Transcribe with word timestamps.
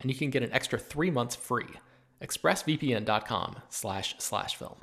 and 0.00 0.10
you 0.10 0.16
can 0.16 0.30
get 0.30 0.42
an 0.42 0.52
extra 0.52 0.78
three 0.78 1.10
months 1.10 1.36
free. 1.36 1.66
ExpressVPN.com 2.22 3.56
slash 3.68 4.14
slash 4.18 4.56
film. 4.56 4.76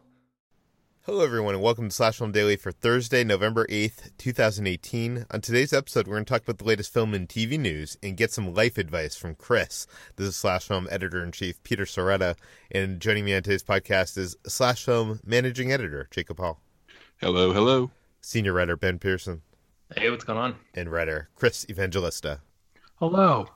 Hello, 1.04 1.24
everyone, 1.24 1.54
and 1.54 1.64
welcome 1.64 1.88
to 1.88 1.96
Slash 1.96 2.18
Film 2.18 2.34
Daily 2.34 2.58
for 2.58 2.74
Thursday, 2.74 3.24
November 3.24 3.66
8th, 3.68 4.12
2018. 4.18 5.26
On 5.32 5.40
today's 5.40 5.72
episode, 5.72 6.06
we're 6.06 6.16
going 6.16 6.26
to 6.26 6.30
talk 6.30 6.44
about 6.44 6.58
the 6.58 6.66
latest 6.66 6.92
film 6.92 7.14
and 7.14 7.30
TV 7.30 7.58
news 7.58 7.98
and 8.04 8.18
get 8.18 8.34
some 8.34 8.54
life 8.54 8.78
advice 8.78 9.16
from 9.16 9.34
Chris. 9.34 9.88
This 10.18 10.28
is 10.28 10.36
Slash 10.36 10.68
Film 10.68 10.86
Editor 10.92 11.24
in 11.24 11.32
Chief 11.32 11.64
Peter 11.64 11.86
Sciretta, 11.86 12.36
and 12.70 13.00
joining 13.00 13.24
me 13.24 13.34
on 13.34 13.42
today's 13.42 13.64
podcast 13.64 14.18
is 14.18 14.36
Slash 14.48 14.84
Film 14.84 15.22
Managing 15.26 15.72
Editor 15.72 16.10
Jacob 16.12 16.40
Hall. 16.40 16.60
Hello, 17.22 17.54
hello. 17.54 17.90
Senior 18.20 18.52
Writer 18.52 18.76
Ben 18.76 19.00
Pearson. 19.00 19.44
Hey, 19.96 20.10
what's 20.10 20.26
going 20.26 20.40
on? 20.40 20.58
And 20.74 20.92
Writer 20.92 21.30
Chris 21.36 21.66
Evangelista. 21.70 22.42
Hello 22.96 23.48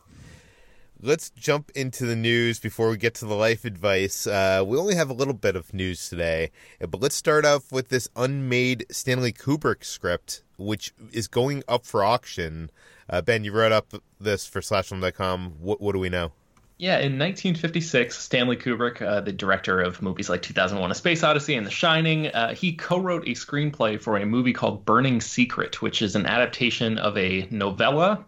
let's 1.01 1.31
jump 1.31 1.71
into 1.75 2.05
the 2.05 2.15
news 2.15 2.59
before 2.59 2.89
we 2.89 2.97
get 2.97 3.13
to 3.15 3.25
the 3.25 3.35
life 3.35 3.65
advice. 3.65 4.27
Uh, 4.27 4.63
we 4.65 4.77
only 4.77 4.95
have 4.95 5.09
a 5.09 5.13
little 5.13 5.33
bit 5.33 5.55
of 5.55 5.73
news 5.73 6.09
today, 6.09 6.51
but 6.79 7.01
let's 7.01 7.15
start 7.15 7.45
off 7.45 7.71
with 7.71 7.89
this 7.89 8.07
unmade 8.15 8.85
Stanley 8.91 9.33
Kubrick 9.33 9.83
script, 9.83 10.43
which 10.57 10.93
is 11.11 11.27
going 11.27 11.63
up 11.67 11.85
for 11.85 12.03
auction. 12.03 12.69
Uh, 13.09 13.21
ben, 13.21 13.43
you 13.43 13.51
wrote 13.51 13.71
up 13.71 13.93
this 14.19 14.45
for 14.45 14.61
slashfilm.com. 14.61 15.55
What, 15.59 15.81
what 15.81 15.93
do 15.93 15.99
we 15.99 16.09
know? 16.09 16.31
Yeah, 16.77 16.97
in 16.97 17.19
1956, 17.19 18.17
Stanley 18.17 18.57
Kubrick, 18.57 19.03
uh, 19.03 19.21
the 19.21 19.31
director 19.31 19.79
of 19.81 20.01
movies 20.01 20.29
like 20.29 20.41
2001: 20.41 20.89
A 20.89 20.95
Space 20.95 21.21
Odyssey 21.21 21.53
and 21.53 21.65
The 21.65 21.71
Shining, 21.71 22.27
uh, 22.27 22.55
he 22.55 22.73
co-wrote 22.73 23.27
a 23.27 23.31
screenplay 23.31 24.01
for 24.01 24.17
a 24.17 24.25
movie 24.25 24.53
called 24.53 24.83
Burning 24.83 25.21
Secret, 25.21 25.83
which 25.83 26.01
is 26.01 26.15
an 26.15 26.25
adaptation 26.25 26.97
of 26.97 27.15
a 27.19 27.47
novella 27.51 28.25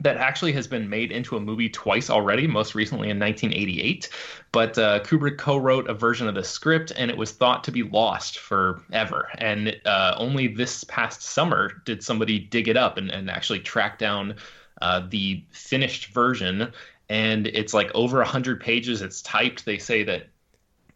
that 0.00 0.16
actually 0.16 0.52
has 0.52 0.66
been 0.66 0.88
made 0.88 1.12
into 1.12 1.36
a 1.36 1.40
movie 1.40 1.68
twice 1.68 2.10
already, 2.10 2.46
most 2.46 2.74
recently 2.74 3.10
in 3.10 3.18
1988. 3.18 4.08
But 4.52 4.78
uh, 4.78 5.00
Kubrick 5.00 5.38
co 5.38 5.56
wrote 5.56 5.88
a 5.88 5.94
version 5.94 6.28
of 6.28 6.34
the 6.34 6.44
script, 6.44 6.92
and 6.96 7.10
it 7.10 7.16
was 7.16 7.32
thought 7.32 7.64
to 7.64 7.72
be 7.72 7.82
lost 7.82 8.38
forever. 8.38 9.28
And 9.38 9.76
uh, 9.84 10.14
only 10.16 10.48
this 10.48 10.84
past 10.84 11.22
summer 11.22 11.82
did 11.84 12.02
somebody 12.02 12.38
dig 12.38 12.68
it 12.68 12.76
up 12.76 12.98
and, 12.98 13.10
and 13.10 13.30
actually 13.30 13.60
track 13.60 13.98
down 13.98 14.36
uh, 14.82 15.02
the 15.08 15.44
finished 15.50 16.06
version. 16.06 16.72
And 17.08 17.46
it's 17.48 17.74
like 17.74 17.90
over 17.94 18.18
100 18.18 18.60
pages. 18.60 19.02
It's 19.02 19.22
typed. 19.22 19.64
They 19.64 19.78
say 19.78 20.02
that 20.04 20.28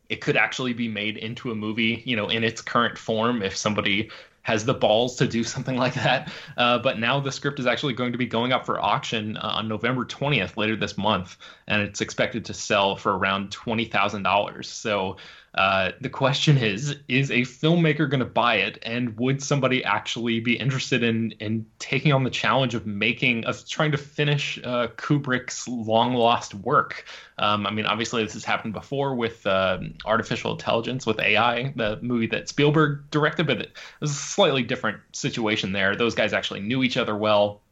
it 0.09 0.21
could 0.21 0.37
actually 0.37 0.73
be 0.73 0.89
made 0.89 1.17
into 1.19 1.51
a 1.51 1.55
movie, 1.55 2.03
you 2.07 2.17
know, 2.17 2.29
in 2.29 2.43
its 2.43 2.63
current 2.63 2.97
form 2.97 3.43
if 3.43 3.57
somebody 3.57 4.11
has 4.49 4.65
the 4.65 4.73
balls 4.73 5.17
to 5.17 5.29
do 5.29 5.45
something 5.45 5.77
like 5.77 5.93
that. 5.93 6.33
Uh, 6.57 6.79
but 6.79 6.99
now 6.99 7.21
the 7.21 7.31
script 7.31 7.61
is 7.61 7.67
actually 7.67 7.93
going 7.93 8.13
to 8.13 8.19
be 8.19 8.25
going 8.25 8.51
up 8.51 8.65
for 8.65 8.83
auction 8.83 9.37
uh, 9.37 9.41
on 9.57 9.69
November 9.69 10.07
20th, 10.07 10.57
later 10.57 10.75
this 10.75 10.97
month, 10.97 11.37
and 11.67 11.83
it's 11.83 12.01
expected 12.01 12.47
to 12.47 12.55
sell 12.55 12.97
for 12.97 13.15
around 13.19 13.51
$20,000. 13.51 14.65
So 14.65 15.19
uh, 15.55 15.93
the 16.01 16.11
question 16.11 16.59
is: 16.59 16.97
Is 17.09 17.31
a 17.31 17.41
filmmaker 17.41 18.09
going 18.09 18.21
to 18.21 18.27
buy 18.27 18.57
it, 18.57 18.79
and 18.83 19.19
would 19.19 19.43
somebody 19.43 19.83
actually 19.83 20.41
be 20.41 20.55
interested 20.55 21.03
in 21.03 21.33
in 21.41 21.67
taking 21.79 22.13
on 22.13 22.25
the 22.25 22.31
challenge 22.31 22.75
of 22.75 22.87
making 22.87 23.45
of 23.45 23.67
trying 23.67 23.93
to 23.93 23.99
finish 23.99 24.59
uh, 24.63 24.89
Kubrick's 24.97 25.67
long 25.67 26.15
lost 26.15 26.55
work? 26.55 27.07
Um, 27.39 27.67
I 27.67 27.71
mean, 27.71 27.87
obviously 27.87 28.23
this 28.23 28.35
has 28.35 28.45
happened 28.45 28.75
before 28.75 29.15
with 29.15 29.47
uh, 29.47 29.79
artificial 30.05 30.53
intelligence, 30.53 31.07
with 31.07 31.19
AI, 31.21 31.73
the 31.77 31.99
movie 32.03 32.27
that 32.29 32.49
Spielberg 32.49 33.11
directed, 33.11 33.47
but 33.47 33.61
it 33.61 33.73
was 34.01 34.11
a 34.11 34.15
slightly 34.15 34.63
different 34.63 35.01
situation 35.13 35.73
there. 35.73 35.97
Those 35.97 36.15
guys 36.15 36.33
actually 36.33 36.61
knew 36.61 36.83
each 36.83 36.97
other 36.97 37.17
well 37.17 37.63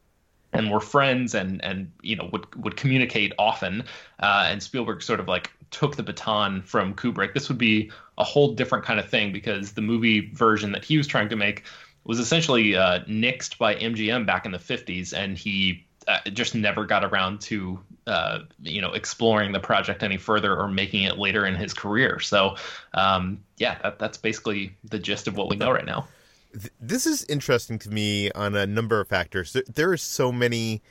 and 0.57 0.71
were 0.71 0.79
friends 0.79 1.35
and 1.35 1.63
and 1.63 1.91
you 2.01 2.15
know 2.15 2.29
would 2.31 2.53
would 2.55 2.75
communicate 2.75 3.33
often 3.37 3.83
uh, 4.19 4.47
and 4.49 4.61
Spielberg 4.61 5.01
sort 5.01 5.19
of 5.19 5.27
like 5.27 5.51
took 5.71 5.95
the 5.95 6.03
baton 6.03 6.61
from 6.61 6.93
Kubrick. 6.93 7.33
This 7.33 7.49
would 7.49 7.57
be 7.57 7.91
a 8.17 8.23
whole 8.23 8.53
different 8.53 8.85
kind 8.85 8.99
of 8.99 9.09
thing 9.09 9.31
because 9.31 9.73
the 9.73 9.81
movie 9.81 10.31
version 10.33 10.71
that 10.71 10.83
he 10.83 10.97
was 10.97 11.07
trying 11.07 11.29
to 11.29 11.35
make 11.35 11.63
was 12.03 12.19
essentially 12.19 12.75
uh, 12.75 12.99
nixed 13.01 13.57
by 13.57 13.75
MGM 13.75 14.25
back 14.25 14.45
in 14.45 14.51
the 14.51 14.57
50s, 14.57 15.13
and 15.13 15.37
he 15.37 15.85
uh, 16.07 16.19
just 16.31 16.55
never 16.55 16.85
got 16.85 17.03
around 17.03 17.41
to 17.41 17.79
uh, 18.07 18.39
you 18.61 18.81
know 18.81 18.93
exploring 18.93 19.51
the 19.51 19.59
project 19.59 20.03
any 20.03 20.17
further 20.17 20.55
or 20.57 20.67
making 20.69 21.03
it 21.03 21.17
later 21.17 21.45
in 21.45 21.55
his 21.55 21.73
career. 21.73 22.19
So 22.19 22.55
um, 22.93 23.43
yeah, 23.57 23.77
that, 23.83 23.99
that's 23.99 24.17
basically 24.17 24.75
the 24.85 24.99
gist 24.99 25.27
of 25.27 25.35
what 25.35 25.49
we 25.49 25.57
know 25.57 25.71
right 25.71 25.85
now. 25.85 26.07
This 26.79 27.05
is 27.05 27.25
interesting 27.25 27.79
to 27.79 27.89
me 27.89 28.31
on 28.31 28.55
a 28.55 28.65
number 28.65 28.99
of 28.99 29.07
factors. 29.07 29.55
There 29.67 29.91
are 29.91 29.97
so 29.97 30.31
many 30.31 30.81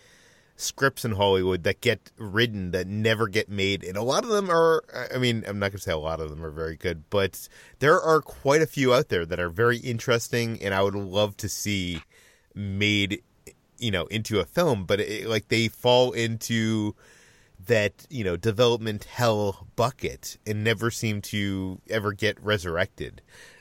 scripts 0.57 1.05
in 1.05 1.13
Hollywood 1.13 1.63
that 1.65 1.81
get 1.81 2.11
written 2.17 2.71
that 2.71 2.87
never 2.87 3.29
get 3.29 3.49
made. 3.49 3.85
And 3.85 3.97
a 3.97 4.03
lot 4.03 4.25
of 4.25 4.31
them 4.31 4.51
are, 4.51 4.83
I 5.15 5.19
mean, 5.19 5.45
I'm 5.47 5.59
not 5.59 5.71
going 5.71 5.79
to 5.79 5.83
say 5.83 5.93
a 5.93 5.99
lot 5.99 6.21
of 6.21 6.31
them 6.31 6.45
are 6.45 6.51
very 6.51 6.77
good, 6.77 7.05
but 7.11 7.49
there 7.79 8.01
are 8.01 8.21
quite 8.21 8.63
a 8.63 8.67
few 8.67 8.95
out 8.95 9.09
there 9.09 9.27
that 9.27 9.39
are 9.39 9.51
very 9.51 9.79
interesting 9.79 10.63
and 10.63 10.75
I 10.75 10.83
would 10.83 10.95
love 10.95 11.37
to 11.39 11.49
see 11.49 12.03
made, 12.55 13.23
you 13.79 13.91
know, 13.91 14.07
into 14.07 14.41
a 14.41 14.45
film. 14.47 14.85
But 14.87 15.01
it, 15.01 15.27
like 15.27 15.49
they 15.49 15.69
fall 15.69 16.13
into 16.13 16.95
that, 17.67 18.07
you 18.09 18.25
know, 18.25 18.37
development 18.37 19.05
hell 19.05 19.67
bucket 19.77 20.39
and 20.47 20.65
never 20.65 20.91
seem 20.91 21.21
to 21.21 21.81
ever 21.91 22.13
get 22.13 22.43
resurrected. 22.43 23.21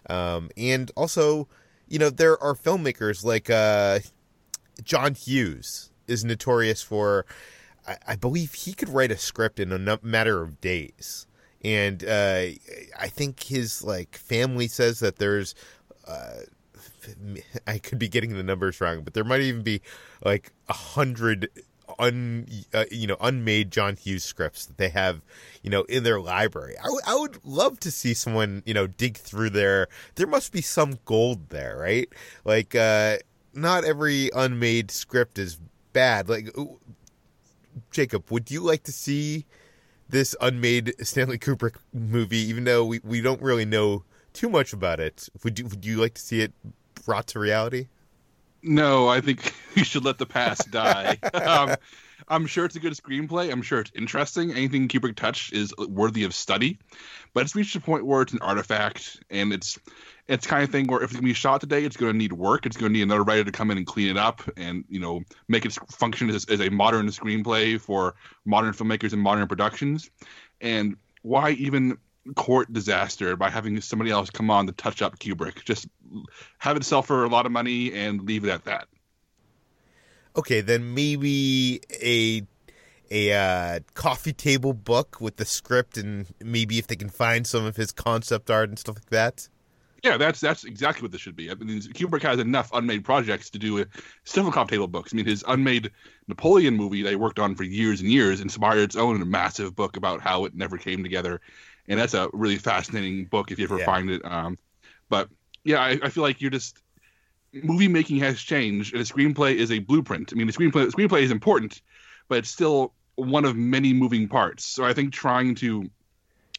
Um, 0.10 0.50
and 0.56 0.92
also, 0.96 1.48
you 1.88 2.00
know, 2.00 2.09
there 2.09 2.41
are 2.41 2.53
filmmakers 2.53 3.23
like 3.23 3.50
uh, 3.50 4.00
John 4.84 5.16
Hughes 5.16 5.91
is 6.08 6.23
notorious 6.23 6.82
for, 6.82 7.26
I, 7.87 7.97
I 8.08 8.16
believe 8.16 8.53
he 8.53 8.73
could 8.73 8.90
write 8.90 9.11
a 9.11 9.17
script 9.17 9.59
in 9.59 9.72
a 9.72 9.99
matter 10.02 10.41
of 10.41 10.61
days. 10.61 11.28
And 11.64 12.03
uh, 12.03 12.47
I 12.99 13.08
think 13.08 13.43
his 13.43 13.84
like 13.84 14.16
family 14.16 14.67
says 14.67 14.99
that 14.99 15.17
there's, 15.17 15.55
uh, 16.08 16.41
I 17.67 17.78
could 17.78 17.99
be 17.99 18.08
getting 18.08 18.34
the 18.34 18.43
numbers 18.43 18.81
wrong, 18.81 19.02
but 19.03 19.14
there 19.14 19.23
might 19.23 19.41
even 19.41 19.61
be 19.61 19.81
like 20.23 20.52
a 20.67 20.73
hundred 20.73 21.49
un 22.00 22.47
uh, 22.74 22.86
you 22.92 23.08
know 23.08 23.18
unmade 23.20 23.72
John 23.72 23.96
Hughes 23.96 24.24
scripts 24.24 24.66
that 24.66 24.78
they 24.78 24.90
have 24.90 25.22
you 25.64 25.70
know 25.70 25.84
in 25.84 26.03
their 26.03 26.20
library. 26.20 26.76
I, 26.80 26.84
w- 26.84 27.02
I 27.06 27.16
would 27.16 27.40
love 27.44 27.80
to 27.82 27.92
see 27.92 28.14
someone 28.14 28.64
you 28.66 28.74
know 28.74 28.88
dig 28.88 29.18
through 29.18 29.52
there. 29.52 29.88
There 30.16 30.28
must 30.28 30.52
be 30.52 30.62
some 30.62 31.00
gold 31.06 31.50
there, 31.50 31.78
right? 31.78 32.09
Like 32.44 32.76
uh 32.76 33.18
not 33.56 33.86
every 33.86 34.30
unmade 34.36 34.92
script 34.92 35.40
is 35.40 35.59
bad. 35.94 36.30
Like, 36.30 36.50
Jacob, 37.90 38.30
would 38.30 38.52
you 38.52 38.62
like 38.62 38.84
to 38.84 38.91
see 38.91 39.46
this 40.09 40.36
unmade 40.41 40.94
Stanley 41.02 41.40
Kubrick 41.40 41.78
movie, 41.94 42.38
even 42.38 42.66
though 42.66 42.86
we, 42.86 43.00
we 43.03 43.22
don't 43.22 43.41
really 43.41 43.66
know 43.66 44.03
too 44.34 44.50
much 44.50 44.74
about 44.74 45.00
it? 45.00 45.30
Would 45.44 45.58
you, 45.58 45.66
would 45.66 45.86
you 45.86 45.98
like 45.98 46.16
to 46.16 46.22
see 46.22 46.41
it 46.41 46.53
brought 47.06 47.28
to 47.28 47.40
reality? 47.40 47.88
No, 48.66 49.08
I 49.08 49.22
think 49.22 49.53
you 49.76 49.84
should 49.84 50.03
let 50.03 50.17
the 50.17 50.26
past 50.26 50.72
die. 50.72 51.20
um, 51.34 51.76
I'm 52.28 52.47
sure 52.47 52.66
it's 52.66 52.76
a 52.76 52.79
good 52.79 52.94
screenplay. 52.94 53.52
I'm 53.52 53.62
sure 53.62 53.79
it's 53.79 53.91
interesting. 53.94 54.52
Anything 54.52 54.88
Kubrick 54.88 55.16
touched 55.16 55.53
is 55.53 55.72
worthy 55.78 56.23
of 56.23 56.34
study, 56.34 56.79
but 57.34 57.44
it's 57.44 57.56
reached 57.56 57.76
a 57.76 57.79
point 57.79 58.08
where 58.08 58.23
it's 58.23 58.34
an 58.34 58.40
artifact, 58.41 59.22
and 59.29 59.53
it's 59.53 59.78
it's 60.28 60.47
kind 60.47 60.64
of 60.64 60.72
thing 60.72 60.88
where 60.88 61.03
if 61.03 61.12
it's 61.12 61.14
gonna 61.14 61.28
be 61.28 61.34
shot 61.34 61.62
today, 61.62 61.84
it's 61.84 61.96
gonna 61.96 62.14
need 62.14 62.34
work. 62.34 62.66
It's 62.66 62.76
gonna 62.76 62.90
need 62.90 63.03
another 63.03 63.22
writer 63.22 63.44
to 63.44 63.52
come 63.52 63.70
in 63.70 63.78
and 63.78 63.85
clean 63.85 64.09
it 64.09 64.17
up, 64.17 64.41
and 64.58 64.84
you 64.90 65.00
know 65.00 65.22
make 65.47 65.66
it 65.66 65.73
function 65.91 66.32
as, 66.32 66.46
as 66.46 66.59
a 66.59 66.70
modern 66.70 67.06
screenplay 67.08 67.79
for 67.79 68.16
modern 68.46 68.73
filmmakers 68.73 69.14
and 69.14 69.22
modern 69.22 69.47
productions. 69.47 70.09
And 70.59 70.97
why 71.22 71.52
even 71.52 72.00
court 72.36 72.72
disaster 72.74 73.36
by 73.36 73.50
having 73.50 73.80
somebody 73.82 74.12
else 74.12 74.30
come 74.30 74.50
on 74.50 74.66
to 74.68 74.74
touch 74.74 75.02
up 75.02 75.20
Kubrick? 75.20 75.64
Just 75.64 75.88
have 76.58 76.78
it 76.78 76.84
sell 76.84 77.02
for 77.02 77.24
a 77.24 77.30
lot 77.30 77.46
of 77.46 77.52
money 77.52 77.94
and 77.94 78.22
leave 78.22 78.44
it 78.44 78.50
at 78.50 78.66
that 78.66 78.88
okay, 80.38 80.62
then 80.62 80.94
maybe 80.94 81.82
a 82.02 82.44
a 83.12 83.32
uh, 83.32 83.80
coffee 83.94 84.34
table 84.34 84.74
book 84.74 85.22
with 85.22 85.38
the 85.38 85.46
script 85.46 85.96
and 85.96 86.26
maybe 86.44 86.80
if 86.80 86.88
they 86.88 86.96
can 86.96 87.10
find 87.10 87.46
some 87.46 87.64
of 87.64 87.76
his 87.76 87.92
concept 87.92 88.50
art 88.50 88.68
and 88.68 88.80
stuff 88.80 88.96
like 88.96 89.10
that. 89.12 89.48
Yeah, 90.04 90.18
that's 90.18 90.40
that's 90.40 90.64
exactly 90.66 91.04
what 91.04 91.12
this 91.12 91.22
should 91.22 91.36
be. 91.36 91.50
I 91.50 91.56
mean, 91.56 91.82
Kubrick 91.82 92.22
has 92.24 92.40
enough 92.40 92.72
unmade 92.74 93.04
projects 93.04 93.50
to 93.52 93.60
do 93.60 93.86
several 94.24 94.52
coffee 94.52 94.76
table 94.76 94.88
books. 94.88 95.14
I 95.14 95.18
mean, 95.18 95.26
his 95.26 95.44
unmade 95.48 95.92
Napoleon 96.28 96.76
movie 96.76 97.02
they 97.02 97.16
worked 97.16 97.40
on 97.40 97.56
for 97.56 97.64
years 97.64 98.02
and 98.02 98.12
years 98.12 98.40
inspired 98.40 98.80
its 98.80 98.96
own 98.96 99.28
massive 99.30 99.76
book 99.76 99.98
about 99.98 100.22
how 100.22 100.46
it 100.46 100.54
never 100.54 100.78
came 100.78 101.02
together, 101.02 101.42
and 101.87 101.99
that's 101.99 102.14
a 102.14 102.29
really 102.34 102.58
fascinating 102.58 103.26
book 103.26 103.52
if 103.52 103.59
you 103.59 103.66
ever 103.66 103.79
yeah. 103.79 103.85
find 103.85 104.09
it. 104.09 104.23
Um, 104.26 104.58
but 105.09 105.29
yeah, 105.64 105.79
I, 105.79 105.99
I 106.03 106.09
feel 106.09 106.23
like 106.23 106.41
you're 106.41 106.52
just 106.52 106.78
movie 107.53 107.87
making 107.87 108.17
has 108.17 108.40
changed, 108.40 108.93
and 108.93 109.02
a 109.02 109.05
screenplay 109.05 109.55
is 109.55 109.72
a 109.72 109.79
blueprint. 109.79 110.32
I 110.34 110.35
mean, 110.35 110.47
the 110.47 110.53
screenplay 110.53 110.90
the 110.90 110.97
screenplay 110.97 111.22
is 111.22 111.32
important, 111.32 111.82
but 112.28 112.40
it's 112.40 112.49
still 112.49 112.93
one 113.16 113.46
of 113.46 113.55
many 113.55 113.93
moving 113.93 114.28
parts. 114.28 114.66
So 114.66 114.84
I 114.84 114.93
think 114.93 115.14
trying 115.14 115.55
to 115.55 115.90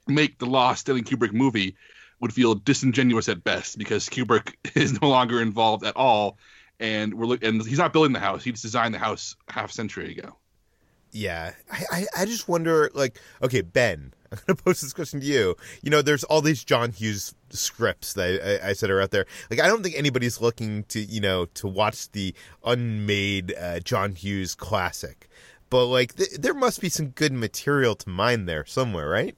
make 0.07 0.39
the 0.39 0.47
lost 0.47 0.83
Stanley 0.83 1.03
Kubrick 1.03 1.33
movie 1.33 1.77
would 2.21 2.33
feel 2.33 2.55
disingenuous 2.55 3.29
at 3.29 3.45
best 3.45 3.77
because 3.79 4.09
Kubrick 4.09 4.55
is 4.75 5.01
no 5.01 5.09
longer 5.09 5.41
involved 5.41 5.85
at 5.85 5.97
all, 5.97 6.39
and 6.81 7.15
we're 7.15 7.39
and 7.43 7.65
he's 7.65 7.79
not 7.79 7.93
building 7.93 8.13
the 8.13 8.21
house. 8.21 8.43
He 8.43 8.51
just 8.53 8.63
designed 8.63 8.95
the 8.95 8.99
house 8.99 9.37
half 9.49 9.71
century 9.71 10.13
ago. 10.13 10.37
Yeah, 11.13 11.53
I, 11.71 11.85
I, 11.91 12.07
I 12.19 12.25
just 12.27 12.47
wonder, 12.47 12.91
like, 12.93 13.19
okay, 13.41 13.63
Ben, 13.63 14.13
I'm 14.37 14.45
going 14.47 14.57
to 14.57 14.63
pose 14.63 14.81
this 14.81 14.93
question 14.93 15.21
to 15.21 15.27
you. 15.27 15.57
You 15.83 15.91
know, 15.91 16.03
there's 16.03 16.25
all 16.25 16.41
these 16.41 16.65
John 16.65 16.93
Hughes 16.93 17.35
scripts 17.51 18.15
that 18.15 18.61
I, 18.65 18.71
I, 18.71 18.73
said 18.73 18.91
are 18.91 19.01
out 19.01 19.11
there. 19.11 19.27
Like, 19.51 19.61
I 19.61 19.67
don't 19.67 19.83
think 19.83 19.97
anybody's 19.97 20.41
looking 20.41 20.85
to, 20.85 21.01
you 21.01 21.21
know, 21.21 21.47
to 21.55 21.67
watch 21.67 22.11
the 22.13 22.35
unmade 22.65 23.55
uh, 23.59 23.81
John 23.81 24.15
Hughes 24.15 24.55
classic. 24.55 25.29
But, 25.71 25.87
like, 25.87 26.15
th- 26.17 26.31
there 26.39 26.55
must 26.55 26.81
be 26.81 26.89
some 26.89 27.09
good 27.09 27.33
material 27.33 27.95
to 27.97 28.09
mine 28.09 28.47
there 28.47 28.65
somewhere, 28.65 29.09
right? 29.09 29.37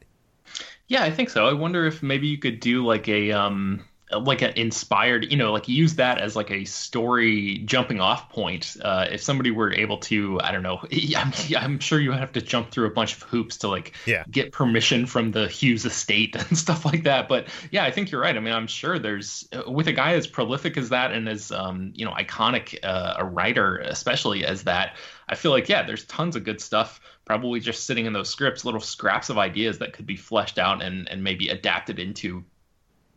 Yeah, 0.89 1.03
I 1.03 1.11
think 1.11 1.31
so. 1.31 1.47
I 1.47 1.53
wonder 1.53 1.87
if 1.87 2.03
maybe 2.03 2.27
you 2.27 2.39
could 2.39 2.61
do, 2.61 2.85
like, 2.85 3.09
a, 3.09 3.33
um, 3.33 3.85
like 4.13 4.43
an 4.43 4.53
inspired 4.57 5.31
you 5.31 5.37
know 5.37 5.53
like 5.53 5.69
use 5.69 5.97
that 5.97 6.19
as 6.19 6.35
like 6.35 6.51
a 6.51 6.65
story 6.65 7.59
jumping 7.59 8.01
off 8.01 8.31
point. 8.31 8.77
Uh, 8.83 9.07
if 9.11 9.23
somebody 9.23 9.51
were 9.51 9.73
able 9.73 9.99
to 9.99 10.41
i 10.43 10.51
don't 10.51 10.63
know 10.63 10.81
I'm, 11.17 11.33
I'm 11.57 11.79
sure 11.79 12.01
you 12.01 12.13
have 12.13 12.33
to 12.33 12.41
jump 12.41 12.71
through 12.71 12.87
a 12.87 12.91
bunch 12.91 13.15
of 13.17 13.23
hoops 13.23 13.59
to 13.59 13.69
like 13.69 13.95
yeah. 14.07 14.25
get 14.31 14.53
permission 14.53 15.07
from 15.07 15.33
the 15.33 15.47
hughes 15.47 15.85
estate 15.85 16.37
and 16.49 16.57
stuff 16.57 16.85
like 16.85 17.05
that. 17.05 17.29
But 17.29 17.49
yeah 17.71 17.85
i 17.85 17.91
think 17.91 18.11
you're 18.11 18.21
right. 18.21 18.37
I 18.37 18.41
mean 18.41 18.55
i'm 18.55 18.67
sure 18.67 18.99
there's 18.99 19.49
uh, 19.53 19.71
with 19.71 19.89
a 19.89 19.93
guy 19.93 20.15
as 20.15 20.27
prolific 20.27 20.77
as 20.77 20.89
that 20.91 21.13
and 21.13 21.29
as 21.29 21.53
um, 21.53 21.93
you 21.95 22.05
know 22.05 22.13
iconic 22.13 22.79
uh, 22.83 23.15
a 23.19 23.25
writer 23.25 23.79
especially 23.79 24.45
as 24.45 24.65
that 24.65 24.97
i 25.29 25.35
feel 25.35 25.51
like 25.51 25.69
yeah 25.69 25.83
there's 25.83 26.05
tons 26.05 26.37
of 26.37 26.45
good 26.45 26.61
stuff 26.61 27.01
probably 27.25 27.61
just 27.61 27.85
sitting 27.85 28.07
in 28.07 28.13
those 28.13 28.31
scripts 28.31 28.65
little 28.65 28.81
scraps 28.81 29.29
of 29.29 29.39
ideas 29.39 29.79
that 29.79 29.93
could 29.93 30.07
be 30.07 30.17
fleshed 30.17 30.59
out 30.59 30.83
and 30.83 31.09
and 31.09 31.23
maybe 31.23 31.49
adapted 31.49 31.99
into 31.99 32.45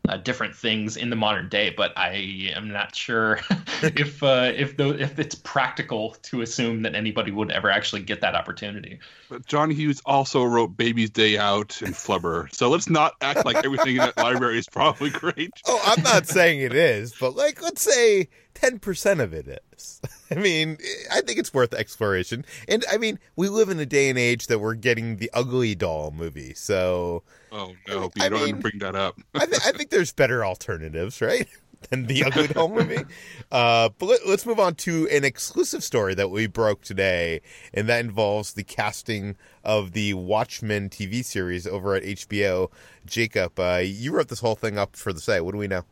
uh, 0.09 0.18
different 0.18 0.56
things 0.56 0.98
in 0.98 1.09
the 1.09 1.15
modern 1.15 1.48
day, 1.48 1.74
but 1.75 1.98
I 1.98 2.51
am 2.56 2.69
not 2.69 2.95
sure 2.95 3.39
if 3.83 4.24
uh, 4.24 4.51
if 4.56 4.77
the, 4.77 4.89
if 5.01 5.19
it's 5.19 5.36
practical 5.36 6.12
to 6.24 6.42
assume 6.42 6.81
that 6.83 6.95
anybody 6.95 7.31
would 7.31 7.51
ever 7.51 7.69
actually 7.69 8.01
get 8.01 8.21
that 8.21 8.36
opportunity. 8.36 9.00
But 9.30 9.45
John 9.45 9.69
Hughes 9.69 10.01
also 10.06 10.44
wrote 10.44 10.75
Baby's 10.75 11.09
Day 11.09 11.38
Out 11.38 11.81
and 11.81 11.94
Flubber, 11.94 12.53
so 12.53 12.69
let's 12.69 12.89
not 12.89 13.13
act 13.21 13.45
like 13.45 13.63
everything 13.63 13.95
in 13.95 14.00
that 14.00 14.18
library 14.18 14.57
is 14.57 14.68
probably 14.68 15.09
great. 15.09 15.51
Oh, 15.68 15.81
I'm 15.86 16.03
not 16.03 16.27
saying 16.27 16.59
it 16.59 16.74
is, 16.74 17.13
but 17.18 17.36
like 17.36 17.62
let's 17.62 17.81
say 17.81 18.27
ten 18.62 18.80
percent 18.80 19.19
of 19.19 19.34
it 19.34 19.63
is. 19.74 20.02
I 20.31 20.36
mean, 20.36 20.78
I 21.12 21.22
think 21.22 21.40
it's 21.40 21.54
worth 21.54 21.74
exploration, 21.74 22.46
and 22.68 22.86
I 22.92 22.98
mean, 22.98 23.19
we 23.36 23.50
live 23.50 23.69
in 23.69 23.80
a 23.80 23.86
day 23.86 24.10
and 24.10 24.18
age 24.18 24.48
that 24.48 24.60
we're 24.60 24.75
getting 24.75 25.18
the 25.18 25.30
Ugly 25.34 25.75
Doll 25.75 26.12
movie, 26.12 26.54
so 26.54 27.24
Oh 27.52 27.74
no, 27.88 28.10
I 28.19 28.30
don't 28.30 28.46
mean, 28.46 28.60
bring 28.60 28.80
that 28.80 28.96
up. 28.96 29.19
I, 29.36 29.46
th- 29.46 29.62
I, 29.66 29.72
think 29.72 29.90
there's 29.90 30.13
better 30.13 30.46
alternatives, 30.46 31.22
right? 31.22 31.48
Than 31.90 32.06
the 32.06 32.24
Ugly 32.24 32.48
Doll 32.50 32.69
movie. 32.69 33.04
Uh, 33.52 33.90
but 33.98 34.06
let, 34.06 34.22
us 34.22 34.46
move 34.46 34.60
on 34.60 34.75
to 34.75 35.10
an 35.10 35.25
exclusive 35.25 35.84
story 35.84 36.13
that 36.13 36.30
we 36.30 36.46
broke 36.46 36.84
today, 36.84 37.42
and 37.74 37.90
that 37.90 38.02
involves 38.02 38.54
the 38.54 38.63
casting 38.63 39.36
of 39.63 39.94
the 39.94 40.13
Watchmen 40.13 40.90
TV 40.90 41.25
series 41.25 41.66
over 41.66 41.96
at 41.96 42.04
HBO. 42.04 42.69
Jacob, 43.06 43.60
uh, 43.60 43.81
you 43.84 44.13
wrote 44.13 44.28
this 44.28 44.40
whole 44.40 44.56
thing 44.56 44.78
up 44.78 44.96
for 44.96 45.12
the 45.12 45.19
site. 45.19 45.44
What 45.44 45.54
do 45.54 45.58
we 45.58 45.68
know? 45.68 45.84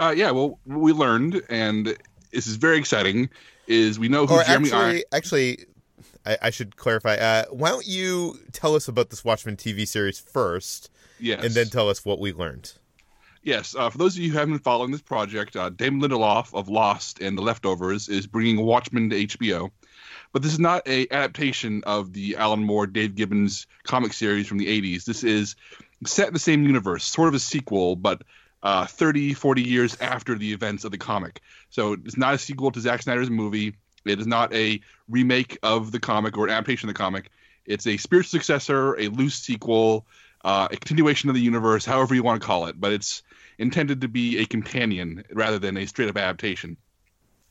Uh, 0.00 0.14
yeah, 0.16 0.30
well, 0.30 0.58
we 0.64 0.92
learned, 0.92 1.42
and 1.50 1.94
this 2.32 2.46
is 2.46 2.56
very 2.56 2.78
exciting. 2.78 3.28
Is 3.66 3.98
we 3.98 4.08
know 4.08 4.26
who 4.26 4.34
or 4.34 4.44
Jeremy 4.44 4.72
actually, 4.72 5.04
actually, 5.12 5.66
I, 6.24 6.38
I 6.42 6.50
should 6.50 6.76
clarify. 6.76 7.16
Uh, 7.16 7.44
why 7.50 7.68
don't 7.68 7.86
you 7.86 8.40
tell 8.52 8.74
us 8.74 8.88
about 8.88 9.10
this 9.10 9.22
Watchmen 9.24 9.56
TV 9.56 9.86
series 9.86 10.18
first, 10.18 10.90
yes, 11.20 11.44
and 11.44 11.52
then 11.52 11.68
tell 11.68 11.90
us 11.90 12.02
what 12.04 12.18
we 12.18 12.32
learned. 12.32 12.72
Yes, 13.42 13.74
uh, 13.78 13.90
for 13.90 13.98
those 13.98 14.16
of 14.16 14.22
you 14.22 14.30
who 14.30 14.38
haven't 14.38 14.54
been 14.54 14.62
following 14.62 14.90
this 14.90 15.02
project, 15.02 15.54
uh, 15.54 15.68
Damon 15.68 16.00
Lindelof 16.00 16.52
of 16.54 16.68
Lost 16.68 17.20
and 17.20 17.36
The 17.36 17.42
Leftovers 17.42 18.08
is 18.08 18.26
bringing 18.26 18.64
Watchmen 18.64 19.10
to 19.10 19.16
HBO. 19.16 19.70
But 20.32 20.42
this 20.42 20.52
is 20.52 20.58
not 20.58 20.86
a 20.86 21.08
adaptation 21.10 21.82
of 21.84 22.12
the 22.12 22.36
Alan 22.36 22.62
Moore, 22.62 22.86
Dave 22.86 23.14
Gibbons 23.14 23.66
comic 23.82 24.12
series 24.12 24.46
from 24.46 24.58
the 24.58 24.66
80s. 24.66 25.04
This 25.04 25.24
is 25.24 25.56
set 26.06 26.28
in 26.28 26.34
the 26.34 26.38
same 26.38 26.64
universe, 26.64 27.04
sort 27.04 27.28
of 27.28 27.34
a 27.34 27.38
sequel, 27.38 27.96
but 27.96 28.22
uh, 28.62 28.86
30, 28.86 29.34
40 29.34 29.62
years 29.62 29.96
after 30.00 30.36
the 30.36 30.52
events 30.52 30.84
of 30.84 30.90
the 30.90 30.98
comic. 30.98 31.40
So 31.70 31.94
it's 31.94 32.16
not 32.16 32.34
a 32.34 32.38
sequel 32.38 32.70
to 32.72 32.80
Zack 32.80 33.02
Snyder's 33.02 33.30
movie. 33.30 33.74
It 34.04 34.20
is 34.20 34.26
not 34.26 34.54
a 34.54 34.80
remake 35.08 35.58
of 35.62 35.92
the 35.92 36.00
comic 36.00 36.36
or 36.36 36.46
an 36.46 36.52
adaptation 36.52 36.88
of 36.88 36.94
the 36.94 36.98
comic. 36.98 37.30
It's 37.66 37.86
a 37.86 37.96
spiritual 37.96 38.30
successor, 38.30 38.98
a 38.98 39.08
loose 39.08 39.36
sequel, 39.36 40.06
uh, 40.44 40.68
a 40.70 40.76
continuation 40.76 41.28
of 41.28 41.34
the 41.34 41.42
universe, 41.42 41.84
however 41.84 42.14
you 42.14 42.22
want 42.22 42.40
to 42.40 42.46
call 42.46 42.66
it. 42.66 42.80
But 42.80 42.92
it's 42.92 43.22
intended 43.58 44.00
to 44.00 44.08
be 44.08 44.38
a 44.38 44.46
companion 44.46 45.24
rather 45.32 45.58
than 45.58 45.76
a 45.76 45.86
straight 45.86 46.08
up 46.08 46.16
adaptation. 46.16 46.76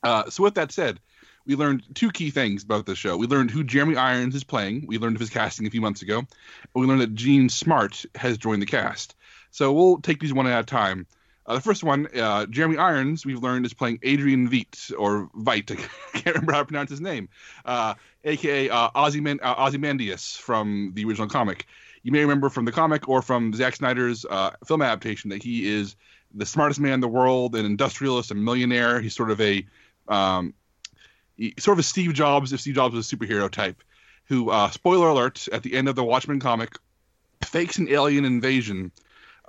Uh, 0.01 0.29
so, 0.29 0.43
with 0.43 0.55
that 0.55 0.71
said, 0.71 0.99
we 1.45 1.55
learned 1.55 1.83
two 1.93 2.11
key 2.11 2.31
things 2.31 2.63
about 2.63 2.85
the 2.85 2.95
show. 2.95 3.17
We 3.17 3.27
learned 3.27 3.51
who 3.51 3.63
Jeremy 3.63 3.95
Irons 3.95 4.35
is 4.35 4.43
playing. 4.43 4.85
We 4.87 4.97
learned 4.97 5.15
of 5.15 5.19
his 5.19 5.29
casting 5.29 5.67
a 5.67 5.69
few 5.69 5.81
months 5.81 6.01
ago. 6.01 6.23
we 6.73 6.85
learned 6.85 7.01
that 7.01 7.15
Jean 7.15 7.49
Smart 7.49 8.05
has 8.15 8.37
joined 8.37 8.61
the 8.61 8.67
cast. 8.67 9.15
So 9.51 9.73
we'll 9.73 9.97
take 9.97 10.19
these 10.19 10.33
one 10.33 10.47
at 10.47 10.59
a 10.59 10.63
time. 10.63 11.07
Uh, 11.45 11.55
the 11.55 11.61
first 11.61 11.83
one, 11.83 12.07
uh, 12.15 12.45
Jeremy 12.45 12.77
Irons, 12.77 13.25
we've 13.25 13.41
learned 13.41 13.65
is 13.65 13.73
playing 13.73 13.99
Adrian 14.03 14.47
Veidt 14.47 14.93
or 14.97 15.29
Veidt. 15.35 15.71
I 16.13 16.19
can't 16.19 16.35
remember 16.35 16.53
how 16.53 16.59
to 16.59 16.65
pronounce 16.65 16.91
his 16.91 17.01
name, 17.01 17.27
uh, 17.65 17.95
aka 18.23 18.69
uh, 18.69 18.89
Ozyman- 18.91 19.39
uh, 19.41 19.55
Ozymandias 19.57 20.37
from 20.37 20.91
the 20.93 21.05
original 21.05 21.27
comic. 21.27 21.65
You 22.03 22.11
may 22.11 22.21
remember 22.21 22.49
from 22.49 22.65
the 22.65 22.71
comic 22.71 23.09
or 23.09 23.23
from 23.23 23.51
Zack 23.53 23.75
Snyder's 23.75 24.25
uh, 24.25 24.51
film 24.65 24.83
adaptation 24.83 25.31
that 25.31 25.41
he 25.41 25.67
is 25.67 25.95
the 26.33 26.45
smartest 26.45 26.79
man 26.79 26.93
in 26.93 26.99
the 26.99 27.07
world, 27.07 27.55
an 27.55 27.65
industrialist, 27.65 28.29
a 28.29 28.35
millionaire. 28.35 29.01
He's 29.01 29.15
sort 29.15 29.31
of 29.31 29.41
a 29.41 29.65
um, 30.07 30.53
he, 31.35 31.55
sort 31.57 31.73
of 31.75 31.79
a 31.79 31.83
Steve 31.83 32.13
Jobs 32.13 32.53
if 32.53 32.61
Steve 32.61 32.75
Jobs 32.75 32.93
was 32.93 33.11
a 33.11 33.15
superhero 33.15 33.49
type. 33.49 33.81
Who, 34.25 34.51
uh, 34.51 34.69
spoiler 34.69 35.07
alert, 35.07 35.47
at 35.51 35.63
the 35.63 35.73
end 35.73 35.89
of 35.89 35.95
the 35.95 36.03
Watchmen 36.03 36.39
comic, 36.39 36.75
fakes 37.43 37.79
an 37.79 37.89
alien 37.89 38.25
invasion 38.25 38.91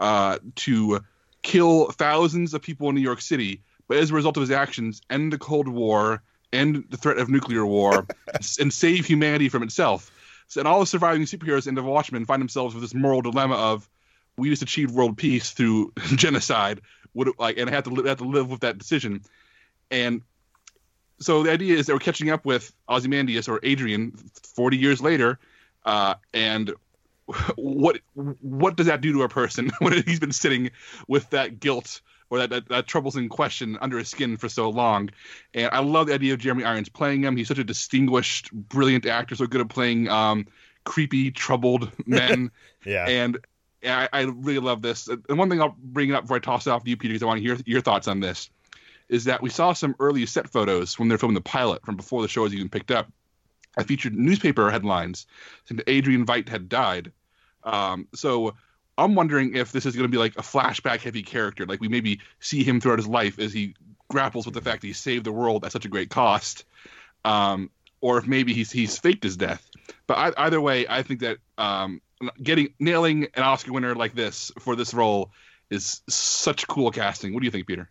uh, 0.00 0.38
to 0.56 1.00
kill 1.42 1.90
thousands 1.92 2.54
of 2.54 2.62
people 2.62 2.88
in 2.88 2.94
New 2.94 3.00
York 3.00 3.20
City, 3.20 3.62
but 3.86 3.98
as 3.98 4.10
a 4.10 4.14
result 4.14 4.36
of 4.36 4.40
his 4.40 4.50
actions, 4.50 5.02
end 5.10 5.32
the 5.32 5.38
Cold 5.38 5.68
War, 5.68 6.22
end 6.52 6.84
the 6.90 6.96
threat 6.96 7.18
of 7.18 7.28
nuclear 7.28 7.64
war, 7.64 8.06
and 8.60 8.72
save 8.72 9.06
humanity 9.06 9.48
from 9.48 9.62
itself. 9.62 10.10
So, 10.48 10.60
and 10.60 10.66
all 10.66 10.80
the 10.80 10.86
surviving 10.86 11.22
superheroes 11.22 11.68
in 11.68 11.74
the 11.74 11.82
Watchmen 11.82 12.24
find 12.24 12.40
themselves 12.40 12.74
with 12.74 12.82
this 12.82 12.94
moral 12.94 13.20
dilemma 13.20 13.54
of 13.54 13.88
we 14.36 14.50
just 14.50 14.62
achieved 14.62 14.92
world 14.92 15.16
peace 15.16 15.50
through 15.50 15.92
genocide. 16.16 16.80
Would 17.14 17.28
it, 17.28 17.34
like, 17.38 17.58
and 17.58 17.68
I 17.68 17.72
have 17.72 17.84
to 17.84 17.90
live, 17.90 18.06
have 18.06 18.18
to 18.18 18.24
live 18.24 18.50
with 18.50 18.60
that 18.60 18.78
decision. 18.78 19.22
And 19.90 20.22
so 21.20 21.42
the 21.42 21.52
idea 21.52 21.76
is 21.76 21.86
that 21.86 21.92
we're 21.92 22.00
catching 22.00 22.30
up 22.30 22.44
with 22.44 22.72
Ozymandias 22.88 23.48
or 23.48 23.60
Adrian 23.62 24.12
40 24.54 24.76
years 24.76 25.00
later, 25.00 25.38
uh, 25.84 26.14
and 26.32 26.72
what 27.56 28.00
what 28.14 28.76
does 28.76 28.86
that 28.86 29.00
do 29.00 29.12
to 29.12 29.22
a 29.22 29.28
person 29.28 29.70
when 29.78 30.02
he's 30.02 30.20
been 30.20 30.32
sitting 30.32 30.70
with 31.08 31.30
that 31.30 31.60
guilt 31.60 32.00
or 32.30 32.38
that, 32.38 32.50
that, 32.50 32.68
that 32.68 32.86
troublesome 32.86 33.28
question 33.28 33.76
under 33.80 33.98
his 33.98 34.08
skin 34.08 34.36
for 34.36 34.48
so 34.48 34.70
long. 34.70 35.10
And 35.52 35.68
I 35.72 35.80
love 35.80 36.06
the 36.06 36.14
idea 36.14 36.32
of 36.32 36.38
Jeremy 36.38 36.64
Irons 36.64 36.88
playing 36.88 37.24
him. 37.24 37.36
He's 37.36 37.48
such 37.48 37.58
a 37.58 37.64
distinguished, 37.64 38.52
brilliant 38.52 39.04
actor, 39.04 39.34
so 39.34 39.46
good 39.46 39.60
at 39.60 39.68
playing 39.68 40.08
um, 40.08 40.46
creepy, 40.84 41.32
troubled 41.32 41.90
men. 42.06 42.52
yeah. 42.84 43.06
And 43.08 43.38
I, 43.84 44.08
I, 44.12 44.20
really 44.22 44.60
love 44.60 44.82
this. 44.82 45.08
And 45.08 45.38
one 45.38 45.50
thing 45.50 45.60
I'll 45.60 45.74
bring 45.76 46.12
up 46.12 46.24
before 46.24 46.36
I 46.36 46.40
toss 46.40 46.66
it 46.66 46.70
off 46.70 46.84
to 46.84 46.90
you, 46.90 46.96
Peter, 46.96 47.12
because 47.12 47.22
I 47.22 47.26
want 47.26 47.38
to 47.38 47.42
hear 47.42 47.58
your 47.66 47.80
thoughts 47.80 48.08
on 48.08 48.20
this, 48.20 48.50
is 49.08 49.24
that 49.24 49.42
we 49.42 49.50
saw 49.50 49.72
some 49.72 49.96
early 49.98 50.24
set 50.26 50.48
photos 50.48 50.98
when 50.98 51.08
they're 51.08 51.18
filming 51.18 51.34
the 51.34 51.40
pilot 51.40 51.84
from 51.84 51.96
before 51.96 52.22
the 52.22 52.28
show 52.28 52.42
was 52.42 52.54
even 52.54 52.68
picked 52.68 52.90
up. 52.90 53.10
I 53.76 53.82
featured 53.84 54.14
newspaper 54.14 54.70
headlines 54.70 55.26
saying 55.64 55.78
that 55.78 55.90
Adrian 55.90 56.26
Veidt 56.26 56.48
had 56.48 56.68
died. 56.68 57.12
Um, 57.64 58.08
so 58.14 58.54
I'm 58.96 59.14
wondering 59.14 59.54
if 59.54 59.72
this 59.72 59.86
is 59.86 59.94
going 59.94 60.04
to 60.04 60.10
be 60.10 60.18
like 60.18 60.36
a 60.36 60.42
flashback 60.42 61.00
heavy 61.00 61.22
character, 61.22 61.66
like 61.66 61.80
we 61.80 61.88
maybe 61.88 62.20
see 62.38 62.62
him 62.62 62.80
throughout 62.80 62.98
his 62.98 63.08
life 63.08 63.38
as 63.38 63.52
he 63.52 63.74
grapples 64.08 64.44
with 64.44 64.54
the 64.54 64.60
fact 64.60 64.82
that 64.82 64.88
he 64.88 64.92
saved 64.92 65.24
the 65.24 65.32
world 65.32 65.64
at 65.64 65.72
such 65.72 65.84
a 65.84 65.88
great 65.88 66.10
cost, 66.10 66.64
um, 67.24 67.70
or 68.00 68.18
if 68.18 68.26
maybe 68.26 68.52
he's 68.52 68.70
he's 68.70 68.98
faked 68.98 69.22
his 69.24 69.36
death. 69.36 69.68
But 70.06 70.18
I, 70.18 70.46
either 70.46 70.60
way, 70.60 70.86
I 70.88 71.02
think 71.02 71.20
that 71.20 71.38
um, 71.56 72.00
getting 72.42 72.74
nailing 72.78 73.28
an 73.34 73.42
Oscar 73.42 73.72
winner 73.72 73.94
like 73.94 74.14
this 74.14 74.52
for 74.58 74.76
this 74.76 74.92
role 74.92 75.30
is 75.70 76.02
such 76.08 76.66
cool 76.66 76.90
casting. 76.90 77.32
What 77.32 77.40
do 77.40 77.46
you 77.46 77.50
think, 77.50 77.66
Peter? 77.66 77.88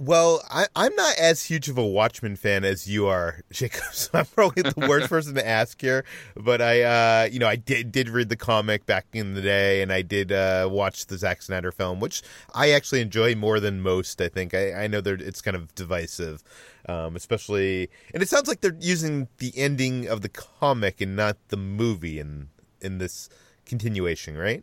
Well, 0.00 0.44
I, 0.48 0.66
am 0.76 0.94
not 0.94 1.18
as 1.18 1.42
huge 1.42 1.68
of 1.68 1.76
a 1.76 1.84
Watchmen 1.84 2.36
fan 2.36 2.64
as 2.64 2.88
you 2.88 3.08
are, 3.08 3.40
Jacob. 3.52 3.82
So 3.92 4.10
I'm 4.14 4.26
probably 4.26 4.62
the 4.62 4.86
worst 4.86 5.08
person 5.10 5.34
to 5.34 5.46
ask 5.46 5.80
here. 5.80 6.04
But 6.36 6.62
I, 6.62 6.82
uh, 6.82 7.28
you 7.32 7.40
know, 7.40 7.48
I 7.48 7.56
did 7.56 7.90
did 7.90 8.08
read 8.08 8.28
the 8.28 8.36
comic 8.36 8.86
back 8.86 9.06
in 9.12 9.34
the 9.34 9.42
day, 9.42 9.82
and 9.82 9.92
I 9.92 10.02
did 10.02 10.30
uh, 10.30 10.68
watch 10.70 11.06
the 11.06 11.18
Zack 11.18 11.42
Snyder 11.42 11.72
film, 11.72 11.98
which 11.98 12.22
I 12.54 12.70
actually 12.70 13.00
enjoy 13.00 13.34
more 13.34 13.58
than 13.58 13.80
most. 13.80 14.20
I 14.20 14.28
think 14.28 14.54
I, 14.54 14.84
I 14.84 14.86
know 14.86 15.00
that 15.00 15.20
it's 15.20 15.40
kind 15.40 15.56
of 15.56 15.74
divisive, 15.74 16.44
um, 16.88 17.16
especially, 17.16 17.90
and 18.14 18.22
it 18.22 18.28
sounds 18.28 18.46
like 18.46 18.60
they're 18.60 18.76
using 18.78 19.26
the 19.38 19.52
ending 19.56 20.06
of 20.06 20.20
the 20.20 20.28
comic 20.28 21.00
and 21.00 21.16
not 21.16 21.36
the 21.48 21.56
movie 21.56 22.20
in 22.20 22.50
in 22.80 22.98
this 22.98 23.28
continuation, 23.66 24.38
right? 24.38 24.62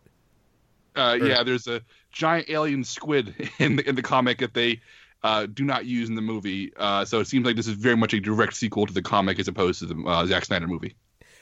Uh, 0.96 1.18
yeah, 1.22 1.44
there's 1.44 1.68
a 1.68 1.82
giant 2.14 2.50
alien 2.50 2.86
squid 2.86 3.50
in 3.60 3.76
the 3.76 3.90
in 3.90 3.96
the 3.96 4.02
comic 4.02 4.38
that 4.38 4.54
they 4.54 4.80
uh, 5.24 5.48
do 5.48 5.64
not 5.64 5.86
use 5.86 6.10
in 6.10 6.16
the 6.16 6.22
movie. 6.22 6.72
Uh, 6.78 7.06
so 7.06 7.20
it 7.20 7.28
seems 7.28 7.46
like 7.46 7.56
this 7.56 7.68
is 7.68 7.74
very 7.74 7.98
much 7.98 8.14
a 8.14 8.20
direct 8.20 8.56
sequel 8.56 8.86
to 8.86 8.94
the 8.94 9.02
comic 9.02 9.40
as 9.40 9.48
opposed 9.48 9.80
to 9.80 9.86
the 9.88 10.04
uh, 10.06 10.26
Zack 10.26 10.46
Snyder 10.46 10.68
movie. 10.68 10.96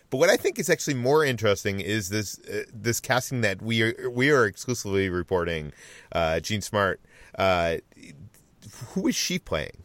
But 0.09 0.17
what 0.17 0.29
I 0.29 0.37
think 0.37 0.59
is 0.59 0.69
actually 0.69 0.93
more 0.93 1.25
interesting 1.25 1.79
is 1.79 2.09
this 2.09 2.39
uh, 2.41 2.65
this 2.71 2.99
casting 2.99 3.41
that 3.41 3.61
we 3.61 3.81
are 3.81 4.09
we 4.11 4.29
are 4.29 4.45
exclusively 4.45 5.09
reporting. 5.09 5.73
Uh, 6.11 6.39
Jean 6.39 6.61
Smart, 6.61 7.01
uh, 7.37 7.77
who 8.89 9.07
is 9.07 9.15
she 9.15 9.39
playing? 9.39 9.83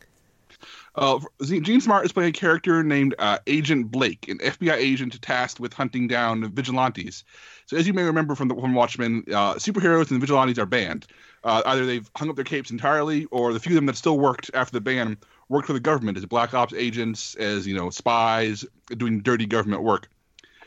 Uh, 0.94 1.20
Jean 1.42 1.80
Smart 1.80 2.04
is 2.04 2.12
playing 2.12 2.30
a 2.30 2.32
character 2.32 2.82
named 2.82 3.14
uh, 3.20 3.38
Agent 3.46 3.90
Blake, 3.90 4.28
an 4.28 4.38
FBI 4.38 4.74
agent 4.74 5.20
tasked 5.22 5.60
with 5.60 5.72
hunting 5.72 6.08
down 6.08 6.50
vigilantes. 6.52 7.22
So, 7.66 7.76
as 7.76 7.86
you 7.86 7.92
may 7.92 8.02
remember 8.02 8.34
from 8.34 8.48
the 8.48 8.54
from 8.54 8.74
Watchmen, 8.74 9.22
uh, 9.28 9.54
superheroes 9.54 10.10
and 10.10 10.20
vigilantes 10.20 10.58
are 10.58 10.66
banned. 10.66 11.06
Uh, 11.44 11.62
either 11.66 11.86
they've 11.86 12.10
hung 12.16 12.28
up 12.28 12.36
their 12.36 12.44
capes 12.44 12.70
entirely, 12.70 13.26
or 13.26 13.52
the 13.52 13.60
few 13.60 13.72
of 13.72 13.76
them 13.76 13.86
that 13.86 13.96
still 13.96 14.18
worked 14.18 14.50
after 14.54 14.72
the 14.72 14.80
ban 14.80 15.16
worked 15.48 15.66
for 15.66 15.72
the 15.72 15.80
government 15.80 16.18
as 16.18 16.26
black 16.26 16.52
ops 16.54 16.74
agents, 16.74 17.34
as 17.36 17.66
you 17.66 17.74
know, 17.74 17.90
spies, 17.90 18.64
doing 18.96 19.20
dirty 19.20 19.46
government 19.46 19.82
work. 19.82 20.08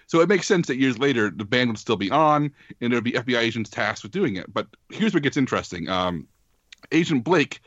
So 0.08 0.20
it 0.20 0.28
makes 0.28 0.48
sense 0.48 0.68
that 0.68 0.78
years 0.78 0.98
later 0.98 1.30
the 1.30 1.46
ban 1.46 1.68
would 1.70 1.78
still 1.78 1.96
be 1.96 2.12
on, 2.12 2.51
and 2.82 2.92
there'd 2.92 3.04
be 3.04 3.13
FBI 3.13 3.38
agents 3.38 3.70
tasked 3.70 4.04
with 4.04 4.12
doing 4.12 4.36
it. 4.36 4.51
But 4.54 4.68
here's 4.90 5.13
what 5.13 5.24
gets 5.24 5.38
interesting: 5.38 5.88
um, 5.90 6.28
Agent 6.92 7.24
Blake 7.24 7.62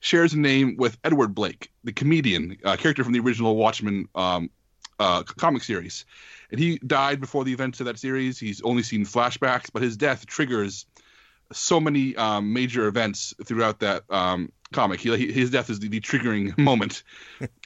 shares 0.00 0.32
a 0.32 0.38
name 0.38 0.76
with 0.76 0.98
Edward 1.04 1.34
Blake, 1.34 1.70
the 1.84 1.92
comedian, 1.92 2.56
character 2.78 3.02
from 3.02 3.12
the 3.12 3.20
original 3.20 3.56
Watchmen 3.56 4.08
um, 4.14 4.50
uh, 4.98 5.22
comic 5.22 5.62
series. 5.62 6.04
And 6.50 6.60
he 6.60 6.78
died 6.78 7.20
before 7.20 7.44
the 7.44 7.52
events 7.52 7.80
of 7.80 7.86
that 7.86 7.98
series. 7.98 8.38
He's 8.38 8.60
only 8.62 8.82
seen 8.82 9.04
flashbacks, 9.04 9.70
but 9.72 9.82
his 9.82 9.96
death 9.96 10.26
triggers 10.26 10.86
so 11.52 11.80
many 11.80 12.14
um, 12.16 12.52
major 12.52 12.86
events 12.86 13.34
throughout 13.44 13.80
that 13.80 14.04
um, 14.10 14.52
comic. 14.72 15.00
He, 15.00 15.32
his 15.32 15.50
death 15.50 15.70
is 15.70 15.80
the, 15.80 15.88
the 15.88 16.00
triggering 16.00 16.56
moment. 16.58 17.02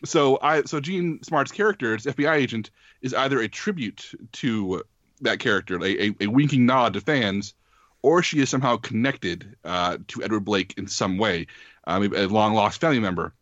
so 0.04 0.38
I 0.40 0.62
so 0.62 0.80
Jean 0.80 1.22
Smart's 1.22 1.52
character, 1.52 1.94
as 1.94 2.04
FBI 2.04 2.34
agent, 2.34 2.70
is 3.00 3.14
either 3.14 3.40
a 3.40 3.48
tribute 3.48 4.10
to 4.32 4.82
that 5.20 5.38
character, 5.38 5.76
a, 5.82 6.08
a, 6.08 6.14
a 6.20 6.26
winking 6.26 6.66
nod 6.66 6.94
to 6.94 7.00
fans, 7.00 7.54
or 8.02 8.22
she 8.22 8.40
is 8.40 8.50
somehow 8.50 8.76
connected 8.76 9.56
uh, 9.64 9.98
to 10.08 10.22
Edward 10.22 10.44
Blake 10.44 10.74
in 10.76 10.86
some 10.86 11.18
way, 11.18 11.46
um, 11.86 12.02
a 12.14 12.26
long 12.26 12.54
lost 12.54 12.80
family 12.80 13.00
member. 13.00 13.32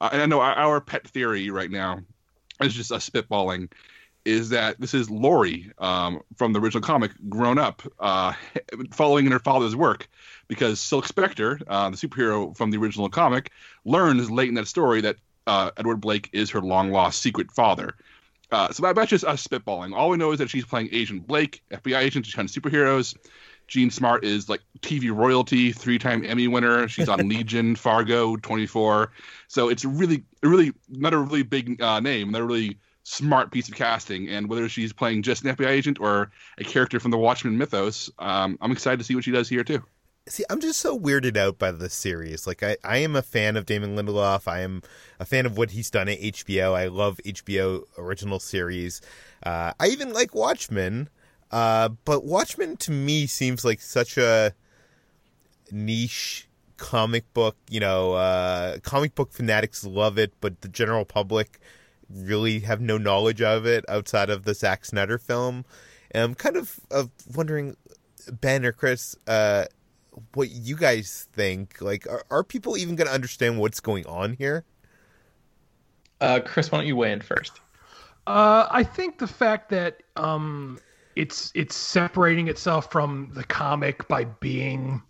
Uh, 0.00 0.10
and 0.12 0.22
I 0.22 0.26
know 0.26 0.40
our, 0.40 0.54
our, 0.54 0.80
pet 0.80 1.06
theory 1.06 1.50
right 1.50 1.70
now 1.70 2.00
is 2.60 2.74
just 2.74 2.92
us 2.92 3.08
spitballing 3.08 3.70
is 4.24 4.48
that 4.50 4.80
this 4.80 4.94
is 4.94 5.10
Laurie 5.10 5.70
um, 5.78 6.20
from 6.36 6.52
the 6.52 6.60
original 6.60 6.82
comic 6.82 7.12
grown 7.28 7.58
up, 7.58 7.82
uh, 7.98 8.32
following 8.92 9.26
in 9.26 9.32
her 9.32 9.38
father's 9.38 9.76
work, 9.76 10.08
because 10.48 10.80
Silk 10.80 11.06
Spectre, 11.06 11.60
uh, 11.66 11.90
the 11.90 11.96
superhero 11.96 12.56
from 12.56 12.70
the 12.70 12.78
original 12.78 13.08
comic, 13.08 13.50
learns 13.84 14.30
late 14.30 14.48
in 14.48 14.54
that 14.54 14.68
story 14.68 15.00
that 15.02 15.16
uh, 15.46 15.70
Edward 15.76 16.00
Blake 16.00 16.30
is 16.32 16.50
her 16.50 16.60
long 16.60 16.90
lost 16.90 17.20
secret 17.20 17.50
father. 17.52 17.94
Uh, 18.50 18.70
so 18.70 18.82
that, 18.82 18.94
that's 18.94 19.10
just 19.10 19.24
us 19.24 19.46
spitballing. 19.46 19.94
All 19.94 20.10
we 20.10 20.16
know 20.16 20.32
is 20.32 20.38
that 20.38 20.50
she's 20.50 20.64
playing 20.64 20.88
Agent 20.92 21.26
Blake, 21.26 21.62
FBI 21.70 21.98
agent, 21.98 22.26
she's 22.26 22.34
of 22.34 22.46
superheroes. 22.46 23.16
Jean 23.66 23.90
Smart 23.90 24.24
is 24.24 24.48
like 24.48 24.60
TV 24.80 25.14
royalty, 25.14 25.72
three 25.72 25.98
time 25.98 26.24
Emmy 26.24 26.48
winner. 26.48 26.86
She's 26.86 27.08
on 27.08 27.28
Legion, 27.28 27.76
Fargo, 27.76 28.36
24. 28.36 29.10
So 29.48 29.70
it's 29.70 29.84
really, 29.84 30.24
really 30.42 30.72
not 30.88 31.14
a 31.14 31.18
really 31.18 31.42
big 31.42 31.80
uh, 31.80 32.00
name, 32.00 32.30
not 32.30 32.42
a 32.42 32.44
really 32.44 32.78
smart 33.04 33.52
piece 33.52 33.68
of 33.68 33.74
casting. 33.74 34.28
And 34.28 34.48
whether 34.48 34.68
she's 34.68 34.92
playing 34.92 35.22
just 35.22 35.44
an 35.44 35.54
FBI 35.54 35.68
agent 35.68 36.00
or 36.00 36.32
a 36.58 36.64
character 36.64 36.98
from 36.98 37.12
the 37.12 37.18
Watchmen 37.18 37.56
mythos, 37.56 38.10
um, 38.18 38.58
I'm 38.60 38.72
excited 38.72 38.98
to 38.98 39.04
see 39.04 39.14
what 39.14 39.24
she 39.24 39.30
does 39.30 39.48
here 39.48 39.62
too. 39.62 39.82
See, 40.26 40.44
I'm 40.48 40.60
just 40.60 40.80
so 40.80 40.98
weirded 40.98 41.36
out 41.36 41.58
by 41.58 41.70
this 41.70 41.92
series. 41.92 42.46
Like, 42.46 42.62
I, 42.62 42.78
I 42.82 42.96
am 42.98 43.14
a 43.14 43.20
fan 43.20 43.58
of 43.58 43.66
Damon 43.66 43.94
Lindelof. 43.94 44.48
I 44.48 44.60
am 44.60 44.82
a 45.20 45.26
fan 45.26 45.44
of 45.44 45.58
what 45.58 45.72
he's 45.72 45.90
done 45.90 46.08
at 46.08 46.18
HBO. 46.18 46.72
I 46.72 46.86
love 46.86 47.20
HBO 47.26 47.82
original 47.98 48.40
series. 48.40 49.02
Uh, 49.42 49.74
I 49.78 49.88
even 49.88 50.14
like 50.14 50.34
Watchmen. 50.34 51.10
Uh, 51.50 51.90
but 52.06 52.24
Watchmen 52.24 52.78
to 52.78 52.90
me 52.90 53.26
seems 53.26 53.66
like 53.66 53.82
such 53.82 54.16
a 54.16 54.54
niche 55.70 56.48
comic 56.78 57.30
book. 57.34 57.56
You 57.68 57.80
know, 57.80 58.14
uh, 58.14 58.78
comic 58.78 59.14
book 59.14 59.30
fanatics 59.30 59.84
love 59.84 60.18
it, 60.18 60.32
but 60.40 60.62
the 60.62 60.68
general 60.68 61.04
public 61.04 61.60
really 62.08 62.60
have 62.60 62.80
no 62.80 62.98
knowledge 62.98 63.42
of 63.42 63.66
it 63.66 63.84
outside 63.88 64.30
of 64.30 64.44
the 64.44 64.54
Zack 64.54 64.84
Snyder 64.84 65.18
film. 65.18 65.64
And 66.10 66.22
I'm 66.22 66.34
kind 66.34 66.56
of, 66.56 66.78
of 66.90 67.10
wondering, 67.34 67.76
Ben 68.30 68.64
or 68.64 68.72
Chris, 68.72 69.16
uh, 69.26 69.66
what 70.34 70.50
you 70.50 70.76
guys 70.76 71.28
think. 71.32 71.80
Like, 71.80 72.06
are, 72.08 72.24
are 72.30 72.44
people 72.44 72.76
even 72.76 72.96
going 72.96 73.08
to 73.08 73.14
understand 73.14 73.58
what's 73.58 73.80
going 73.80 74.06
on 74.06 74.34
here? 74.34 74.64
Uh, 76.20 76.40
Chris, 76.44 76.70
why 76.70 76.78
don't 76.78 76.86
you 76.86 76.96
weigh 76.96 77.12
in 77.12 77.20
first? 77.20 77.60
Uh, 78.26 78.66
I 78.70 78.82
think 78.82 79.18
the 79.18 79.26
fact 79.26 79.68
that 79.70 80.02
um, 80.16 80.78
it's 81.16 81.52
it's 81.54 81.76
separating 81.76 82.48
itself 82.48 82.90
from 82.90 83.30
the 83.34 83.44
comic 83.44 84.08
by 84.08 84.24
being 84.24 85.02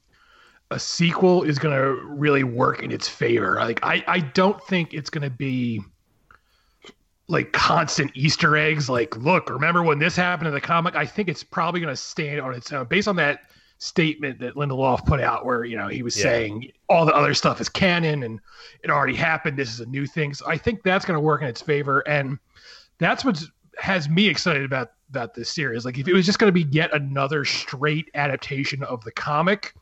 a 0.70 0.80
sequel 0.80 1.42
is 1.42 1.58
going 1.58 1.76
to 1.76 2.02
really 2.06 2.42
work 2.42 2.82
in 2.82 2.90
its 2.90 3.06
favor. 3.06 3.56
Like, 3.56 3.78
I 3.84 4.02
I 4.08 4.20
don't 4.20 4.60
think 4.64 4.94
it's 4.94 5.10
going 5.10 5.22
to 5.22 5.30
be 5.30 5.80
like 7.28 7.52
constant 7.52 8.10
Easter 8.14 8.56
eggs. 8.56 8.88
Like, 8.88 9.16
look, 9.16 9.48
remember 9.48 9.82
when 9.82 9.98
this 9.98 10.16
happened 10.16 10.48
in 10.48 10.54
the 10.54 10.60
comic? 10.60 10.94
I 10.94 11.06
think 11.06 11.28
it's 11.28 11.42
probably 11.42 11.80
going 11.80 11.92
to 11.92 12.00
stand 12.00 12.40
on 12.40 12.54
its 12.54 12.72
own 12.72 12.86
based 12.86 13.08
on 13.08 13.16
that 13.16 13.40
statement 13.78 14.38
that 14.38 14.54
Lindelof 14.54 15.04
put 15.06 15.20
out, 15.20 15.44
where 15.44 15.64
you 15.64 15.76
know 15.76 15.88
he 15.88 16.02
was 16.02 16.16
yeah. 16.16 16.22
saying 16.22 16.72
all 16.88 17.06
the 17.06 17.14
other 17.14 17.34
stuff 17.34 17.60
is 17.60 17.68
canon 17.68 18.22
and 18.22 18.40
it 18.82 18.90
already 18.90 19.14
happened. 19.14 19.56
This 19.56 19.72
is 19.72 19.80
a 19.80 19.86
new 19.86 20.06
thing. 20.06 20.34
So 20.34 20.46
I 20.46 20.56
think 20.56 20.82
that's 20.82 21.04
going 21.04 21.16
to 21.16 21.20
work 21.20 21.42
in 21.42 21.48
its 21.48 21.62
favor, 21.62 22.00
and 22.00 22.38
that's 22.98 23.24
what 23.24 23.42
has 23.78 24.08
me 24.08 24.28
excited 24.28 24.64
about 24.64 24.92
about 25.10 25.34
this 25.34 25.48
series. 25.50 25.84
Like, 25.84 25.98
if 25.98 26.08
it 26.08 26.12
was 26.12 26.26
just 26.26 26.38
going 26.38 26.48
to 26.48 26.52
be 26.52 26.68
yet 26.70 26.94
another 26.94 27.44
straight 27.44 28.10
adaptation 28.14 28.82
of 28.82 29.02
the 29.04 29.12
comic. 29.12 29.74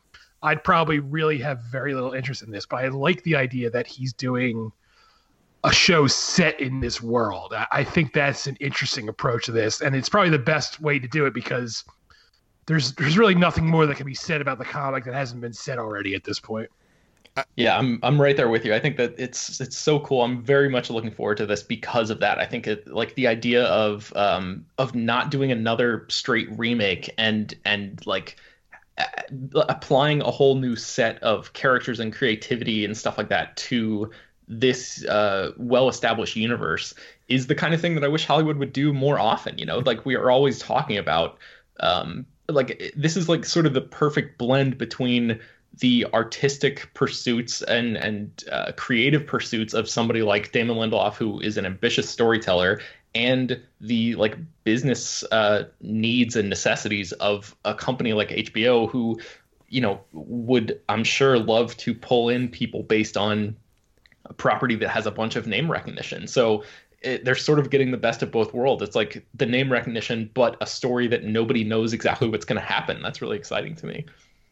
I'd 0.44 0.64
probably 0.64 0.98
really 0.98 1.38
have 1.38 1.60
very 1.70 1.94
little 1.94 2.14
interest 2.14 2.42
in 2.42 2.50
this, 2.50 2.66
but 2.66 2.84
I 2.84 2.88
like 2.88 3.22
the 3.22 3.36
idea 3.36 3.70
that 3.70 3.86
he's 3.86 4.12
doing 4.12 4.72
a 5.64 5.72
show 5.72 6.06
set 6.06 6.60
in 6.60 6.80
this 6.80 7.00
world. 7.00 7.54
I 7.70 7.84
think 7.84 8.12
that's 8.12 8.46
an 8.46 8.56
interesting 8.60 9.08
approach 9.08 9.46
to 9.46 9.52
this, 9.52 9.80
and 9.80 9.94
it's 9.94 10.08
probably 10.08 10.30
the 10.30 10.38
best 10.38 10.80
way 10.80 10.98
to 10.98 11.06
do 11.06 11.26
it 11.26 11.34
because 11.34 11.84
there's 12.66 12.92
there's 12.94 13.18
really 13.18 13.34
nothing 13.34 13.66
more 13.66 13.86
that 13.86 13.96
can 13.96 14.06
be 14.06 14.14
said 14.14 14.40
about 14.40 14.58
the 14.58 14.64
comic 14.64 15.04
that 15.04 15.14
hasn't 15.14 15.40
been 15.40 15.52
said 15.52 15.78
already 15.78 16.14
at 16.14 16.24
this 16.24 16.40
point. 16.40 16.68
Yeah, 17.56 17.78
I'm 17.78 17.98
I'm 18.02 18.20
right 18.20 18.36
there 18.36 18.48
with 18.48 18.64
you. 18.64 18.74
I 18.74 18.80
think 18.80 18.96
that 18.98 19.14
it's 19.16 19.60
it's 19.60 19.76
so 19.76 20.00
cool. 20.00 20.22
I'm 20.22 20.42
very 20.42 20.68
much 20.68 20.90
looking 20.90 21.10
forward 21.10 21.38
to 21.38 21.46
this 21.46 21.62
because 21.62 22.10
of 22.10 22.20
that. 22.20 22.38
I 22.38 22.44
think 22.44 22.66
it 22.66 22.86
like 22.88 23.14
the 23.14 23.26
idea 23.26 23.64
of 23.64 24.12
um 24.16 24.66
of 24.78 24.94
not 24.94 25.30
doing 25.30 25.50
another 25.50 26.06
straight 26.08 26.48
remake 26.58 27.08
and 27.16 27.54
and 27.64 28.04
like 28.06 28.36
applying 29.54 30.20
a 30.20 30.30
whole 30.30 30.56
new 30.56 30.76
set 30.76 31.22
of 31.22 31.52
characters 31.54 32.00
and 32.00 32.12
creativity 32.12 32.84
and 32.84 32.96
stuff 32.96 33.16
like 33.16 33.30
that 33.30 33.56
to 33.56 34.10
this 34.48 35.04
uh, 35.04 35.52
well-established 35.56 36.36
universe 36.36 36.94
is 37.28 37.46
the 37.46 37.54
kind 37.54 37.74
of 37.74 37.80
thing 37.80 37.94
that 37.94 38.04
I 38.04 38.08
wish 38.08 38.26
Hollywood 38.26 38.58
would 38.58 38.72
do 38.72 38.92
more 38.92 39.18
often. 39.18 39.58
You 39.58 39.66
know, 39.66 39.78
like 39.78 40.04
we 40.04 40.14
are 40.14 40.30
always 40.30 40.58
talking 40.58 40.98
about, 40.98 41.38
um, 41.80 42.26
like 42.48 42.92
this 42.96 43.16
is 43.16 43.28
like 43.28 43.44
sort 43.44 43.66
of 43.66 43.74
the 43.74 43.80
perfect 43.80 44.38
blend 44.38 44.78
between 44.78 45.40
the 45.78 46.06
artistic 46.12 46.92
pursuits 46.94 47.62
and 47.62 47.96
and 47.96 48.44
uh, 48.50 48.72
creative 48.76 49.26
pursuits 49.26 49.72
of 49.72 49.88
somebody 49.88 50.22
like 50.22 50.52
Damon 50.52 50.76
Lindelof, 50.76 51.14
who 51.14 51.40
is 51.40 51.56
an 51.56 51.64
ambitious 51.64 52.08
storyteller, 52.10 52.80
and 53.14 53.60
the 53.80 54.14
like 54.16 54.36
business 54.64 55.24
uh, 55.32 55.64
needs 55.80 56.36
and 56.36 56.48
necessities 56.48 57.12
of 57.12 57.56
a 57.64 57.74
company 57.74 58.12
like 58.12 58.28
HBO, 58.28 58.90
who 58.90 59.18
you 59.68 59.80
know 59.80 60.00
would 60.12 60.80
I'm 60.88 61.04
sure 61.04 61.38
love 61.38 61.76
to 61.78 61.94
pull 61.94 62.28
in 62.28 62.48
people 62.48 62.82
based 62.82 63.16
on 63.16 63.56
property 64.36 64.76
that 64.76 64.88
has 64.88 65.06
a 65.06 65.10
bunch 65.10 65.36
of 65.36 65.46
name 65.46 65.70
recognition. 65.70 66.26
So 66.26 66.64
it, 67.00 67.24
they're 67.24 67.34
sort 67.34 67.58
of 67.58 67.70
getting 67.70 67.90
the 67.90 67.96
best 67.96 68.22
of 68.22 68.30
both 68.30 68.54
worlds. 68.54 68.82
It's 68.82 68.96
like 68.96 69.26
the 69.34 69.46
name 69.46 69.70
recognition, 69.70 70.30
but 70.34 70.56
a 70.60 70.66
story 70.66 71.08
that 71.08 71.24
nobody 71.24 71.64
knows 71.64 71.92
exactly 71.92 72.28
what's 72.28 72.44
going 72.44 72.60
to 72.60 72.66
happen. 72.66 73.02
That's 73.02 73.20
really 73.20 73.36
exciting 73.36 73.74
to 73.76 73.86
me. 73.86 74.04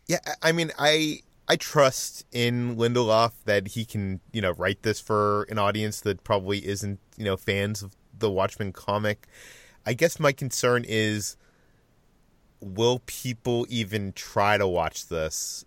Yeah, 0.06 0.18
I 0.42 0.52
mean, 0.52 0.72
I 0.78 1.20
I 1.48 1.56
trust 1.56 2.24
in 2.32 2.76
Lindelof 2.76 3.32
that 3.44 3.68
he 3.68 3.84
can, 3.84 4.20
you 4.32 4.40
know, 4.40 4.52
write 4.52 4.82
this 4.82 5.00
for 5.00 5.44
an 5.44 5.58
audience 5.58 6.00
that 6.02 6.24
probably 6.24 6.66
isn't, 6.66 6.98
you 7.16 7.24
know, 7.24 7.36
fans 7.36 7.82
of 7.82 7.92
the 8.18 8.30
Watchmen 8.30 8.72
comic. 8.72 9.26
I 9.86 9.94
guess 9.94 10.18
my 10.20 10.32
concern 10.32 10.84
is 10.86 11.36
will 12.60 13.00
people 13.06 13.66
even 13.68 14.12
try 14.12 14.58
to 14.58 14.68
watch 14.68 15.08
this 15.08 15.64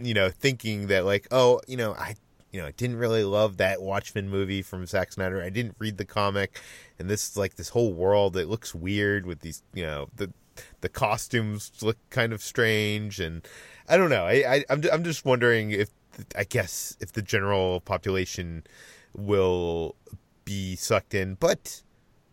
you 0.00 0.14
know 0.14 0.30
thinking 0.30 0.86
that 0.86 1.04
like 1.04 1.26
oh 1.30 1.60
you 1.66 1.76
know 1.76 1.94
i 1.94 2.14
you 2.52 2.60
know, 2.60 2.66
I 2.66 2.70
didn't 2.72 2.96
really 2.96 3.24
love 3.24 3.56
that 3.58 3.82
Watchmen 3.82 4.28
movie 4.28 4.62
from 4.62 4.86
Zack 4.86 5.12
Snyder. 5.12 5.42
I 5.42 5.50
didn't 5.50 5.76
read 5.78 5.98
the 5.98 6.04
comic, 6.04 6.60
and 6.98 7.08
this 7.10 7.30
is 7.30 7.36
like 7.36 7.56
this 7.56 7.70
whole 7.70 7.92
world 7.92 8.34
that 8.34 8.48
looks 8.48 8.74
weird 8.74 9.26
with 9.26 9.40
these, 9.40 9.62
you 9.74 9.84
know, 9.84 10.08
the 10.16 10.32
the 10.80 10.88
costumes 10.88 11.70
look 11.82 11.98
kind 12.10 12.32
of 12.32 12.42
strange, 12.42 13.20
and 13.20 13.46
I 13.88 13.96
don't 13.96 14.10
know. 14.10 14.24
I, 14.24 14.54
I 14.54 14.64
I'm 14.70 14.82
I'm 14.92 15.04
just 15.04 15.24
wondering 15.24 15.70
if 15.70 15.90
I 16.34 16.44
guess 16.44 16.96
if 17.00 17.12
the 17.12 17.22
general 17.22 17.80
population 17.80 18.64
will 19.14 19.96
be 20.44 20.76
sucked 20.76 21.14
in, 21.14 21.34
but 21.34 21.82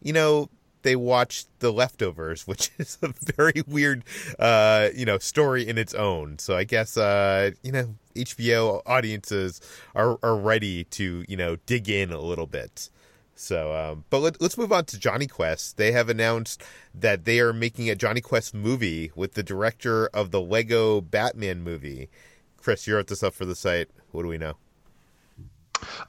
you 0.01 0.13
know, 0.13 0.49
they 0.83 0.95
watched 0.95 1.47
The 1.59 1.73
Leftovers, 1.73 2.47
which 2.47 2.71
is 2.77 2.97
a 3.01 3.13
very 3.35 3.63
weird, 3.67 4.03
uh, 4.39 4.89
you 4.95 5.05
know, 5.05 5.17
story 5.17 5.67
in 5.67 5.77
its 5.77 5.93
own. 5.93 6.39
So 6.39 6.55
I 6.55 6.63
guess, 6.63 6.97
uh, 6.97 7.51
you 7.63 7.71
know, 7.71 7.95
HBO 8.15 8.81
audiences 8.85 9.59
are 9.95 10.19
are 10.21 10.37
ready 10.37 10.83
to, 10.85 11.25
you 11.27 11.37
know, 11.37 11.55
dig 11.65 11.89
in 11.89 12.11
a 12.11 12.19
little 12.19 12.47
bit. 12.47 12.89
So, 13.35 13.73
um, 13.73 14.05
but 14.09 14.19
let, 14.19 14.41
us 14.41 14.57
move 14.57 14.71
on 14.71 14.85
to 14.85 14.99
Jonny 14.99 15.25
Quest. 15.27 15.77
They 15.77 15.91
have 15.91 16.07
announced 16.07 16.63
that 16.93 17.25
they 17.25 17.39
are 17.39 17.51
making 17.51 17.89
a 17.89 17.95
Jonny 17.95 18.21
Quest 18.21 18.53
movie 18.53 19.11
with 19.15 19.33
the 19.33 19.41
director 19.41 20.07
of 20.07 20.29
the 20.29 20.39
Lego 20.39 21.01
Batman 21.01 21.63
movie. 21.63 22.09
Chris, 22.57 22.85
you 22.85 22.95
wrote 22.95 23.07
this 23.07 23.23
up 23.23 23.33
for 23.33 23.45
the 23.45 23.55
site. 23.55 23.89
What 24.11 24.21
do 24.21 24.27
we 24.27 24.37
know? 24.37 24.53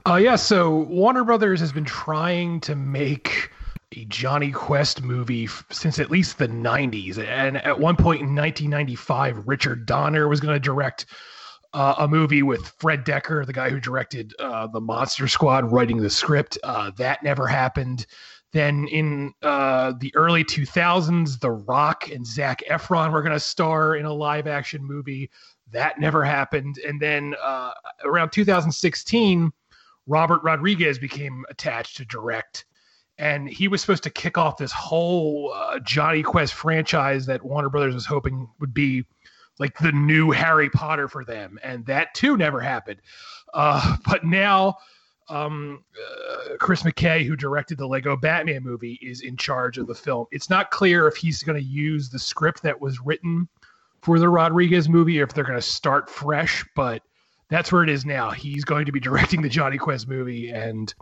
Uh, 0.06 0.16
yeah, 0.16 0.36
so 0.36 0.80
Warner 0.82 1.24
Brothers 1.24 1.60
has 1.60 1.72
been 1.72 1.84
trying 1.84 2.60
to 2.60 2.76
make 2.76 3.50
a 3.96 4.04
Jonny 4.06 4.50
Quest 4.50 5.02
movie 5.02 5.48
since 5.70 5.98
at 5.98 6.10
least 6.10 6.38
the 6.38 6.48
90s. 6.48 7.18
And 7.18 7.58
at 7.58 7.78
one 7.78 7.96
point 7.96 8.22
in 8.22 8.34
1995, 8.34 9.46
Richard 9.46 9.86
Donner 9.86 10.28
was 10.28 10.40
going 10.40 10.54
to 10.54 10.60
direct 10.60 11.06
uh, 11.72 11.94
a 11.98 12.08
movie 12.08 12.42
with 12.42 12.72
Fred 12.78 13.04
Dekker, 13.04 13.46
the 13.46 13.52
guy 13.52 13.70
who 13.70 13.80
directed 13.80 14.34
uh, 14.38 14.66
The 14.68 14.80
Monster 14.80 15.28
Squad, 15.28 15.70
writing 15.70 15.98
the 15.98 16.10
script. 16.10 16.58
Uh, 16.62 16.90
that 16.96 17.22
never 17.22 17.46
happened. 17.46 18.06
Then 18.52 18.86
in 18.86 19.32
uh, 19.42 19.94
the 19.98 20.14
early 20.14 20.44
2000s, 20.44 21.40
The 21.40 21.50
Rock 21.50 22.08
and 22.10 22.24
Zac 22.24 22.62
Efron 22.70 23.12
were 23.12 23.22
going 23.22 23.32
to 23.32 23.40
star 23.40 23.96
in 23.96 24.06
a 24.06 24.12
live 24.12 24.46
action 24.46 24.84
movie. 24.84 25.30
That 25.72 25.98
never 25.98 26.22
happened. 26.22 26.78
And 26.86 27.00
then 27.00 27.34
uh, 27.42 27.72
around 28.04 28.30
2016, 28.30 29.50
Robert 30.06 30.42
Rodriguez 30.44 30.98
became 30.98 31.44
attached 31.50 31.96
to 31.96 32.04
direct 32.04 32.66
and 33.18 33.48
he 33.48 33.68
was 33.68 33.80
supposed 33.80 34.02
to 34.04 34.10
kick 34.10 34.36
off 34.36 34.56
this 34.56 34.72
whole 34.72 35.52
uh, 35.54 35.78
Jonny 35.80 36.22
Quest 36.22 36.54
franchise 36.54 37.26
that 37.26 37.44
Warner 37.44 37.68
Brothers 37.68 37.94
was 37.94 38.06
hoping 38.06 38.48
would 38.60 38.74
be 38.74 39.04
like 39.58 39.78
the 39.78 39.92
new 39.92 40.30
Harry 40.30 40.68
Potter 40.68 41.08
for 41.08 41.24
them, 41.24 41.58
and 41.62 41.86
that 41.86 42.14
too 42.14 42.36
never 42.36 42.60
happened. 42.60 43.00
Uh, 43.52 43.96
but 44.06 44.24
now, 44.24 44.76
um, 45.28 45.84
uh, 45.96 46.56
Chris 46.58 46.82
McKay, 46.82 47.24
who 47.24 47.36
directed 47.36 47.78
the 47.78 47.86
Lego 47.86 48.16
Batman 48.16 48.62
movie, 48.62 48.98
is 49.00 49.20
in 49.20 49.36
charge 49.36 49.78
of 49.78 49.86
the 49.86 49.94
film. 49.94 50.26
It's 50.32 50.50
not 50.50 50.70
clear 50.70 51.06
if 51.06 51.16
he's 51.16 51.42
going 51.42 51.60
to 51.60 51.66
use 51.66 52.10
the 52.10 52.18
script 52.18 52.62
that 52.62 52.80
was 52.80 53.00
written 53.00 53.48
for 54.02 54.18
the 54.18 54.28
Rodriguez 54.28 54.88
movie, 54.88 55.20
or 55.20 55.24
if 55.24 55.32
they're 55.32 55.44
going 55.44 55.54
to 55.54 55.62
start 55.62 56.10
fresh. 56.10 56.64
But 56.74 57.02
that's 57.48 57.70
where 57.70 57.84
it 57.84 57.88
is 57.88 58.04
now. 58.04 58.30
He's 58.30 58.64
going 58.64 58.86
to 58.86 58.92
be 58.92 59.00
directing 59.08 59.40
the 59.40 59.48
Jonny 59.48 59.78
Quest 59.78 60.08
movie, 60.08 60.50
and 60.50 60.92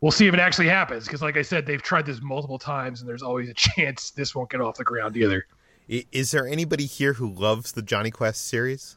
we'll 0.00 0.12
see 0.12 0.26
if 0.26 0.34
it 0.34 0.40
actually 0.40 0.68
happens. 0.68 1.04
Because, 1.04 1.22
like 1.22 1.36
I 1.36 1.42
said, 1.42 1.66
they've 1.66 1.82
tried 1.82 2.06
this 2.06 2.20
multiple 2.20 2.58
times, 2.58 3.00
and 3.00 3.08
there's 3.08 3.22
always 3.22 3.48
a 3.48 3.54
chance 3.76 4.10
this 4.10 4.34
won't 4.34 4.50
get 4.50 4.60
off 4.60 4.76
the 4.76 4.84
ground 4.84 5.16
either. 5.16 5.46
Is 5.88 6.32
there 6.32 6.46
anybody 6.46 6.84
here 6.84 7.14
who 7.14 7.32
loves 7.32 7.72
the 7.72 7.82
Jonny 7.82 8.10
Quest 8.10 8.46
series? 8.46 8.96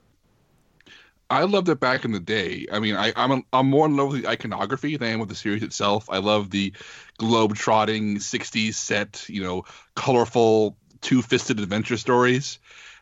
I 1.29 1.43
loved 1.43 1.69
it 1.69 1.79
back 1.79 2.03
in 2.03 2.11
the 2.11 2.19
day. 2.19 2.67
I 2.69 2.79
mean, 2.79 2.95
I, 2.97 3.13
I'm 3.15 3.31
a, 3.31 3.41
I'm 3.53 3.69
more 3.69 3.85
in 3.85 3.95
love 3.95 4.11
with 4.11 4.23
the 4.23 4.27
iconography 4.27 4.97
than 4.97 5.17
with 5.17 5.29
the 5.29 5.35
series 5.35 5.63
itself. 5.63 6.09
I 6.09 6.17
love 6.17 6.49
the 6.49 6.73
globe-trotting 7.19 8.17
'60s 8.17 8.73
set, 8.73 9.29
you 9.29 9.41
know, 9.41 9.63
colorful 9.95 10.75
two-fisted 10.99 11.61
adventure 11.61 11.95
stories. 11.95 12.59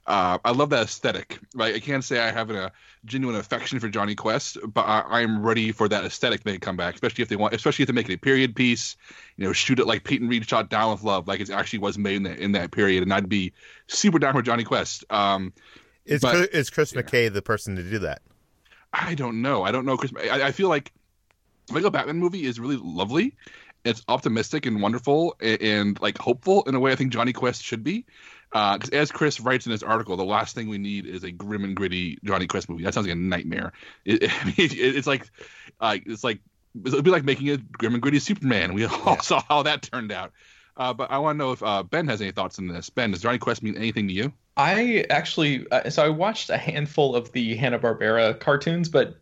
Uh, 0.09 0.39
I 0.43 0.51
love 0.51 0.71
that 0.71 0.85
aesthetic. 0.85 1.37
Right, 1.53 1.75
I 1.75 1.79
can't 1.79 2.03
say 2.03 2.19
I 2.19 2.31
have 2.31 2.49
a 2.49 2.71
genuine 3.05 3.35
affection 3.35 3.79
for 3.79 3.89
Jonny 3.89 4.15
Quest, 4.15 4.57
but 4.73 4.81
I, 4.81 5.21
am 5.21 5.45
ready 5.45 5.71
for 5.71 5.87
that 5.87 6.03
aesthetic 6.03 6.43
they 6.43 6.57
come 6.57 6.75
back, 6.75 6.95
especially 6.95 7.21
if 7.21 7.29
they 7.29 7.35
want, 7.35 7.53
especially 7.53 7.83
if 7.83 7.87
they 7.87 7.93
make 7.93 8.09
it 8.09 8.15
a 8.15 8.17
period 8.17 8.55
piece. 8.55 8.97
You 9.37 9.45
know, 9.45 9.53
shoot 9.53 9.79
it 9.79 9.85
like 9.85 10.03
Peyton 10.03 10.27
Reed 10.27 10.49
shot 10.49 10.71
Down 10.71 10.91
with 10.91 11.03
Love, 11.03 11.27
like 11.27 11.41
it 11.41 11.51
actually 11.51 11.79
was 11.79 11.99
made 11.99 12.15
in 12.15 12.23
that 12.23 12.39
in 12.39 12.53
that 12.53 12.71
period, 12.71 13.03
and 13.03 13.13
I'd 13.13 13.29
be 13.29 13.53
super 13.85 14.17
down 14.17 14.33
for 14.33 14.41
Jonny 14.41 14.63
Quest. 14.63 15.05
Um, 15.11 15.53
is 16.05 16.21
but, 16.21 16.31
Chris, 16.31 16.47
is 16.47 16.69
Chris 16.71 16.93
yeah. 16.95 17.03
McKay 17.03 17.31
the 17.31 17.43
person 17.43 17.75
to 17.75 17.83
do 17.83 17.99
that? 17.99 18.23
I 18.91 19.13
don't 19.13 19.43
know. 19.43 19.61
I 19.61 19.71
don't 19.71 19.85
know 19.85 19.95
Chris. 19.95 20.11
I, 20.19 20.47
I 20.47 20.51
feel 20.53 20.69
like 20.69 20.91
Lego 21.69 21.91
Batman 21.91 22.17
movie 22.17 22.45
is 22.45 22.59
really 22.59 22.77
lovely. 22.77 23.35
It's 23.85 24.03
optimistic 24.07 24.65
and 24.65 24.81
wonderful 24.81 25.35
and, 25.39 25.61
and 25.61 26.01
like 26.01 26.17
hopeful 26.17 26.63
in 26.63 26.75
a 26.75 26.79
way 26.79 26.91
I 26.91 26.95
think 26.95 27.13
Jonny 27.13 27.33
Quest 27.33 27.63
should 27.63 27.83
be. 27.83 28.05
Because 28.51 28.89
uh, 28.91 28.95
as 28.95 29.11
Chris 29.11 29.39
writes 29.39 29.67
in 29.67 29.71
his 29.71 29.83
article, 29.83 30.17
the 30.17 30.23
last 30.25 30.55
thing 30.55 30.69
we 30.69 30.79
need 30.79 31.05
is 31.05 31.23
a 31.23 31.31
grim 31.31 31.63
and 31.63 31.75
gritty 31.75 32.17
Jonny 32.23 32.47
Quest 32.47 32.67
movie. 32.67 32.83
That 32.83 32.95
sounds 32.95 33.05
like 33.05 33.15
a 33.15 33.19
nightmare. 33.19 33.73
It, 34.05 34.23
it, 34.57 34.73
it's 34.73 35.07
like, 35.07 35.29
uh, 35.79 35.97
it's 36.05 36.23
like 36.23 36.39
it'd 36.85 37.03
be 37.03 37.11
like 37.11 37.23
making 37.23 37.49
a 37.49 37.57
grim 37.57 37.93
and 37.93 38.01
gritty 38.01 38.19
Superman. 38.19 38.73
We 38.73 38.85
all 38.85 38.99
yeah. 39.05 39.21
saw 39.21 39.41
how 39.47 39.63
that 39.63 39.83
turned 39.83 40.11
out. 40.11 40.31
Uh, 40.77 40.93
but 40.93 41.11
I 41.11 41.17
want 41.17 41.35
to 41.35 41.37
know 41.37 41.51
if 41.51 41.61
uh, 41.61 41.83
Ben 41.83 42.07
has 42.07 42.21
any 42.21 42.31
thoughts 42.31 42.57
on 42.57 42.67
this. 42.67 42.89
Ben, 42.89 43.11
does 43.11 43.21
Jonny 43.21 43.37
Quest 43.37 43.61
mean 43.61 43.75
anything 43.75 44.07
to 44.07 44.13
you? 44.13 44.33
I 44.55 45.05
actually, 45.09 45.69
uh, 45.69 45.89
so 45.89 46.05
I 46.05 46.09
watched 46.09 46.49
a 46.49 46.57
handful 46.57 47.15
of 47.15 47.31
the 47.33 47.55
Hanna 47.55 47.79
Barbera 47.79 48.39
cartoons, 48.39 48.87
but 48.87 49.17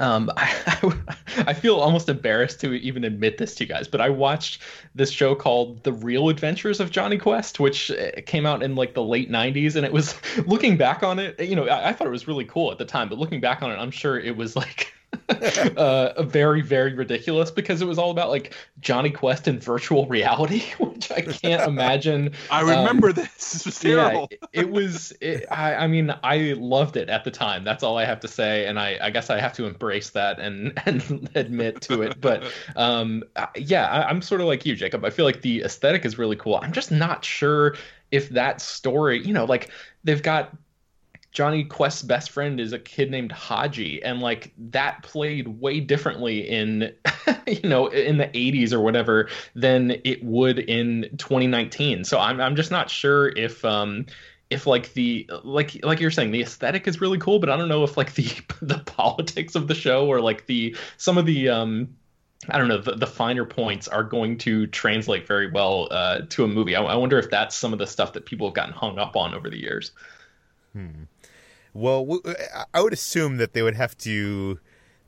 um, 0.00 0.30
I, 0.36 0.94
I, 1.46 1.52
feel 1.52 1.76
almost 1.76 2.08
embarrassed 2.08 2.60
to 2.60 2.72
even 2.72 3.04
admit 3.04 3.38
this 3.38 3.54
to 3.56 3.64
you 3.64 3.68
guys, 3.68 3.86
but 3.86 4.00
I 4.00 4.08
watched 4.08 4.62
this 4.94 5.10
show 5.10 5.34
called 5.34 5.84
The 5.84 5.92
Real 5.92 6.30
Adventures 6.30 6.80
of 6.80 6.90
Jonny 6.90 7.18
Quest, 7.18 7.60
which 7.60 7.90
uh, 7.90 8.10
came 8.26 8.46
out 8.46 8.62
in 8.62 8.74
like 8.74 8.94
the 8.94 9.02
late 9.02 9.30
90s. 9.30 9.76
And 9.76 9.84
it 9.84 9.92
was 9.92 10.14
looking 10.46 10.76
back 10.76 11.02
on 11.02 11.18
it, 11.18 11.38
you 11.38 11.54
know, 11.54 11.68
I, 11.68 11.90
I 11.90 11.92
thought 11.92 12.06
it 12.06 12.10
was 12.10 12.26
really 12.26 12.46
cool 12.46 12.72
at 12.72 12.78
the 12.78 12.84
time, 12.86 13.08
but 13.08 13.18
looking 13.18 13.40
back 13.40 13.62
on 13.62 13.70
it, 13.70 13.76
I'm 13.76 13.90
sure 13.90 14.18
it 14.18 14.36
was 14.36 14.56
like 14.56 14.92
uh, 15.76 16.22
very 16.22 16.60
very 16.60 16.94
ridiculous 16.94 17.50
because 17.50 17.82
it 17.82 17.84
was 17.84 17.98
all 17.98 18.10
about 18.10 18.30
like 18.30 18.54
Jonny 18.80 19.10
Quest 19.10 19.48
and 19.48 19.62
virtual 19.62 20.06
reality, 20.06 20.62
which 20.78 21.10
I 21.10 21.22
can't 21.22 21.62
imagine. 21.68 22.32
I 22.50 22.60
remember 22.60 23.08
um, 23.08 23.14
this. 23.14 23.52
This 23.52 23.66
was 23.66 23.78
terrible. 23.78 24.28
Yeah, 24.30 24.48
it, 24.52 24.70
was. 24.70 25.12
It, 25.20 25.46
I, 25.50 25.74
I 25.74 25.86
mean, 25.86 26.14
I 26.22 26.54
loved 26.56 26.96
it 26.96 27.08
at 27.08 27.24
the 27.24 27.30
time. 27.30 27.64
That's 27.64 27.82
all 27.82 27.98
I 27.98 28.04
have 28.04 28.20
to 28.20 28.28
say, 28.28 28.66
and 28.66 28.78
I, 28.78 28.98
I 29.00 29.10
guess 29.10 29.30
I 29.30 29.40
have 29.40 29.52
to 29.54 29.66
embrace 29.66 30.10
that 30.10 30.38
and 30.38 30.72
and 30.86 31.30
admit 31.34 31.80
to 31.82 32.02
it. 32.02 32.20
But 32.20 32.44
um, 32.76 33.24
yeah, 33.56 33.86
I, 33.86 34.08
I'm 34.08 34.22
sort 34.22 34.40
of 34.40 34.46
like 34.46 34.64
you, 34.66 34.76
Jacob. 34.76 35.04
I 35.04 35.10
feel 35.10 35.24
like 35.24 35.42
the 35.42 35.62
aesthetic 35.62 36.04
is 36.04 36.18
really 36.18 36.36
cool. 36.36 36.60
I'm 36.62 36.72
just 36.72 36.90
not 36.90 37.24
sure 37.24 37.76
if 38.10 38.28
that 38.30 38.60
story, 38.60 39.24
you 39.24 39.32
know, 39.32 39.44
like 39.44 39.70
they've 40.04 40.22
got 40.22 40.56
Jonny 41.32 41.64
Quest's 41.64 42.02
best 42.02 42.30
friend 42.30 42.58
is 42.58 42.72
a 42.72 42.78
kid 42.78 43.10
named 43.10 43.30
Hadji, 43.30 44.02
and 44.02 44.20
like 44.20 44.52
that 44.58 45.02
played 45.02 45.46
way 45.60 45.78
differently 45.78 46.48
in, 46.48 46.92
you 47.46 47.68
know, 47.68 47.86
in 47.86 48.18
the 48.18 48.26
80s 48.26 48.72
or 48.72 48.80
whatever 48.80 49.28
than 49.54 50.00
it 50.04 50.24
would 50.24 50.58
in 50.58 51.08
2019. 51.18 52.04
So 52.04 52.18
I'm 52.18 52.40
I'm 52.40 52.56
just 52.56 52.70
not 52.70 52.90
sure 52.90 53.28
if 53.28 53.64
um 53.64 54.06
if 54.50 54.66
like 54.66 54.92
the 54.94 55.30
like 55.44 55.84
like 55.84 56.00
you're 56.00 56.10
saying 56.10 56.32
the 56.32 56.42
aesthetic 56.42 56.88
is 56.88 57.00
really 57.00 57.18
cool, 57.18 57.38
but 57.38 57.48
I 57.48 57.56
don't 57.56 57.68
know 57.68 57.84
if 57.84 57.96
like 57.96 58.14
the 58.14 58.28
the 58.60 58.78
politics 58.78 59.54
of 59.54 59.68
the 59.68 59.74
show 59.74 60.08
or 60.08 60.20
like 60.20 60.46
the 60.46 60.76
some 60.96 61.16
of 61.16 61.26
the 61.26 61.48
um 61.48 61.94
I 62.48 62.58
don't 62.58 62.68
know 62.68 62.78
the, 62.78 62.96
the 62.96 63.06
finer 63.06 63.44
points 63.44 63.86
are 63.86 64.02
going 64.02 64.38
to 64.38 64.66
translate 64.66 65.28
very 65.28 65.48
well 65.50 65.88
uh, 65.90 66.22
to 66.30 66.44
a 66.44 66.48
movie. 66.48 66.74
I, 66.74 66.82
I 66.82 66.96
wonder 66.96 67.18
if 67.18 67.30
that's 67.30 67.54
some 67.54 67.72
of 67.72 67.78
the 67.78 67.86
stuff 67.86 68.14
that 68.14 68.24
people 68.26 68.48
have 68.48 68.54
gotten 68.54 68.72
hung 68.72 68.98
up 68.98 69.14
on 69.14 69.34
over 69.34 69.50
the 69.50 69.58
years. 69.58 69.92
Hmm. 70.72 71.04
Well, 71.72 72.20
I 72.74 72.80
would 72.80 72.92
assume 72.92 73.36
that 73.36 73.52
they 73.52 73.62
would 73.62 73.76
have 73.76 73.96
to 73.98 74.58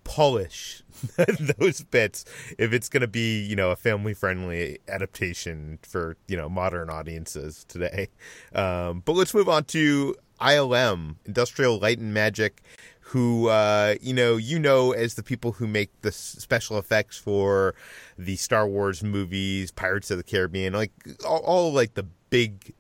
polish 0.04 0.82
those 1.58 1.82
bits 1.84 2.24
if 2.58 2.72
it's 2.72 2.88
going 2.88 3.00
to 3.02 3.06
be 3.06 3.40
you 3.40 3.54
know 3.54 3.70
a 3.70 3.76
family 3.76 4.14
friendly 4.14 4.78
adaptation 4.88 5.78
for 5.82 6.16
you 6.26 6.36
know 6.36 6.48
modern 6.48 6.90
audiences 6.90 7.64
today. 7.68 8.08
Um, 8.54 9.02
but 9.04 9.12
let's 9.12 9.34
move 9.34 9.48
on 9.48 9.64
to 9.64 10.16
ilm 10.40 11.14
industrial 11.24 11.78
light 11.78 11.98
and 11.98 12.12
magic 12.12 12.62
who 13.00 13.48
uh, 13.48 13.94
you 14.00 14.14
know 14.14 14.36
you 14.36 14.58
know 14.58 14.92
as 14.92 15.14
the 15.14 15.22
people 15.22 15.52
who 15.52 15.66
make 15.66 15.90
the 16.02 16.10
special 16.12 16.78
effects 16.78 17.16
for 17.16 17.74
the 18.18 18.36
star 18.36 18.66
wars 18.66 19.02
movies 19.02 19.70
pirates 19.70 20.10
of 20.10 20.16
the 20.16 20.24
caribbean 20.24 20.72
like 20.72 20.92
all, 21.26 21.40
all 21.40 21.72
like 21.72 21.94
the 21.94 22.06
big 22.30 22.74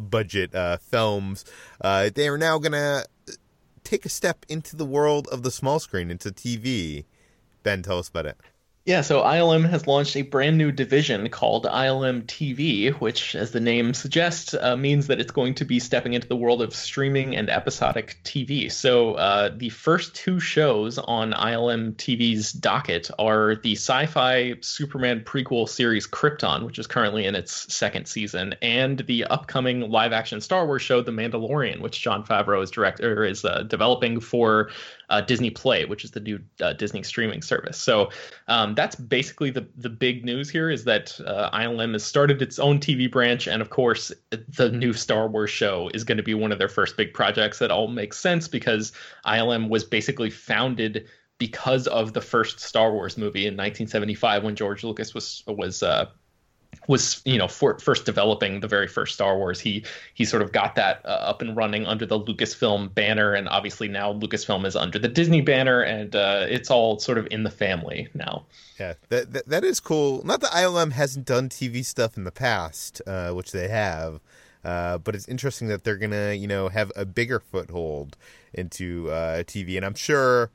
budget 0.00 0.54
uh, 0.54 0.76
films 0.78 1.44
uh, 1.80 2.10
they 2.14 2.28
are 2.28 2.38
now 2.38 2.58
gonna 2.58 3.04
take 3.86 4.04
a 4.04 4.08
step 4.08 4.44
into 4.48 4.76
the 4.76 4.84
world 4.84 5.28
of 5.28 5.42
the 5.42 5.50
small 5.50 5.78
screen, 5.78 6.10
into 6.10 6.30
TV. 6.30 7.04
Ben, 7.62 7.82
tell 7.82 7.98
us 7.98 8.08
about 8.08 8.26
it. 8.26 8.36
Yeah, 8.86 9.00
so 9.00 9.22
ILM 9.22 9.68
has 9.68 9.88
launched 9.88 10.14
a 10.14 10.22
brand 10.22 10.58
new 10.58 10.70
division 10.70 11.28
called 11.28 11.64
ILM 11.64 12.22
TV, 12.26 12.92
which, 12.94 13.34
as 13.34 13.50
the 13.50 13.58
name 13.58 13.92
suggests, 13.94 14.54
uh, 14.54 14.76
means 14.76 15.08
that 15.08 15.18
it's 15.18 15.32
going 15.32 15.54
to 15.54 15.64
be 15.64 15.80
stepping 15.80 16.14
into 16.14 16.28
the 16.28 16.36
world 16.36 16.62
of 16.62 16.72
streaming 16.72 17.34
and 17.34 17.50
episodic 17.50 18.16
TV. 18.22 18.70
So 18.70 19.14
uh, 19.14 19.50
the 19.52 19.70
first 19.70 20.14
two 20.14 20.38
shows 20.38 20.98
on 20.98 21.32
ILM 21.32 21.96
TV's 21.96 22.52
docket 22.52 23.10
are 23.18 23.56
the 23.56 23.72
sci 23.72 24.06
fi 24.06 24.54
Superman 24.60 25.22
prequel 25.24 25.68
series 25.68 26.06
Krypton, 26.06 26.64
which 26.64 26.78
is 26.78 26.86
currently 26.86 27.24
in 27.24 27.34
its 27.34 27.74
second 27.74 28.06
season, 28.06 28.54
and 28.62 29.00
the 29.00 29.24
upcoming 29.24 29.90
live 29.90 30.12
action 30.12 30.40
Star 30.40 30.64
Wars 30.64 30.82
show 30.82 31.02
The 31.02 31.10
Mandalorian, 31.10 31.80
which 31.80 32.00
Jon 32.00 32.24
Favreau 32.24 32.62
is, 32.62 32.70
direct, 32.70 33.00
or 33.00 33.24
is 33.24 33.44
uh, 33.44 33.64
developing 33.64 34.20
for 34.20 34.70
uh, 35.08 35.22
Disney 35.22 35.50
Play, 35.50 35.86
which 35.86 36.04
is 36.04 36.12
the 36.12 36.20
new 36.20 36.38
uh, 36.60 36.72
Disney 36.72 37.02
streaming 37.02 37.42
service. 37.42 37.78
So 37.78 38.10
um, 38.48 38.75
that's 38.76 38.96
basically 38.96 39.50
the 39.50 39.66
the 39.76 39.88
big 39.88 40.24
news 40.24 40.48
here 40.50 40.70
is 40.70 40.84
that 40.84 41.18
uh, 41.26 41.50
ILM 41.50 41.94
has 41.94 42.04
started 42.04 42.42
its 42.42 42.58
own 42.58 42.78
TV 42.78 43.10
branch, 43.10 43.48
and 43.48 43.60
of 43.60 43.70
course, 43.70 44.12
the 44.30 44.70
new 44.70 44.92
Star 44.92 45.28
Wars 45.28 45.50
show 45.50 45.90
is 45.94 46.04
going 46.04 46.18
to 46.18 46.22
be 46.22 46.34
one 46.34 46.52
of 46.52 46.58
their 46.58 46.68
first 46.68 46.96
big 46.96 47.12
projects. 47.14 47.58
That 47.58 47.70
all 47.70 47.88
makes 47.88 48.18
sense 48.18 48.46
because 48.46 48.92
ILM 49.24 49.68
was 49.68 49.84
basically 49.84 50.30
founded 50.30 51.06
because 51.38 51.86
of 51.86 52.12
the 52.12 52.20
first 52.20 52.60
Star 52.60 52.92
Wars 52.92 53.18
movie 53.18 53.46
in 53.46 53.54
1975 53.54 54.44
when 54.44 54.56
George 54.56 54.84
Lucas 54.84 55.14
was 55.14 55.42
was 55.46 55.82
uh, 55.82 56.06
was 56.86 57.22
you 57.24 57.38
know 57.38 57.48
for, 57.48 57.78
first 57.78 58.04
developing 58.04 58.60
the 58.60 58.68
very 58.68 58.88
first 58.88 59.14
Star 59.14 59.36
Wars. 59.36 59.60
He 59.60 59.84
he 60.14 60.24
sort 60.24 60.42
of 60.42 60.52
got 60.52 60.74
that 60.76 61.00
uh, 61.04 61.08
up 61.08 61.42
and 61.42 61.56
running 61.56 61.86
under 61.86 62.06
the 62.06 62.18
Lucasfilm 62.18 62.94
banner, 62.94 63.34
and 63.34 63.48
obviously 63.48 63.88
now 63.88 64.12
Lucasfilm 64.12 64.64
is 64.66 64.76
under 64.76 64.98
the 64.98 65.08
Disney 65.08 65.40
banner, 65.40 65.80
and 65.80 66.14
uh, 66.14 66.46
it's 66.48 66.70
all 66.70 66.98
sort 66.98 67.18
of 67.18 67.26
in 67.30 67.42
the 67.42 67.50
family 67.50 68.08
now. 68.14 68.44
Yeah, 68.78 68.94
that, 69.08 69.32
that, 69.32 69.48
that 69.48 69.64
is 69.64 69.80
cool. 69.80 70.22
Not 70.24 70.40
that 70.40 70.50
ILM 70.50 70.92
hasn't 70.92 71.26
done 71.26 71.48
TV 71.48 71.84
stuff 71.84 72.16
in 72.16 72.24
the 72.24 72.32
past, 72.32 73.00
uh, 73.06 73.30
which 73.30 73.52
they 73.52 73.68
have. 73.68 74.20
Uh, 74.66 74.98
but 74.98 75.14
it's 75.14 75.28
interesting 75.28 75.68
that 75.68 75.84
they're 75.84 75.96
gonna, 75.96 76.32
you 76.32 76.48
know, 76.48 76.68
have 76.68 76.90
a 76.96 77.04
bigger 77.04 77.38
foothold 77.38 78.16
into 78.52 79.08
uh, 79.10 79.44
TV, 79.44 79.76
and 79.76 79.86
I'm 79.86 79.94
sure, 79.94 80.50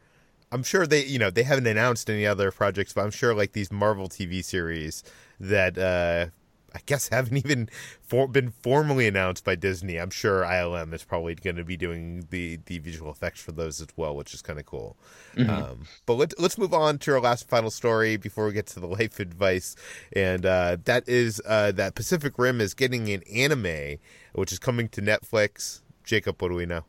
I'm 0.52 0.64
sure 0.64 0.86
they, 0.86 1.06
you 1.06 1.20
know, 1.20 1.30
they 1.30 1.44
haven't 1.44 1.68
announced 1.68 2.10
any 2.10 2.26
other 2.26 2.52
projects, 2.52 2.94
but 2.94 3.04
I'm 3.04 3.12
sure 3.12 3.34
like 3.34 3.54
these 3.54 3.72
Marvel 3.72 4.10
TV 4.10 4.44
series 4.44 5.04
that 5.40 5.78
uh, 5.78 6.28
I 6.74 6.80
guess 6.86 7.10
haven't 7.10 7.38
even 7.46 7.70
for, 8.02 8.28
been 8.28 8.52
formally 8.62 9.08
announced 9.08 9.44
by 9.44 9.56
Disney. 9.56 9.98
I'm 9.98 10.10
sure 10.10 10.44
ILM 10.44 10.94
is 10.94 11.04
probably 11.04 11.36
going 11.36 11.56
to 11.56 11.64
be 11.64 11.78
doing 11.78 12.28
the, 12.30 12.60
the 12.66 12.80
visual 12.80 13.12
effects 13.12 13.42
for 13.42 13.52
those 13.52 13.82
as 13.82 13.88
well, 13.96 14.16
which 14.16 14.34
is 14.34 14.42
kind 14.42 14.60
of 14.60 14.66
cool. 14.66 14.98
Mm-hmm. 15.36 15.50
Um, 15.50 15.86
but 16.06 16.16
let's 16.16 16.36
let's 16.38 16.58
move 16.58 16.74
on 16.74 16.98
to 17.00 17.14
our 17.14 17.22
last 17.22 17.48
final 17.48 17.72
story 17.72 18.18
before 18.18 18.46
we 18.46 18.54
get 18.54 18.68
to 18.68 18.80
the 18.80 18.88
life 19.00 19.20
advice, 19.20 19.76
and 20.14 20.46
uh, 20.46 20.78
that 20.86 21.08
is 21.08 21.42
uh, 21.46 21.72
that 21.74 21.96
Pacific 21.96 22.38
Rim 22.38 22.62
is 22.62 22.74
getting 22.74 23.10
an 23.10 23.24
anime, 23.34 23.98
which 24.34 24.52
is 24.52 24.60
coming 24.60 24.88
to 24.90 25.02
Netflix. 25.02 25.82
Jacob, 26.04 26.42
what 26.42 26.50
do 26.50 26.56
we 26.56 26.66
know? 26.66 26.84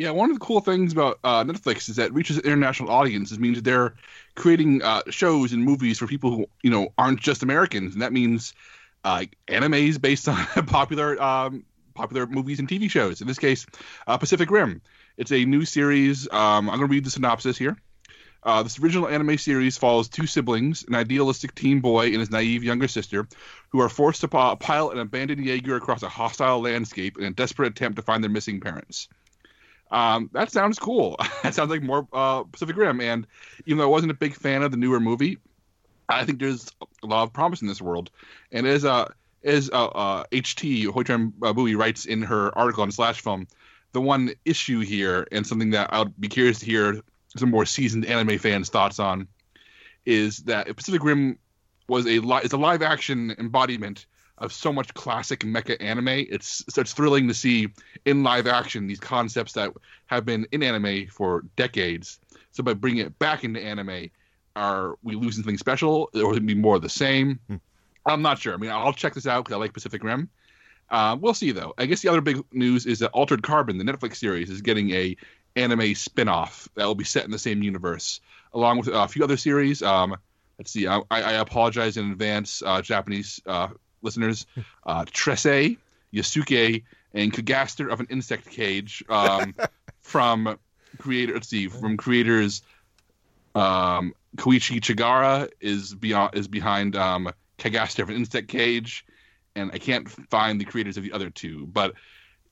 Yeah, 0.00 0.12
one 0.12 0.30
of 0.30 0.36
the 0.36 0.42
cool 0.42 0.60
things 0.60 0.94
about 0.94 1.18
uh, 1.22 1.44
Netflix 1.44 1.90
is 1.90 1.96
that 1.96 2.06
it 2.06 2.14
reaches 2.14 2.38
international 2.38 2.90
audiences. 2.90 3.38
Means 3.38 3.60
they're 3.60 3.96
creating 4.34 4.82
uh, 4.82 5.02
shows 5.10 5.52
and 5.52 5.62
movies 5.62 5.98
for 5.98 6.06
people 6.06 6.30
who 6.30 6.46
you 6.62 6.70
know 6.70 6.94
aren't 6.96 7.20
just 7.20 7.42
Americans, 7.42 7.92
and 7.92 8.00
that 8.00 8.10
means 8.10 8.54
uh, 9.04 9.24
animes 9.46 10.00
based 10.00 10.26
on 10.30 10.46
popular 10.64 11.22
um, 11.22 11.66
popular 11.92 12.26
movies 12.26 12.60
and 12.60 12.66
TV 12.66 12.90
shows. 12.90 13.20
In 13.20 13.26
this 13.26 13.38
case, 13.38 13.66
uh, 14.06 14.16
Pacific 14.16 14.50
Rim. 14.50 14.80
It's 15.18 15.32
a 15.32 15.44
new 15.44 15.66
series. 15.66 16.26
Um, 16.32 16.70
I'm 16.70 16.78
going 16.78 16.88
to 16.88 16.94
read 16.94 17.04
the 17.04 17.10
synopsis 17.10 17.58
here. 17.58 17.76
Uh, 18.42 18.62
this 18.62 18.78
original 18.78 19.06
anime 19.06 19.36
series 19.36 19.76
follows 19.76 20.08
two 20.08 20.26
siblings, 20.26 20.82
an 20.88 20.94
idealistic 20.94 21.54
teen 21.54 21.80
boy 21.80 22.06
and 22.06 22.20
his 22.20 22.30
naive 22.30 22.64
younger 22.64 22.88
sister, 22.88 23.28
who 23.68 23.82
are 23.82 23.90
forced 23.90 24.22
to 24.22 24.28
pilot 24.28 24.94
an 24.94 25.00
abandoned 25.00 25.44
Jaeger 25.44 25.76
across 25.76 26.02
a 26.02 26.08
hostile 26.08 26.62
landscape 26.62 27.18
in 27.18 27.24
a 27.24 27.30
desperate 27.30 27.68
attempt 27.68 27.96
to 27.96 28.02
find 28.02 28.24
their 28.24 28.30
missing 28.30 28.60
parents. 28.60 29.06
Um, 29.90 30.30
that 30.32 30.50
sounds 30.52 30.78
cool. 30.78 31.16
that 31.42 31.54
sounds 31.54 31.70
like 31.70 31.82
more 31.82 32.06
uh, 32.12 32.44
Pacific 32.44 32.76
Rim. 32.76 33.00
And 33.00 33.26
even 33.66 33.78
though 33.78 33.84
I 33.84 33.88
wasn't 33.88 34.12
a 34.12 34.14
big 34.14 34.34
fan 34.34 34.62
of 34.62 34.70
the 34.70 34.76
newer 34.76 35.00
movie, 35.00 35.38
I 36.08 36.24
think 36.24 36.40
there's 36.40 36.70
a 37.02 37.06
lot 37.06 37.24
of 37.24 37.32
promise 37.32 37.62
in 37.62 37.68
this 37.68 37.80
world. 37.80 38.10
And 38.52 38.66
as 38.66 38.84
uh, 38.84 39.08
as 39.44 39.70
uh, 39.70 39.86
uh, 39.86 40.24
HT 40.32 40.86
Hoai-Tran 40.86 41.32
Bui 41.54 41.74
writes 41.74 42.04
in 42.04 42.22
her 42.22 42.56
article 42.56 42.82
on 42.82 42.90
Slash 42.90 43.20
Film, 43.20 43.46
the 43.92 44.00
one 44.00 44.32
issue 44.44 44.80
here 44.80 45.26
and 45.32 45.46
something 45.46 45.70
that 45.70 45.90
I'll 45.92 46.06
be 46.06 46.28
curious 46.28 46.60
to 46.60 46.66
hear 46.66 47.00
some 47.36 47.50
more 47.50 47.64
seasoned 47.64 48.06
anime 48.06 48.38
fans' 48.38 48.70
thoughts 48.70 48.98
on 48.98 49.28
is 50.04 50.38
that 50.38 50.74
Pacific 50.76 51.02
Rim 51.02 51.38
was 51.88 52.06
a 52.06 52.18
li- 52.18 52.40
is 52.42 52.52
a 52.52 52.56
live 52.56 52.82
action 52.82 53.34
embodiment 53.38 54.06
of 54.40 54.52
so 54.52 54.72
much 54.72 54.92
classic 54.94 55.40
mecha 55.40 55.76
anime. 55.80 56.08
It's 56.08 56.64
such 56.68 56.94
thrilling 56.94 57.28
to 57.28 57.34
see 57.34 57.68
in 58.04 58.22
live 58.22 58.46
action 58.46 58.86
these 58.86 59.00
concepts 59.00 59.52
that 59.52 59.72
have 60.06 60.24
been 60.24 60.46
in 60.50 60.62
anime 60.62 61.06
for 61.08 61.44
decades. 61.56 62.18
So 62.52 62.62
by 62.62 62.74
bringing 62.74 63.06
it 63.06 63.18
back 63.18 63.44
into 63.44 63.60
anime, 63.60 64.10
are 64.56 64.96
we 65.02 65.14
losing 65.14 65.42
something 65.42 65.58
special, 65.58 66.10
or 66.14 66.28
would 66.28 66.38
it 66.38 66.46
be 66.46 66.54
more 66.54 66.76
of 66.76 66.82
the 66.82 66.88
same? 66.88 67.38
Hmm. 67.48 67.56
I'm 68.06 68.22
not 68.22 68.38
sure. 68.38 68.54
I 68.54 68.56
mean, 68.56 68.70
I'll 68.70 68.92
check 68.92 69.14
this 69.14 69.26
out 69.26 69.44
because 69.44 69.54
I 69.54 69.58
like 69.58 69.74
Pacific 69.74 70.02
Rim. 70.02 70.28
Uh, 70.88 71.16
we'll 71.20 71.34
see 71.34 71.52
though. 71.52 71.72
I 71.78 71.86
guess 71.86 72.00
the 72.00 72.08
other 72.08 72.20
big 72.20 72.42
news 72.52 72.86
is 72.86 72.98
that 72.98 73.10
Altered 73.10 73.42
Carbon, 73.42 73.78
the 73.78 73.84
Netflix 73.84 74.16
series, 74.16 74.50
is 74.50 74.60
getting 74.60 74.90
a 74.90 75.16
anime 75.54 75.94
spin-off 75.94 76.68
that 76.74 76.84
will 76.86 76.94
be 76.94 77.04
set 77.04 77.24
in 77.24 77.30
the 77.30 77.38
same 77.38 77.62
universe, 77.62 78.20
along 78.54 78.78
with 78.78 78.88
a 78.88 79.06
few 79.06 79.22
other 79.22 79.36
series. 79.36 79.82
Um, 79.82 80.16
let's 80.58 80.72
see. 80.72 80.86
I, 80.86 81.00
I 81.10 81.32
apologize 81.34 81.96
in 81.96 82.10
advance, 82.10 82.62
uh, 82.64 82.82
Japanese 82.82 83.40
uh, 83.46 83.68
listeners, 84.02 84.46
uh, 84.86 85.04
Trese, 85.04 85.76
Yasuke, 86.12 86.82
and 87.14 87.32
Kagaster 87.32 87.90
of 87.92 88.00
an 88.00 88.06
Insect 88.10 88.48
Cage 88.50 89.04
um, 89.08 89.54
from 90.00 90.58
creator. 90.98 91.34
Let's 91.34 91.48
see, 91.48 91.68
from 91.68 91.96
creators. 91.96 92.62
Um, 93.54 94.14
Koichi 94.36 94.80
Chigira 94.80 95.50
is 95.60 95.94
beyond 95.94 96.34
is 96.36 96.46
behind 96.46 96.96
um, 96.96 97.30
Kagaster 97.58 98.02
of 98.02 98.10
an 98.10 98.16
Insect 98.16 98.48
Cage, 98.48 99.04
and 99.56 99.70
I 99.72 99.78
can't 99.78 100.08
find 100.08 100.60
the 100.60 100.64
creators 100.64 100.96
of 100.96 101.02
the 101.02 101.12
other 101.12 101.30
two. 101.30 101.66
But 101.66 101.94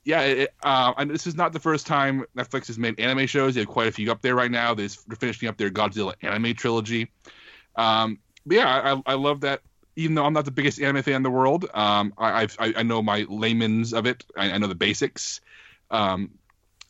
yeah, 0.05 0.23
it, 0.23 0.55
uh, 0.63 0.95
and 0.97 1.11
this 1.11 1.27
is 1.27 1.35
not 1.35 1.53
the 1.53 1.61
first 1.61 1.87
time 1.87 2.25
Netflix 2.37 2.67
has 2.69 2.79
made 2.79 2.99
anime 2.99 3.27
shows. 3.27 3.55
They 3.55 3.61
have 3.61 3.69
quite 3.69 3.89
a 3.89 3.93
few 3.93 4.11
up 4.11 4.23
there 4.23 4.35
right 4.35 4.51
now. 4.51 4.75
They're 4.75 4.89
finishing 4.89 5.49
up 5.49 5.57
their 5.57 5.71
Godzilla 5.71 6.15
anime 6.23 6.55
trilogy. 6.55 7.11
Um, 7.77 8.19
but 8.47 8.57
yeah, 8.57 8.95
I, 9.07 9.13
I 9.13 9.15
love 9.15 9.43
that 9.43 9.61
even 9.99 10.15
though 10.15 10.25
I'm 10.25 10.33
not 10.33 10.45
the 10.45 10.53
biggest 10.53 10.81
anime 10.81 11.03
fan 11.03 11.17
in 11.17 11.23
the 11.25 11.31
world, 11.31 11.67
um, 11.75 12.15
I, 12.17 12.47
I, 12.61 12.75
I 12.77 12.83
know 12.85 13.03
my 13.03 13.27
layman's 13.29 13.93
of 13.93 14.07
it. 14.07 14.25
I, 14.37 14.53
I 14.53 14.59
know 14.59 14.69
the 14.69 14.77
basics. 14.77 15.41
Um, 15.91 16.31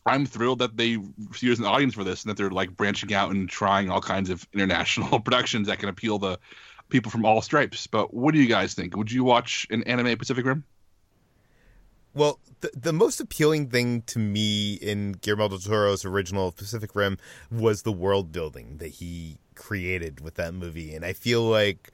I'm 0.05 0.27
thrilled 0.27 0.59
that 0.59 0.77
they 0.77 0.97
see 1.33 1.47
there's 1.47 1.57
an 1.57 1.65
audience 1.65 1.95
for 1.95 2.03
this 2.03 2.23
and 2.23 2.29
that 2.29 2.37
they're 2.37 2.51
like 2.51 2.77
branching 2.77 3.11
out 3.11 3.31
and 3.31 3.49
trying 3.49 3.89
all 3.89 3.99
kinds 3.99 4.29
of 4.29 4.47
international 4.53 5.19
productions 5.21 5.67
that 5.67 5.79
can 5.79 5.89
appeal 5.89 6.19
to 6.19 6.37
people 6.89 7.11
from 7.11 7.25
all 7.25 7.41
stripes. 7.41 7.87
But 7.87 8.13
what 8.13 8.35
do 8.35 8.39
you 8.39 8.47
guys 8.47 8.75
think? 8.75 8.95
Would 8.95 9.11
you 9.11 9.23
watch 9.23 9.65
an 9.71 9.81
anime 9.83 10.15
Pacific 10.15 10.45
Rim? 10.45 10.63
Well, 12.13 12.39
the, 12.61 12.69
the 12.75 12.93
most 12.93 13.19
appealing 13.19 13.69
thing 13.69 14.03
to 14.03 14.19
me 14.19 14.75
in 14.75 15.13
Guillermo 15.13 15.49
del 15.49 15.57
Toro's 15.57 16.05
original 16.05 16.51
Pacific 16.51 16.93
Rim 16.93 17.17
was 17.49 17.81
the 17.81 17.91
world 17.91 18.31
building 18.31 18.77
that 18.77 18.89
he 18.89 19.39
created 19.55 20.19
with 20.19 20.35
that 20.35 20.53
movie, 20.53 20.93
and 20.93 21.03
I 21.03 21.13
feel 21.13 21.41
like 21.41 21.91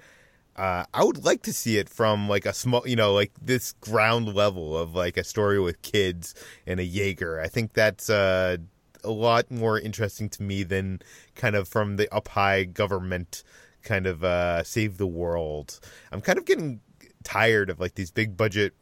uh, 0.55 0.85
I 0.93 1.03
would 1.03 1.25
like 1.25 1.41
to 1.43 1.53
see 1.53 1.77
it 1.77 1.89
from 1.89 2.29
like 2.29 2.45
a 2.45 2.53
small, 2.53 2.87
you 2.87 2.95
know, 2.95 3.13
like 3.13 3.31
this 3.41 3.73
ground 3.73 4.33
level 4.33 4.77
of 4.77 4.95
like 4.95 5.17
a 5.17 5.23
story 5.23 5.59
with 5.59 5.81
kids 5.81 6.33
and 6.65 6.79
a 6.79 6.83
Jaeger. 6.83 7.41
I 7.41 7.47
think 7.47 7.73
that's 7.73 8.09
uh, 8.09 8.57
a 9.03 9.11
lot 9.11 9.51
more 9.51 9.79
interesting 9.79 10.29
to 10.29 10.43
me 10.43 10.63
than 10.63 11.01
kind 11.35 11.55
of 11.55 11.67
from 11.67 11.97
the 11.97 12.13
up 12.13 12.29
high 12.29 12.63
government 12.63 13.43
kind 13.83 14.07
of 14.07 14.23
uh, 14.23 14.63
save 14.63 14.97
the 14.97 15.07
world. 15.07 15.79
I'm 16.11 16.21
kind 16.21 16.37
of 16.37 16.45
getting 16.45 16.79
tired 17.23 17.69
of 17.69 17.79
like 17.79 17.95
these 17.95 18.11
big 18.11 18.37
budget, 18.37 18.73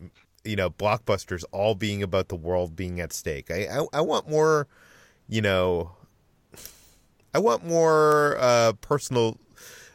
you 0.45 0.55
know, 0.55 0.69
blockbusters 0.69 1.43
all 1.51 1.73
being 1.73 2.03
about 2.03 2.29
the 2.29 2.35
world 2.35 2.75
being 2.75 2.99
at 2.99 3.13
stake. 3.13 3.49
I 3.49 3.67
I, 3.67 3.85
I 3.93 4.01
want 4.01 4.29
more, 4.29 4.67
you 5.27 5.41
know, 5.41 5.91
I 7.33 7.39
want 7.39 7.65
more 7.65 8.37
uh, 8.39 8.73
personal 8.73 9.39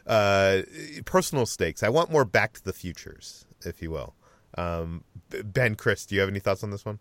uh, 0.09 0.63
personal 1.05 1.45
stakes. 1.45 1.83
I 1.83 1.89
want 1.89 2.11
more 2.11 2.25
Back 2.25 2.53
to 2.53 2.63
the 2.63 2.73
Futures, 2.73 3.45
if 3.63 3.81
you 3.81 3.91
will. 3.91 4.15
Um, 4.57 5.03
ben, 5.29 5.75
Chris, 5.75 6.05
do 6.05 6.15
you 6.15 6.21
have 6.21 6.29
any 6.29 6.39
thoughts 6.39 6.63
on 6.63 6.71
this 6.71 6.83
one? 6.83 6.99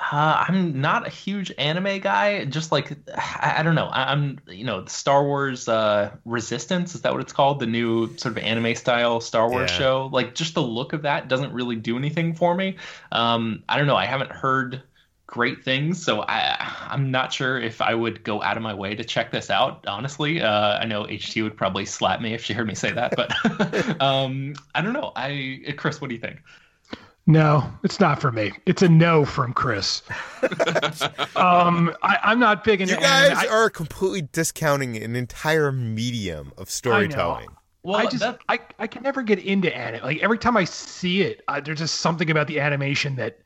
Uh, 0.00 0.44
I'm 0.48 0.80
not 0.80 1.06
a 1.06 1.10
huge 1.10 1.52
anime 1.58 2.00
guy. 2.00 2.44
Just 2.46 2.72
like 2.72 2.92
I, 3.16 3.56
I 3.58 3.62
don't 3.62 3.76
know. 3.76 3.86
I, 3.86 4.12
am 4.12 4.40
you 4.48 4.64
know 4.64 4.84
Star 4.86 5.22
Wars 5.22 5.68
uh, 5.68 6.16
Resistance 6.24 6.96
is 6.96 7.02
that 7.02 7.12
what 7.12 7.20
it's 7.20 7.32
called? 7.32 7.60
The 7.60 7.66
new 7.66 8.16
sort 8.16 8.36
of 8.36 8.42
anime 8.42 8.74
style 8.74 9.20
Star 9.20 9.48
Wars 9.48 9.70
yeah. 9.70 9.78
show. 9.78 10.08
Like 10.10 10.34
just 10.34 10.54
the 10.54 10.62
look 10.62 10.92
of 10.92 11.02
that 11.02 11.28
doesn't 11.28 11.52
really 11.52 11.76
do 11.76 11.96
anything 11.96 12.34
for 12.34 12.54
me. 12.54 12.78
Um, 13.12 13.62
I 13.68 13.78
don't 13.78 13.86
know. 13.86 13.94
I 13.94 14.06
haven't 14.06 14.32
heard 14.32 14.82
great 15.32 15.64
things. 15.64 16.04
So 16.04 16.22
I, 16.28 16.56
I'm 16.90 17.10
not 17.10 17.32
sure 17.32 17.58
if 17.58 17.80
I 17.80 17.94
would 17.94 18.22
go 18.22 18.42
out 18.42 18.58
of 18.58 18.62
my 18.62 18.74
way 18.74 18.94
to 18.94 19.02
check 19.02 19.32
this 19.32 19.48
out. 19.48 19.82
Honestly, 19.88 20.42
uh, 20.42 20.78
I 20.78 20.84
know 20.84 21.04
HT 21.04 21.42
would 21.42 21.56
probably 21.56 21.86
slap 21.86 22.20
me 22.20 22.34
if 22.34 22.44
she 22.44 22.52
heard 22.52 22.68
me 22.68 22.74
say 22.74 22.92
that, 22.92 23.14
but 23.16 24.00
um, 24.02 24.54
I 24.74 24.82
don't 24.82 24.92
know. 24.92 25.10
I 25.16 25.74
Chris, 25.78 26.00
what 26.00 26.08
do 26.08 26.14
you 26.14 26.20
think? 26.20 26.40
No, 27.26 27.64
it's 27.82 27.98
not 27.98 28.20
for 28.20 28.30
me. 28.30 28.52
It's 28.66 28.82
a 28.82 28.88
no 28.88 29.24
from 29.24 29.54
Chris. 29.54 30.02
um, 31.36 31.94
I, 32.02 32.18
am 32.24 32.38
not 32.38 32.62
big 32.62 32.82
into. 32.82 32.94
You 32.94 33.00
guys 33.00 33.38
I, 33.38 33.46
are 33.46 33.70
completely 33.70 34.22
discounting 34.32 34.96
an 34.96 35.16
entire 35.16 35.72
medium 35.72 36.52
of 36.58 36.68
storytelling. 36.68 37.48
Well, 37.84 37.96
I 37.96 38.04
just 38.04 38.20
that... 38.20 38.38
I, 38.50 38.58
I 38.78 38.86
can 38.86 39.02
never 39.02 39.22
get 39.22 39.38
into 39.38 39.74
anime. 39.74 40.02
Like 40.02 40.22
every 40.22 40.38
time 40.38 40.58
I 40.58 40.64
see 40.64 41.22
it, 41.22 41.42
uh, 41.48 41.60
there's 41.60 41.78
just 41.78 42.00
something 42.00 42.30
about 42.30 42.48
the 42.48 42.60
animation 42.60 43.16
that 43.16 43.38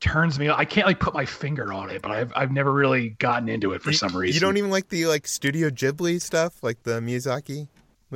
turns 0.00 0.38
me. 0.38 0.50
I 0.50 0.64
can't 0.64 0.86
like 0.86 1.00
put 1.00 1.14
my 1.14 1.24
finger 1.24 1.72
on 1.72 1.90
it, 1.90 2.02
but 2.02 2.10
I've 2.10 2.32
I've 2.34 2.52
never 2.52 2.72
really 2.72 3.10
gotten 3.10 3.48
into 3.48 3.72
it 3.72 3.82
for 3.82 3.92
some 3.92 4.16
reason. 4.16 4.34
You 4.34 4.40
don't 4.40 4.56
even 4.56 4.70
like 4.70 4.88
the 4.88 5.06
like 5.06 5.26
Studio 5.26 5.70
Ghibli 5.70 6.20
stuff, 6.20 6.62
like 6.62 6.82
the 6.82 7.00
Miyazaki. 7.00 7.68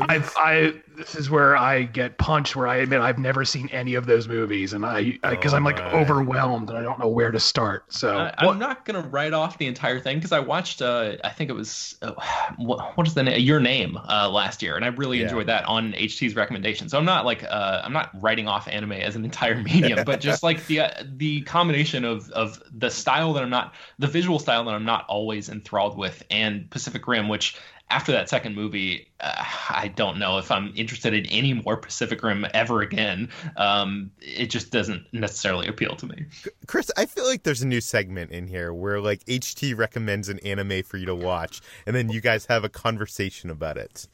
I've, 0.03 0.33
I 0.37 0.75
this 0.97 1.17
is 1.17 1.31
where 1.31 1.57
I 1.57 1.83
get 1.83 2.17
punched. 2.17 2.55
Where 2.55 2.69
I 2.69 2.77
admit 2.77 3.01
I've 3.01 3.19
never 3.19 3.45
seen 3.45 3.69
any 3.73 3.95
of 3.95 4.07
those 4.07 4.29
movies, 4.29 4.73
and 4.73 4.87
I 4.87 5.19
because 5.29 5.53
I'm 5.53 5.65
like 5.65 5.81
overwhelmed 5.81 6.69
and 6.69 6.79
I 6.79 6.83
don't 6.83 7.01
know 7.01 7.09
where 7.09 7.33
to 7.33 7.41
start. 7.41 7.93
So 7.93 8.17
I, 8.19 8.47
am 8.47 8.61
not 8.61 8.85
gonna 8.85 9.01
write 9.01 9.33
off 9.33 9.59
the 9.59 9.67
entire 9.67 9.99
thing 9.99 10.19
because 10.19 10.31
I 10.31 10.39
watched. 10.39 10.81
Uh, 10.81 11.17
I 11.25 11.31
think 11.31 11.51
it 11.51 11.55
was 11.55 11.97
uh, 12.03 12.13
what, 12.57 12.97
what 12.97 13.09
is 13.09 13.15
the 13.15 13.25
name? 13.25 13.41
Your 13.41 13.59
Name 13.59 13.99
uh, 14.09 14.31
last 14.31 14.63
year, 14.63 14.77
and 14.77 14.85
I 14.85 14.89
really 14.89 15.19
yeah. 15.19 15.25
enjoyed 15.25 15.49
that 15.49 15.65
on 15.65 15.93
HT's 15.95 16.37
recommendation. 16.37 16.89
So 16.89 16.97
I'm 16.97 17.05
not 17.05 17.25
like 17.25 17.43
uh, 17.43 17.83
I'm 17.83 17.93
not 17.93 18.11
writing 18.21 18.47
off 18.47 18.69
anime 18.69 18.93
as 18.93 19.17
an 19.17 19.25
entire 19.25 19.57
medium, 19.63 20.05
but 20.05 20.21
just 20.21 20.45
like 20.45 20.65
the 20.67 20.81
uh, 20.81 20.91
the 21.17 21.41
combination 21.43 22.05
of 22.05 22.31
of 22.31 22.63
the 22.73 22.91
style 22.91 23.33
that 23.33 23.43
I'm 23.43 23.51
not 23.51 23.75
the 23.99 24.07
visual 24.07 24.39
style 24.39 24.65
that 24.67 24.75
I'm 24.75 24.85
not 24.85 25.05
always 25.09 25.49
enthralled 25.49 25.99
with, 25.99 26.23
and 26.31 26.71
Pacific 26.71 27.09
Rim, 27.09 27.29
which 27.29 27.57
after 27.91 28.13
that 28.13 28.29
second 28.29 28.55
movie, 28.55 29.09
uh, 29.21 29.45
I 29.69 29.89
don't 29.89 30.19
know 30.19 30.39
if 30.39 30.51
I'm 30.51 30.73
interested 30.77 31.13
in 31.13 31.27
any 31.27 31.53
more 31.53 31.77
Pacific 31.77 32.23
Rim 32.23 32.47
ever 32.55 32.81
again. 32.83 33.29
Um, 33.57 34.11
it 34.21 34.47
just 34.47 34.71
doesn't 34.71 35.07
necessarily 35.13 35.67
appeal 35.67 35.97
to 35.97 36.07
me. 36.07 36.27
Chris, 36.67 36.91
I 36.97 37.07
feel 37.07 37.27
like 37.27 37.43
there's 37.43 37.63
a 37.63 37.67
new 37.67 37.81
segment 37.81 38.31
in 38.31 38.47
here 38.47 38.73
where 38.73 39.01
like 39.01 39.25
HT 39.25 39.77
recommends 39.77 40.29
an 40.29 40.39
anime 40.41 40.83
for 40.83 40.97
you 40.97 41.07
to 41.07 41.15
watch, 41.15 41.61
and 41.87 41.95
then 41.95 42.09
you 42.09 42.21
guys 42.21 42.47
have 42.47 42.65
a 42.65 42.69
conversation 42.69 43.51
about 43.51 43.77
it. 43.77 44.07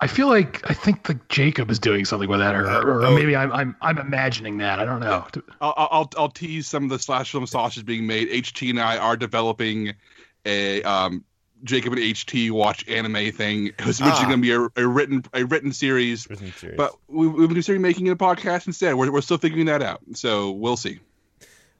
I 0.00 0.06
feel 0.06 0.26
like 0.26 0.68
I 0.68 0.74
think 0.74 1.04
the 1.04 1.18
Jacob 1.28 1.70
is 1.70 1.78
doing 1.78 2.04
something 2.04 2.28
with 2.28 2.40
that, 2.40 2.54
or, 2.54 2.66
or 2.66 3.04
oh. 3.04 3.14
maybe 3.14 3.34
I'm, 3.34 3.50
I'm 3.52 3.76
I'm 3.80 3.98
imagining 3.98 4.58
that. 4.58 4.78
I 4.78 4.84
don't 4.84 5.00
know. 5.00 5.26
I'll, 5.60 5.74
I'll 5.76 6.10
I'll 6.18 6.28
tease 6.28 6.66
some 6.66 6.84
of 6.84 6.90
the 6.90 6.98
slash 6.98 7.30
film 7.30 7.46
sausage 7.46 7.86
being 7.86 8.06
made. 8.06 8.28
HT 8.28 8.68
and 8.70 8.80
I 8.80 8.98
are 8.98 9.16
developing 9.16 9.94
a 10.44 10.82
um 10.82 11.24
Jacob 11.64 11.94
and 11.94 12.02
HT 12.02 12.50
watch 12.50 12.86
anime 12.88 13.32
thing, 13.32 13.64
which 13.84 14.00
ah. 14.02 14.12
is 14.12 14.24
going 14.26 14.30
to 14.30 14.36
be 14.38 14.52
a, 14.52 14.84
a, 14.84 14.86
written 14.86 15.24
a 15.32 15.44
written 15.44 15.72
series. 15.72 16.28
Written 16.28 16.52
series. 16.52 16.76
But 16.76 16.94
we, 17.08 17.26
we've 17.26 17.48
been 17.48 17.54
considering 17.54 17.82
making 17.82 18.06
it 18.06 18.10
a 18.10 18.16
podcast 18.16 18.66
instead. 18.66 18.94
We're, 18.94 19.10
we're 19.10 19.22
still 19.22 19.38
figuring 19.38 19.66
that 19.66 19.82
out, 19.82 20.00
so 20.12 20.50
we'll 20.52 20.76
see. 20.76 21.00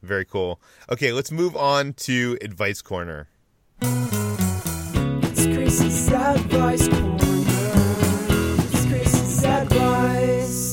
Very 0.03 0.25
cool. 0.25 0.61
Okay, 0.91 1.13
let's 1.13 1.31
move 1.31 1.57
on 1.57 1.95
to 1.95 2.37
advice 2.43 2.83
corner. 2.83 3.29
It's 3.81 5.47
Chris's 5.47 6.09
advice 6.13 6.89
corner. 6.89 7.17
It's 8.71 8.87
Chris's 8.87 9.45
advice 9.45 10.65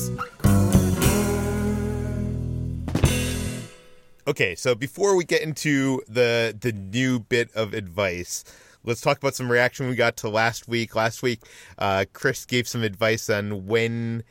Okay, 4.24 4.54
so 4.54 4.76
before 4.76 5.16
we 5.16 5.24
get 5.24 5.42
into 5.42 6.00
the 6.08 6.56
the 6.58 6.70
new 6.72 7.18
bit 7.18 7.50
of 7.54 7.74
advice, 7.74 8.44
let's 8.84 9.00
talk 9.00 9.18
about 9.18 9.34
some 9.34 9.50
reaction 9.50 9.88
we 9.88 9.94
got 9.94 10.16
to 10.18 10.28
last 10.28 10.68
week. 10.68 10.94
Last 10.94 11.22
week, 11.22 11.40
uh, 11.78 12.04
Chris 12.12 12.44
gave 12.44 12.66
some 12.68 12.82
advice 12.82 13.30
on 13.30 13.66
when 13.66 14.24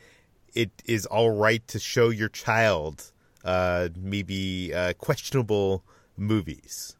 it 0.54 0.70
is 0.84 1.06
all 1.06 1.30
right 1.30 1.66
to 1.68 1.78
show 1.78 2.10
your 2.10 2.28
child 2.28 3.12
uh, 3.44 3.88
maybe 3.96 4.72
uh, 4.74 4.92
questionable 4.94 5.82
movies. 6.16 6.96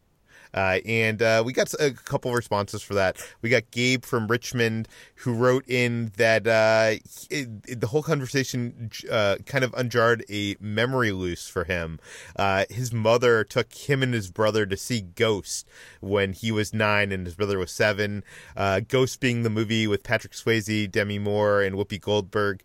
Uh, 0.55 0.79
and 0.85 1.23
uh, 1.23 1.43
we 1.45 1.53
got 1.53 1.73
a 1.75 1.93
couple 1.93 2.33
responses 2.33 2.83
for 2.83 2.95
that. 2.95 3.17
We 3.41 3.51
got 3.51 3.71
Gabe 3.71 4.05
from 4.05 4.27
Richmond 4.29 4.89
who 5.17 5.35
wrote 5.35 5.69
in 5.69 6.13
that 6.17 6.47
uh, 6.47 6.95
it, 7.31 7.81
the 7.81 7.87
whole 7.87 8.03
conversation 8.03 8.91
uh, 9.11 9.37
kind 9.47 9.65
of 9.65 9.73
unjarred 9.75 10.25
a 10.29 10.57
memory 10.61 11.13
loose 11.13 11.49
for 11.49 11.65
him. 11.65 12.01
Uh, 12.37 12.65
his 12.71 12.93
mother 12.93 13.45
took 13.45 13.73
him 13.73 14.03
and 14.03 14.13
his 14.15 14.31
brother 14.31 14.67
to 14.67 14.77
see 14.77 15.01
Ghost 15.01 15.69
when 16.01 16.33
he 16.33 16.51
was 16.51 16.75
nine 16.75 17.13
and 17.13 17.27
his 17.27 17.37
brother 17.37 17.59
was 17.59 17.71
seven. 17.71 18.25
Uh, 18.57 18.81
Ghost 18.81 19.21
being 19.21 19.43
the 19.43 19.51
movie 19.51 19.87
with 19.87 20.03
Patrick 20.03 20.33
Swayze, 20.33 20.91
Demi 20.91 21.19
Moore, 21.19 21.63
and 21.63 21.77
Whoopi 21.77 22.01
Goldberg 22.01 22.63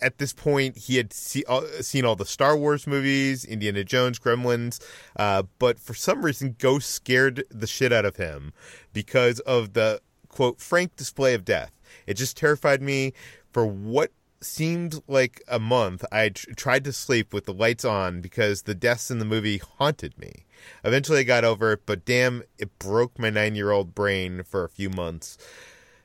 at 0.00 0.18
this 0.18 0.32
point, 0.32 0.76
he 0.76 0.96
had 0.96 1.12
see, 1.12 1.44
uh, 1.48 1.62
seen 1.80 2.04
all 2.04 2.16
the 2.16 2.26
Star 2.26 2.56
Wars 2.56 2.86
movies, 2.86 3.44
Indiana 3.44 3.84
Jones, 3.84 4.18
Gremlins, 4.18 4.80
uh, 5.16 5.44
but 5.58 5.78
for 5.80 5.94
some 5.94 6.24
reason, 6.24 6.56
Ghost 6.58 6.90
scared 6.90 7.44
the 7.50 7.66
shit 7.66 7.92
out 7.92 8.04
of 8.04 8.16
him 8.16 8.52
because 8.92 9.40
of 9.40 9.72
the 9.72 10.00
quote 10.28 10.60
frank 10.60 10.96
display 10.96 11.34
of 11.34 11.44
death. 11.44 11.72
It 12.06 12.14
just 12.14 12.36
terrified 12.36 12.82
me 12.82 13.12
for 13.52 13.66
what 13.66 14.12
seemed 14.40 15.02
like 15.08 15.42
a 15.48 15.58
month. 15.58 16.04
I 16.12 16.30
tr- 16.30 16.52
tried 16.52 16.84
to 16.84 16.92
sleep 16.92 17.32
with 17.32 17.46
the 17.46 17.54
lights 17.54 17.84
on 17.84 18.20
because 18.20 18.62
the 18.62 18.74
deaths 18.74 19.10
in 19.10 19.18
the 19.18 19.24
movie 19.24 19.58
haunted 19.58 20.18
me. 20.18 20.44
Eventually, 20.84 21.20
I 21.20 21.24
got 21.24 21.44
over 21.44 21.72
it, 21.72 21.86
but 21.86 22.04
damn, 22.04 22.42
it 22.58 22.78
broke 22.78 23.18
my 23.18 23.30
nine 23.30 23.54
year 23.54 23.70
old 23.70 23.94
brain 23.94 24.42
for 24.42 24.64
a 24.64 24.68
few 24.68 24.90
months. 24.90 25.38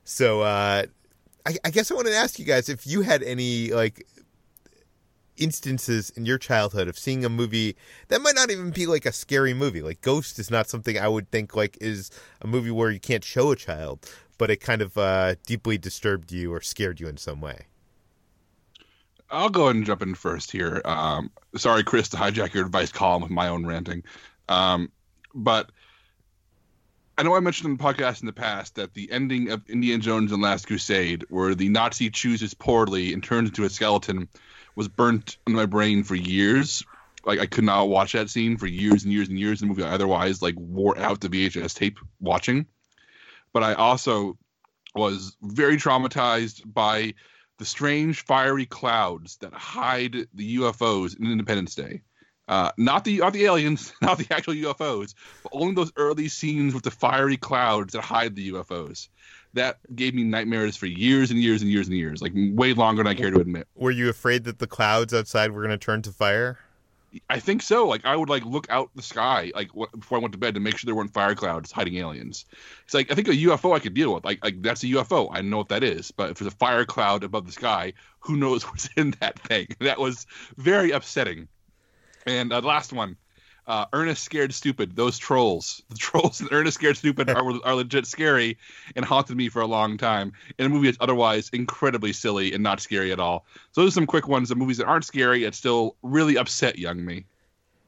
So, 0.04 0.42
uh, 0.42 0.86
I, 1.46 1.56
I 1.64 1.70
guess 1.72 1.92
I 1.92 1.96
want 1.96 2.08
to 2.08 2.16
ask 2.16 2.40
you 2.40 2.46
guys 2.46 2.70
if 2.70 2.86
you 2.86 3.02
had 3.02 3.24
any 3.24 3.72
like 3.72 4.06
instances 5.38 6.10
in 6.12 6.26
your 6.26 6.38
childhood 6.38 6.88
of 6.88 6.98
seeing 6.98 7.26
a 7.26 7.30
movie 7.30 7.76
that 8.10 8.22
might 8.22 8.36
not 8.36 8.52
even 8.52 8.72
be 8.72 8.86
like 8.86 9.06
a 9.06 9.12
scary 9.12 9.54
movie. 9.54 9.82
Like 9.82 10.02
Ghost 10.02 10.40
is 10.40 10.52
not 10.52 10.70
something 10.70 10.98
I 10.98 11.08
would 11.08 11.30
think 11.32 11.56
like 11.56 11.78
is 11.82 12.12
a 12.42 12.48
movie 12.48 12.72
where 12.72 12.92
you 12.92 13.00
can't 13.00 13.24
show 13.24 13.52
a 13.52 13.56
child, 13.56 14.08
but 14.38 14.50
it 14.50 14.58
kind 14.58 14.82
of 14.82 14.98
uh, 14.98 15.36
deeply 15.46 15.78
disturbed 15.78 16.32
you 16.32 16.54
or 16.54 16.62
scared 16.62 17.00
you 17.00 17.08
in 17.08 17.18
some 17.18 17.42
way. 17.42 17.66
I'll 19.30 19.50
go 19.50 19.64
ahead 19.64 19.78
and 19.78 19.86
jump 19.86 20.02
in 20.02 20.14
first 20.14 20.52
here. 20.52 20.82
Um, 20.84 21.32
sorry, 21.56 21.84
Chris, 21.84 22.10
to 22.10 22.18
hijack 22.18 22.54
your 22.54 22.66
advice 22.66 22.92
column 22.92 23.22
with 23.22 23.32
my 23.32 23.48
own 23.48 23.66
ranting, 23.66 24.04
um, 24.50 24.92
but 25.34 25.72
I 27.22 27.24
know 27.24 27.36
I 27.36 27.40
mentioned 27.40 27.70
in 27.70 27.78
the 27.78 27.84
podcast 27.84 28.22
in 28.22 28.26
the 28.26 28.34
past 28.34 28.74
that 28.78 28.96
the 28.96 29.12
ending 29.12 29.52
of 29.52 29.70
Indiana 29.70 30.02
Jones 30.02 30.32
and 30.32 30.42
Last 30.42 30.66
Crusade, 30.66 31.24
where 31.30 31.54
the 31.54 31.70
Nazi 31.70 32.10
chooses 32.10 32.56
poorly 32.56 33.14
and 33.14 33.24
turns 33.24 33.50
into 33.50 33.64
a 33.64 33.70
skeleton, 33.70 34.28
was 34.76 34.88
burnt 34.88 35.38
in 35.46 35.54
my 35.54 35.68
brain 35.68 36.04
for 36.04 36.16
years. 36.16 36.84
Like 37.24 37.40
I 37.40 37.46
could 37.46 37.64
not 37.64 37.90
watch 37.90 38.14
that 38.14 38.32
scene 38.32 38.58
for 38.58 38.66
years 38.66 39.04
and 39.04 39.14
years 39.14 39.30
and 39.30 39.38
years. 39.38 39.60
The 39.60 39.68
movie 39.68 39.84
otherwise 39.84 40.42
like 40.42 40.56
wore 40.58 40.98
out 40.98 41.22
the 41.22 41.30
VHS 41.30 41.76
tape 41.76 42.00
watching. 42.20 42.66
But 43.54 43.62
I 43.62 43.76
also 43.76 44.40
was 44.96 45.38
very 45.44 45.78
traumatized 45.78 46.74
by 46.74 47.14
the 47.60 47.66
strange 47.66 48.26
fiery 48.26 48.66
clouds 48.66 49.38
that 49.42 49.54
hide 49.54 50.26
the 50.34 50.58
UFOs 50.58 51.20
in 51.20 51.32
Independence 51.32 51.76
Day. 51.76 52.02
Uh, 52.52 52.70
not 52.76 53.06
the 53.06 53.20
not 53.20 53.32
the 53.32 53.46
aliens, 53.46 53.94
not 54.02 54.18
the 54.18 54.28
actual 54.30 54.54
UFOs, 54.54 55.16
but 55.42 55.54
only 55.54 55.74
those 55.74 55.94
early 55.96 56.28
scenes 56.28 56.74
with 56.74 56.84
the 56.84 56.92
fiery 56.92 57.38
clouds 57.38 57.94
that 57.94 58.02
hide 58.02 58.36
the 58.36 58.52
UFOs. 58.52 59.08
that 59.54 59.80
gave 59.96 60.14
me 60.14 60.24
nightmares 60.24 60.76
for 60.76 60.86
years 60.86 61.32
and 61.32 61.40
years 61.40 61.62
and 61.62 61.72
years 61.72 61.88
and 61.88 61.96
years, 61.96 62.22
like 62.22 62.34
way 62.36 62.74
longer 62.74 63.04
than 63.04 63.08
I 63.08 63.16
care 63.16 63.32
to 63.32 63.40
admit. 63.40 63.70
Were 63.76 63.90
you 63.90 64.10
afraid 64.10 64.44
that 64.44 64.60
the 64.60 64.68
clouds 64.68 65.14
outside 65.14 65.52
were 65.52 65.62
going 65.62 65.72
to 65.72 65.78
turn 65.78 66.02
to 66.02 66.12
fire? 66.12 66.60
I 67.30 67.40
think 67.40 67.62
so. 67.62 67.88
Like 67.88 68.06
I 68.06 68.18
would 68.18 68.28
like 68.28 68.44
look 68.44 68.70
out 68.70 68.90
the 68.96 69.02
sky 69.02 69.54
like 69.56 69.70
before 69.74 70.18
I 70.18 70.22
went 70.22 70.34
to 70.34 70.38
bed 70.38 70.54
to 70.56 70.60
make 70.60 70.78
sure 70.78 70.88
there 70.88 70.96
weren't 70.96 71.14
fire 71.14 71.36
clouds 71.36 71.72
hiding 71.72 71.96
aliens. 71.96 72.46
It's 72.84 72.94
like 72.94 73.10
I 73.10 73.16
think 73.16 73.30
a 73.30 73.32
UFO 73.32 73.74
I 73.74 73.80
could 73.80 73.94
deal 73.94 74.14
with. 74.14 74.26
Like 74.26 74.44
like 74.44 74.62
that's 74.62 74.84
a 74.84 74.88
UFO. 74.88 75.30
I 75.32 75.40
know 75.40 75.58
what 75.58 75.70
that 75.70 75.86
is. 75.86 76.12
But 76.12 76.32
if 76.32 76.40
there's 76.40 76.54
a 76.54 76.58
fire 76.58 76.84
cloud 76.84 77.24
above 77.24 77.46
the 77.46 77.54
sky, 77.54 77.94
who 78.20 78.36
knows 78.36 78.64
what's 78.70 78.90
in 78.98 79.12
that 79.22 79.40
thing? 79.40 79.68
That 79.80 80.00
was 80.00 80.28
very 80.58 80.92
upsetting. 80.92 81.48
And 82.26 82.52
uh, 82.52 82.62
the 82.62 82.68
last 82.68 82.94
one, 82.94 83.18
uh, 83.68 83.86
Ernest 83.94 84.24
Scared 84.24 84.54
Stupid. 84.54 84.96
Those 84.96 85.18
trolls, 85.18 85.82
the 85.90 85.96
trolls 85.96 86.42
in 86.42 86.48
Ernest 86.52 86.76
Scared 86.76 86.98
Stupid 86.98 87.30
are, 87.36 87.44
are 87.64 87.76
legit 87.76 88.06
scary 88.06 88.58
and 88.96 89.06
haunted 89.06 89.38
me 89.38 89.50
for 89.50 89.62
a 89.62 89.68
long 89.68 89.98
time. 89.98 90.34
In 90.58 90.66
a 90.66 90.70
movie 90.70 90.88
that's 90.88 90.98
otherwise 91.02 91.50
incredibly 91.54 92.14
silly 92.14 92.54
and 92.54 92.64
not 92.64 92.80
scary 92.80 93.12
at 93.12 93.20
all. 93.20 93.46
So 93.72 93.82
those 93.82 93.94
are 93.94 93.96
some 93.96 94.08
quick 94.08 94.28
ones 94.28 94.52
of 94.52 94.58
movies 94.58 94.78
that 94.78 94.88
aren't 94.88 95.06
scary 95.06 95.42
yet 95.42 95.56
still 95.56 95.96
really 96.02 96.38
upset 96.38 96.78
young 96.78 97.04
me. 97.06 97.26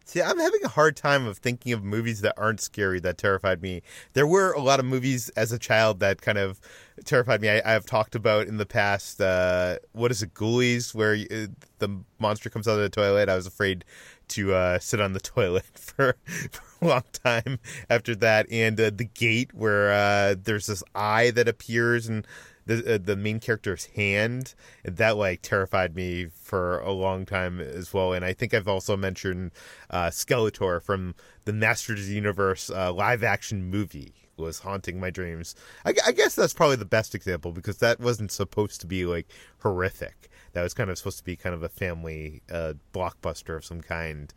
See, 0.06 0.22
I'm 0.22 0.38
having 0.38 0.64
a 0.66 0.70
hard 0.70 0.98
time 0.98 1.26
of 1.26 1.38
thinking 1.38 1.72
of 1.72 1.82
movies 1.82 2.22
that 2.22 2.34
aren't 2.38 2.60
scary 2.60 3.00
that 3.00 3.18
terrified 3.18 3.62
me. 3.62 3.82
There 4.12 4.28
were 4.28 4.52
a 4.52 4.60
lot 4.60 4.82
of 4.82 4.86
movies 4.86 5.30
as 5.30 5.54
a 5.54 5.58
child 5.58 6.02
that 6.02 6.22
kind 6.22 6.38
of 6.38 6.60
terrified 7.06 7.42
me. 7.42 7.50
I, 7.50 7.72
have 7.72 7.86
talked 7.86 8.14
about 8.14 8.48
in 8.48 8.58
the 8.58 8.66
past. 8.66 9.22
Uh, 9.22 9.78
what 9.94 10.12
is 10.12 10.22
it, 10.22 10.34
Ghoulies, 10.34 10.94
where 10.94 11.16
you, 11.16 11.48
the 11.80 12.04
monster 12.20 12.50
comes 12.50 12.68
out 12.68 12.74
of 12.74 12.80
the 12.80 12.90
toilet. 12.90 13.30
I 13.30 13.36
was 13.36 13.48
afraid 13.48 13.86
to 14.30 14.54
uh, 14.54 14.80
sit 14.80 15.00
on 15.00 15.14
the 15.14 15.20
toilet 15.20 15.66
for, 15.74 16.16
for, 16.52 16.64
a 16.82 16.88
long 16.88 17.04
time 17.24 17.60
after 17.90 18.16
that, 18.16 18.46
and 18.52 18.80
uh, 18.80 18.92
the 18.94 19.06
gate 19.06 19.54
where 19.54 19.92
uh, 19.92 20.36
there's 20.42 20.68
this 20.68 20.84
eye 20.94 21.32
that 21.32 21.48
appears 21.48 22.08
and 22.08 22.28
the 22.66 22.96
uh, 22.96 22.98
the 23.02 23.16
main 23.16 23.40
character's 23.40 23.86
hand 23.88 24.56
that 24.84 25.18
like 25.18 25.42
terrified 25.42 25.96
me 25.96 26.28
for 26.34 26.80
a 26.80 26.92
long 26.92 27.26
time 27.26 27.60
as 27.60 27.94
well. 27.94 28.14
And 28.14 28.24
i 28.24 28.34
think 28.34 28.54
i've 28.54 28.68
also 28.68 28.96
mentioned 28.96 29.52
uh, 29.90 30.08
skeletor 30.08 30.82
from 30.82 31.16
the 31.46 31.54
masters 31.54 32.02
of 32.02 32.08
the 32.08 32.16
universe 32.16 32.70
uh, 32.70 32.94
live 32.94 33.24
action 33.24 33.70
movie 33.70 34.14
was 34.38 34.60
haunting 34.60 35.00
my 35.00 35.10
dreams. 35.10 35.56
I, 35.86 35.94
I, 36.08 36.12
guess 36.12 36.36
that's 36.36 36.54
probably 36.54 36.78
the 36.78 36.86
best 36.86 37.14
example 37.14 37.52
because 37.52 37.78
that 37.78 38.00
wasn't 38.00 38.32
supposed 38.32 38.82
to 38.82 38.88
be 38.88 39.06
like 39.06 39.28
horrific 39.60 40.30
that 40.54 40.64
was 40.64 40.74
kind 40.74 40.90
of 40.90 40.98
supposed 40.98 41.18
to 41.18 41.24
be 41.24 41.36
kind 41.36 41.54
of 41.54 41.64
a 41.64 41.70
family 41.70 42.42
uh, 42.52 42.74
blockbuster 42.94 43.56
of 43.56 43.66
some 43.66 43.82
kind 43.82 44.34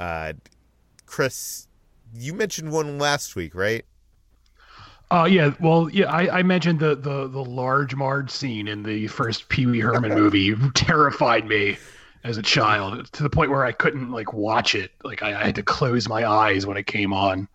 uh, 0.00 0.32
chris 1.04 1.68
you 2.14 2.32
mentioned 2.32 2.72
one 2.72 2.98
last 2.98 3.36
week 3.36 3.54
right 3.54 3.84
uh, 5.08 5.28
yeah, 5.30 5.54
well, 5.60 5.88
yeah, 5.90 6.10
I, 6.10 6.40
I 6.40 6.42
mentioned 6.42 6.80
the, 6.80 6.96
the 6.96 7.28
the 7.28 7.44
large 7.44 7.94
Marge 7.94 8.28
scene 8.28 8.66
in 8.66 8.82
the 8.82 9.06
first 9.06 9.48
Pee 9.48 9.66
Wee 9.66 9.78
Herman 9.78 10.14
movie 10.20 10.54
terrified 10.74 11.46
me 11.46 11.76
as 12.24 12.36
a 12.38 12.42
child 12.42 13.10
to 13.12 13.22
the 13.22 13.30
point 13.30 13.52
where 13.52 13.64
I 13.64 13.70
couldn't 13.70 14.10
like 14.10 14.32
watch 14.32 14.74
it. 14.74 14.90
Like 15.04 15.22
I, 15.22 15.28
I 15.40 15.44
had 15.44 15.54
to 15.54 15.62
close 15.62 16.08
my 16.08 16.28
eyes 16.28 16.66
when 16.66 16.76
it 16.76 16.88
came 16.88 17.12
on. 17.12 17.48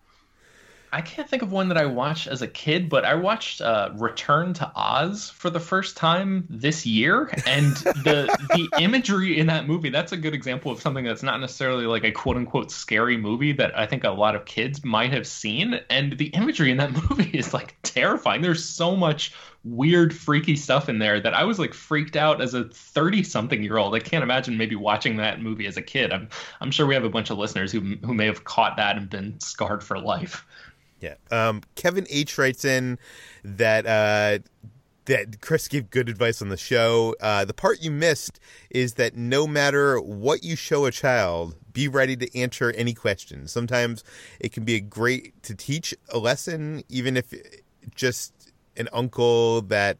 I 0.94 1.00
can't 1.00 1.26
think 1.26 1.42
of 1.42 1.50
one 1.50 1.68
that 1.68 1.78
I 1.78 1.86
watched 1.86 2.26
as 2.26 2.42
a 2.42 2.46
kid, 2.46 2.90
but 2.90 3.06
I 3.06 3.14
watched 3.14 3.62
uh, 3.62 3.90
Return 3.94 4.52
to 4.54 4.70
Oz 4.76 5.30
for 5.30 5.48
the 5.48 5.58
first 5.58 5.96
time 5.96 6.46
this 6.50 6.84
year, 6.84 7.30
and 7.46 7.74
the 8.04 8.36
the 8.50 8.68
imagery 8.78 9.38
in 9.38 9.46
that 9.46 9.66
movie 9.66 9.88
that's 9.88 10.12
a 10.12 10.18
good 10.18 10.34
example 10.34 10.70
of 10.70 10.82
something 10.82 11.04
that's 11.04 11.22
not 11.22 11.40
necessarily 11.40 11.86
like 11.86 12.04
a 12.04 12.12
quote 12.12 12.36
unquote 12.36 12.70
scary 12.70 13.16
movie 13.16 13.52
that 13.52 13.76
I 13.78 13.86
think 13.86 14.04
a 14.04 14.10
lot 14.10 14.34
of 14.34 14.44
kids 14.44 14.84
might 14.84 15.12
have 15.12 15.26
seen, 15.26 15.80
and 15.88 16.18
the 16.18 16.26
imagery 16.26 16.70
in 16.70 16.76
that 16.76 16.92
movie 17.10 17.30
is 17.30 17.54
like 17.54 17.76
terrifying. 17.82 18.42
There's 18.42 18.64
so 18.64 18.94
much 18.94 19.32
weird, 19.64 20.14
freaky 20.14 20.56
stuff 20.56 20.88
in 20.88 20.98
there 20.98 21.20
that 21.20 21.34
I 21.34 21.44
was 21.44 21.58
like 21.58 21.72
freaked 21.72 22.16
out 22.16 22.42
as 22.42 22.52
a 22.52 22.64
30 22.64 23.22
something 23.22 23.62
year 23.62 23.78
old. 23.78 23.94
I 23.94 24.00
can't 24.00 24.24
imagine 24.24 24.58
maybe 24.58 24.76
watching 24.76 25.16
that 25.18 25.40
movie 25.40 25.66
as 25.66 25.76
a 25.76 25.82
kid. 25.82 26.12
I'm 26.12 26.28
I'm 26.60 26.70
sure 26.70 26.86
we 26.86 26.94
have 26.94 27.04
a 27.04 27.10
bunch 27.10 27.30
of 27.30 27.38
listeners 27.38 27.72
who 27.72 27.80
who 28.04 28.12
may 28.12 28.26
have 28.26 28.44
caught 28.44 28.76
that 28.76 28.96
and 28.96 29.08
been 29.08 29.40
scarred 29.40 29.82
for 29.82 29.98
life. 29.98 30.44
Yeah. 31.02 31.14
Um, 31.32 31.62
Kevin 31.74 32.06
H 32.08 32.38
writes 32.38 32.64
in 32.64 32.98
that 33.44 33.86
uh, 33.86 34.38
that 35.06 35.40
Chris 35.40 35.66
gave 35.66 35.90
good 35.90 36.08
advice 36.08 36.40
on 36.40 36.48
the 36.48 36.56
show. 36.56 37.16
Uh, 37.20 37.44
the 37.44 37.52
part 37.52 37.82
you 37.82 37.90
missed 37.90 38.38
is 38.70 38.94
that 38.94 39.16
no 39.16 39.46
matter 39.48 40.00
what 40.00 40.44
you 40.44 40.54
show 40.54 40.86
a 40.86 40.92
child, 40.92 41.56
be 41.72 41.88
ready 41.88 42.16
to 42.16 42.38
answer 42.38 42.70
any 42.76 42.94
questions. 42.94 43.50
Sometimes 43.50 44.04
it 44.38 44.52
can 44.52 44.64
be 44.64 44.76
a 44.76 44.80
great 44.80 45.42
to 45.42 45.56
teach 45.56 45.92
a 46.08 46.18
lesson, 46.18 46.84
even 46.88 47.16
if 47.16 47.34
just 47.96 48.52
an 48.76 48.88
uncle 48.92 49.60
that 49.62 49.98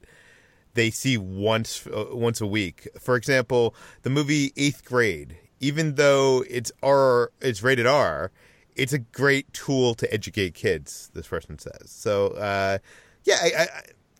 they 0.74 0.88
see 0.88 1.18
once 1.18 1.84
uh, 1.88 2.06
once 2.12 2.40
a 2.40 2.46
week. 2.46 2.86
For 3.00 3.16
example, 3.16 3.74
the 4.02 4.10
movie 4.10 4.52
Eighth 4.56 4.84
Grade. 4.84 5.36
Even 5.58 5.94
though 5.94 6.44
it's 6.50 6.72
R, 6.82 7.30
it's 7.40 7.62
rated 7.62 7.86
R 7.86 8.32
it's 8.76 8.92
a 8.92 8.98
great 8.98 9.52
tool 9.52 9.94
to 9.94 10.12
educate 10.12 10.54
kids. 10.54 11.10
This 11.14 11.26
person 11.26 11.58
says. 11.58 11.90
So, 11.90 12.28
uh, 12.28 12.78
yeah, 13.24 13.36
I, 13.42 13.52
I, 13.58 13.68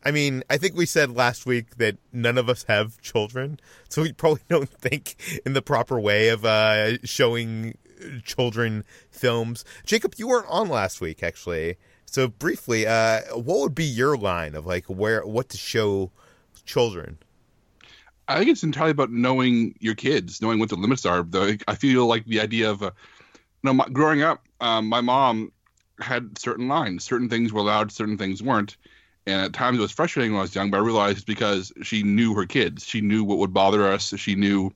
I, 0.07 0.11
mean, 0.11 0.43
I 0.51 0.59
think 0.59 0.77
we 0.77 0.87
said 0.87 1.15
last 1.15 1.47
week 1.47 1.77
that 1.77 1.97
none 2.13 2.39
of 2.39 2.49
us 2.49 2.65
have 2.65 3.01
children, 3.01 3.59
so 3.89 4.03
we 4.03 4.13
probably 4.13 4.43
don't 4.49 4.69
think 4.69 5.17
in 5.45 5.53
the 5.53 5.63
proper 5.63 5.99
way 5.99 6.29
of 6.29 6.45
uh, 6.45 6.99
showing 7.05 7.77
children 8.25 8.85
films. 9.11 9.65
Jacob, 9.87 10.15
you 10.17 10.29
weren't 10.29 10.49
on 10.49 10.69
last 10.69 11.01
week, 11.01 11.23
actually. 11.23 11.77
So 12.07 12.29
briefly, 12.29 12.87
uh, 12.87 13.21
what 13.35 13.61
would 13.61 13.75
be 13.75 13.85
your 13.85 14.17
line 14.17 14.55
of 14.55 14.67
like 14.67 14.85
where 14.87 15.25
what 15.25 15.49
to 15.51 15.57
show 15.57 16.11
children? 16.67 17.19
I 18.29 18.39
think 18.39 18.51
it's 18.51 18.63
entirely 18.63 18.93
about 18.93 19.11
knowing 19.11 19.75
your 19.81 19.95
kids, 19.95 20.41
knowing 20.41 20.59
what 20.59 20.69
the 20.69 20.77
limits 20.77 21.07
are. 21.07 21.23
Though 21.23 21.55
I 21.67 21.75
feel 21.75 22.07
like 22.07 22.25
the 22.25 22.41
idea 22.41 22.71
of 22.71 22.83
no, 23.63 23.73
my, 23.73 23.89
growing 23.89 24.23
up, 24.23 24.43
um, 24.61 24.87
my 24.89 25.01
mom 25.01 25.53
had 26.01 26.39
certain 26.39 26.69
lines. 26.69 27.05
Certain 27.05 27.29
things 27.29 27.53
were 27.53 27.61
allowed, 27.61 27.93
certain 27.93 28.19
things 28.19 28.43
weren't. 28.43 28.77
And 29.27 29.41
at 29.41 29.53
times 29.53 29.79
it 29.79 29.83
was 29.83 29.93
frustrating 29.93 30.33
when 30.33 30.41
I 30.41 30.43
was 30.43 30.55
young, 30.55 30.71
but 30.71 30.79
I 30.79 30.81
realized 30.81 31.27
because 31.27 31.73
she 31.83 32.03
knew 32.03 32.35
her 32.35 32.47
kids. 32.47 32.85
She 32.85 33.01
knew 33.01 33.23
what 33.23 33.39
would 33.39 33.55
bother 33.55 33.93
us. 33.93 34.13
She 34.17 34.35
knew 34.35 34.73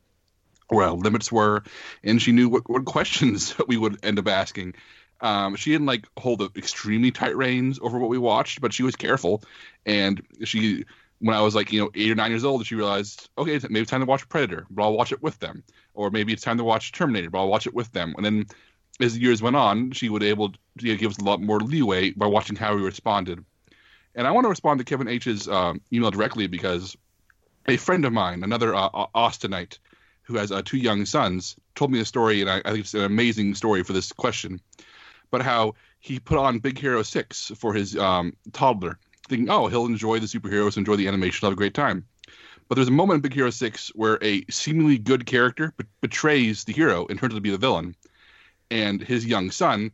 where 0.68 0.86
our 0.86 0.94
limits 0.94 1.30
were, 1.30 1.62
and 2.02 2.20
she 2.20 2.32
knew 2.32 2.48
what, 2.48 2.68
what 2.68 2.84
questions 2.84 3.54
we 3.68 3.76
would 3.76 4.04
end 4.04 4.18
up 4.18 4.28
asking. 4.28 4.74
Um, 5.20 5.56
she 5.56 5.70
didn't 5.72 5.86
like 5.86 6.06
hold 6.18 6.40
the 6.40 6.50
extremely 6.56 7.10
tight 7.10 7.36
reins 7.36 7.78
over 7.80 7.98
what 7.98 8.10
we 8.10 8.18
watched, 8.18 8.60
but 8.60 8.72
she 8.72 8.82
was 8.82 8.96
careful. 8.96 9.42
And 9.86 10.22
she, 10.44 10.84
when 11.20 11.34
I 11.34 11.40
was 11.40 11.54
like, 11.54 11.72
you 11.72 11.80
know, 11.80 11.90
eight 11.94 12.10
or 12.10 12.14
nine 12.14 12.30
years 12.30 12.44
old, 12.44 12.66
she 12.66 12.74
realized, 12.74 13.30
okay, 13.38 13.58
maybe 13.62 13.80
it's 13.80 13.90
time 13.90 14.00
to 14.00 14.06
watch 14.06 14.28
Predator, 14.28 14.66
but 14.68 14.82
I'll 14.82 14.92
watch 14.92 15.12
it 15.12 15.22
with 15.22 15.38
them. 15.38 15.64
Or 15.94 16.10
maybe 16.10 16.32
it's 16.32 16.42
time 16.42 16.58
to 16.58 16.64
watch 16.64 16.92
Terminator, 16.92 17.30
but 17.30 17.38
I'll 17.38 17.48
watch 17.48 17.66
it 17.66 17.74
with 17.74 17.90
them. 17.92 18.14
And 18.16 18.26
then 18.26 18.46
as 19.00 19.14
the 19.14 19.20
years 19.20 19.42
went 19.42 19.56
on, 19.56 19.90
she 19.92 20.08
would 20.08 20.22
able 20.22 20.50
to 20.50 20.58
you 20.78 20.92
know, 20.92 20.98
give 20.98 21.10
us 21.10 21.18
a 21.18 21.24
lot 21.24 21.40
more 21.40 21.60
leeway 21.60 22.10
by 22.10 22.26
watching 22.26 22.56
how 22.56 22.74
we 22.74 22.82
responded. 22.82 23.44
And 24.14 24.26
I 24.26 24.30
want 24.30 24.44
to 24.46 24.48
respond 24.48 24.78
to 24.78 24.84
Kevin 24.84 25.08
H's 25.08 25.48
um, 25.48 25.80
email 25.92 26.10
directly 26.10 26.46
because 26.46 26.96
a 27.68 27.76
friend 27.76 28.04
of 28.04 28.12
mine, 28.12 28.42
another 28.42 28.74
uh, 28.74 28.88
Austinite, 29.14 29.78
who 30.22 30.36
has 30.36 30.50
uh, 30.50 30.62
two 30.64 30.78
young 30.78 31.04
sons, 31.04 31.56
told 31.74 31.92
me 31.92 32.00
a 32.00 32.04
story, 32.04 32.40
and 32.40 32.50
I, 32.50 32.58
I, 32.64 32.70
think 32.70 32.80
it's 32.80 32.94
an 32.94 33.02
amazing 33.02 33.54
story 33.54 33.82
for 33.82 33.92
this 33.92 34.12
question. 34.12 34.60
But 35.30 35.42
how 35.42 35.74
he 36.00 36.18
put 36.18 36.38
on 36.38 36.58
Big 36.58 36.78
Hero 36.78 37.02
Six 37.02 37.52
for 37.56 37.74
his 37.74 37.96
um, 37.96 38.34
toddler, 38.52 38.98
thinking, 39.28 39.50
"Oh, 39.50 39.66
he'll 39.66 39.86
enjoy 39.86 40.18
the 40.18 40.26
superheroes, 40.26 40.76
enjoy 40.76 40.96
the 40.96 41.08
animation, 41.08 41.46
have 41.46 41.52
a 41.52 41.56
great 41.56 41.74
time." 41.74 42.06
But 42.68 42.76
there's 42.76 42.88
a 42.88 42.92
moment 42.92 43.16
in 43.16 43.20
Big 43.22 43.34
Hero 43.34 43.50
Six 43.50 43.88
where 43.94 44.18
a 44.22 44.44
seemingly 44.48 44.98
good 44.98 45.26
character 45.26 45.74
betrays 46.00 46.64
the 46.64 46.72
hero 46.72 47.06
and 47.08 47.18
turns 47.18 47.34
out 47.34 47.36
to 47.36 47.40
be 47.40 47.50
the 47.50 47.58
villain 47.58 47.94
and 48.70 49.00
his 49.00 49.24
young 49.24 49.50
son 49.50 49.90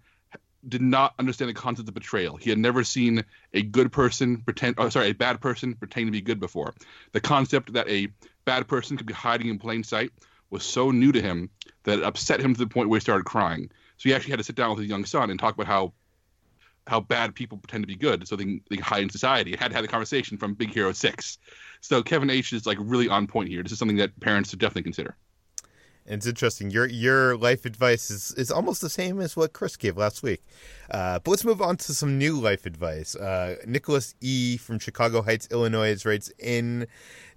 did 0.68 0.82
not 0.82 1.14
understand 1.18 1.48
the 1.48 1.54
concept 1.54 1.88
of 1.88 1.94
betrayal. 1.94 2.36
He 2.36 2.50
had 2.50 2.58
never 2.58 2.84
seen 2.84 3.24
a 3.52 3.62
good 3.62 3.90
person 3.90 4.38
pretend, 4.38 4.76
oh, 4.78 4.88
sorry, 4.88 5.08
a 5.08 5.14
bad 5.14 5.40
person 5.40 5.74
pretend 5.74 6.06
to 6.06 6.12
be 6.12 6.20
good 6.20 6.38
before. 6.38 6.74
The 7.12 7.20
concept 7.20 7.72
that 7.72 7.88
a 7.88 8.08
bad 8.44 8.68
person 8.68 8.96
could 8.96 9.06
be 9.06 9.12
hiding 9.12 9.48
in 9.48 9.58
plain 9.58 9.82
sight 9.82 10.12
was 10.50 10.62
so 10.62 10.90
new 10.90 11.10
to 11.12 11.20
him 11.20 11.50
that 11.84 11.98
it 11.98 12.04
upset 12.04 12.40
him 12.40 12.54
to 12.54 12.60
the 12.60 12.66
point 12.66 12.88
where 12.88 12.98
he 12.98 13.00
started 13.00 13.24
crying. 13.24 13.70
So 13.96 14.08
he 14.08 14.14
actually 14.14 14.30
had 14.32 14.38
to 14.38 14.44
sit 14.44 14.56
down 14.56 14.70
with 14.70 14.80
his 14.80 14.88
young 14.88 15.04
son 15.04 15.30
and 15.30 15.38
talk 15.38 15.54
about 15.54 15.66
how 15.66 15.92
how 16.86 16.98
bad 17.00 17.32
people 17.34 17.58
pretend 17.58 17.84
to 17.84 17.86
be 17.86 17.94
good 17.94 18.26
so 18.26 18.34
they 18.34 18.42
can, 18.42 18.60
they 18.68 18.76
can 18.76 18.84
hide 18.84 19.02
in 19.04 19.10
society. 19.10 19.54
Had 19.56 19.68
to 19.68 19.74
have 19.74 19.84
the 19.84 19.88
conversation 19.88 20.36
from 20.36 20.54
Big 20.54 20.72
Hero 20.74 20.90
6. 20.90 21.38
So 21.80 22.02
Kevin 22.02 22.28
H 22.28 22.52
is 22.52 22.66
like 22.66 22.78
really 22.80 23.08
on 23.08 23.28
point 23.28 23.48
here. 23.48 23.62
This 23.62 23.70
is 23.70 23.78
something 23.78 23.98
that 23.98 24.18
parents 24.18 24.50
should 24.50 24.58
definitely 24.58 24.82
consider. 24.82 25.16
And 26.04 26.16
it's 26.16 26.26
interesting. 26.26 26.70
Your 26.70 26.86
your 26.86 27.36
life 27.36 27.64
advice 27.64 28.10
is, 28.10 28.32
is 28.32 28.50
almost 28.50 28.80
the 28.80 28.90
same 28.90 29.20
as 29.20 29.36
what 29.36 29.52
Chris 29.52 29.76
gave 29.76 29.96
last 29.96 30.22
week. 30.22 30.42
Uh, 30.90 31.20
but 31.20 31.30
let's 31.30 31.44
move 31.44 31.62
on 31.62 31.76
to 31.76 31.94
some 31.94 32.18
new 32.18 32.40
life 32.40 32.66
advice. 32.66 33.14
Uh, 33.14 33.56
Nicholas 33.66 34.14
E. 34.20 34.56
from 34.56 34.80
Chicago 34.80 35.22
Heights, 35.22 35.46
Illinois, 35.52 36.04
writes 36.04 36.32
in 36.40 36.88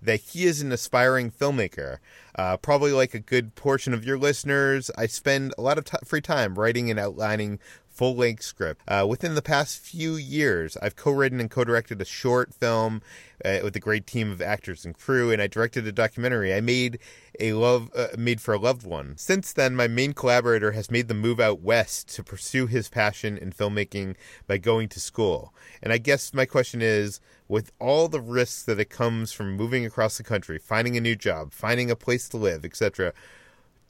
that 0.01 0.19
he 0.19 0.45
is 0.45 0.61
an 0.61 0.71
aspiring 0.71 1.29
filmmaker. 1.29 1.97
Uh, 2.37 2.57
probably 2.57 2.91
like 2.91 3.13
a 3.13 3.19
good 3.19 3.53
portion 3.55 3.93
of 3.93 4.03
your 4.03 4.17
listeners, 4.17 4.89
I 4.97 5.05
spend 5.05 5.53
a 5.57 5.61
lot 5.61 5.77
of 5.77 5.85
t- 5.85 5.97
free 6.03 6.21
time 6.21 6.55
writing 6.55 6.89
and 6.89 6.99
outlining 6.99 7.59
full 7.95 8.15
length 8.15 8.43
script. 8.43 8.81
Uh, 8.87 9.05
within 9.07 9.35
the 9.35 9.41
past 9.41 9.79
few 9.79 10.15
years, 10.15 10.77
I've 10.81 10.95
co 10.95 11.11
written 11.11 11.39
and 11.39 11.49
co 11.49 11.63
directed 11.63 12.01
a 12.01 12.05
short 12.05 12.53
film 12.53 13.01
uh, 13.43 13.59
with 13.63 13.75
a 13.75 13.79
great 13.79 14.05
team 14.05 14.31
of 14.31 14.41
actors 14.41 14.85
and 14.85 14.97
crew, 14.97 15.31
and 15.31 15.41
I 15.41 15.47
directed 15.47 15.87
a 15.87 15.91
documentary 15.91 16.53
I 16.53 16.61
made 16.61 16.99
a 17.39 17.53
love 17.53 17.89
uh, 17.95 18.07
made 18.17 18.41
for 18.41 18.53
a 18.53 18.59
loved 18.59 18.85
one. 18.85 19.15
Since 19.17 19.53
then, 19.53 19.75
my 19.75 19.87
main 19.87 20.13
collaborator 20.13 20.71
has 20.71 20.91
made 20.91 21.07
the 21.07 21.13
move 21.13 21.39
out 21.39 21.61
west 21.61 22.13
to 22.15 22.23
pursue 22.23 22.67
his 22.67 22.89
passion 22.89 23.37
in 23.37 23.51
filmmaking 23.51 24.15
by 24.47 24.57
going 24.57 24.89
to 24.89 24.99
school. 24.99 25.53
And 25.81 25.91
I 25.91 25.97
guess 25.97 26.33
my 26.33 26.45
question 26.45 26.81
is, 26.81 27.19
with 27.47 27.71
all 27.79 28.07
the 28.07 28.21
risks 28.21 28.63
that 28.63 28.79
it 28.79 28.89
comes 28.89 29.31
from 29.31 29.55
moving 29.55 29.85
across 29.85 30.17
the 30.17 30.23
country, 30.23 30.57
finding 30.57 30.97
a 30.97 31.01
new 31.01 31.15
job, 31.15 31.53
finding 31.53 31.91
a 31.91 31.95
place 31.95 32.27
to 32.29 32.37
live, 32.37 32.65
etc., 32.65 33.13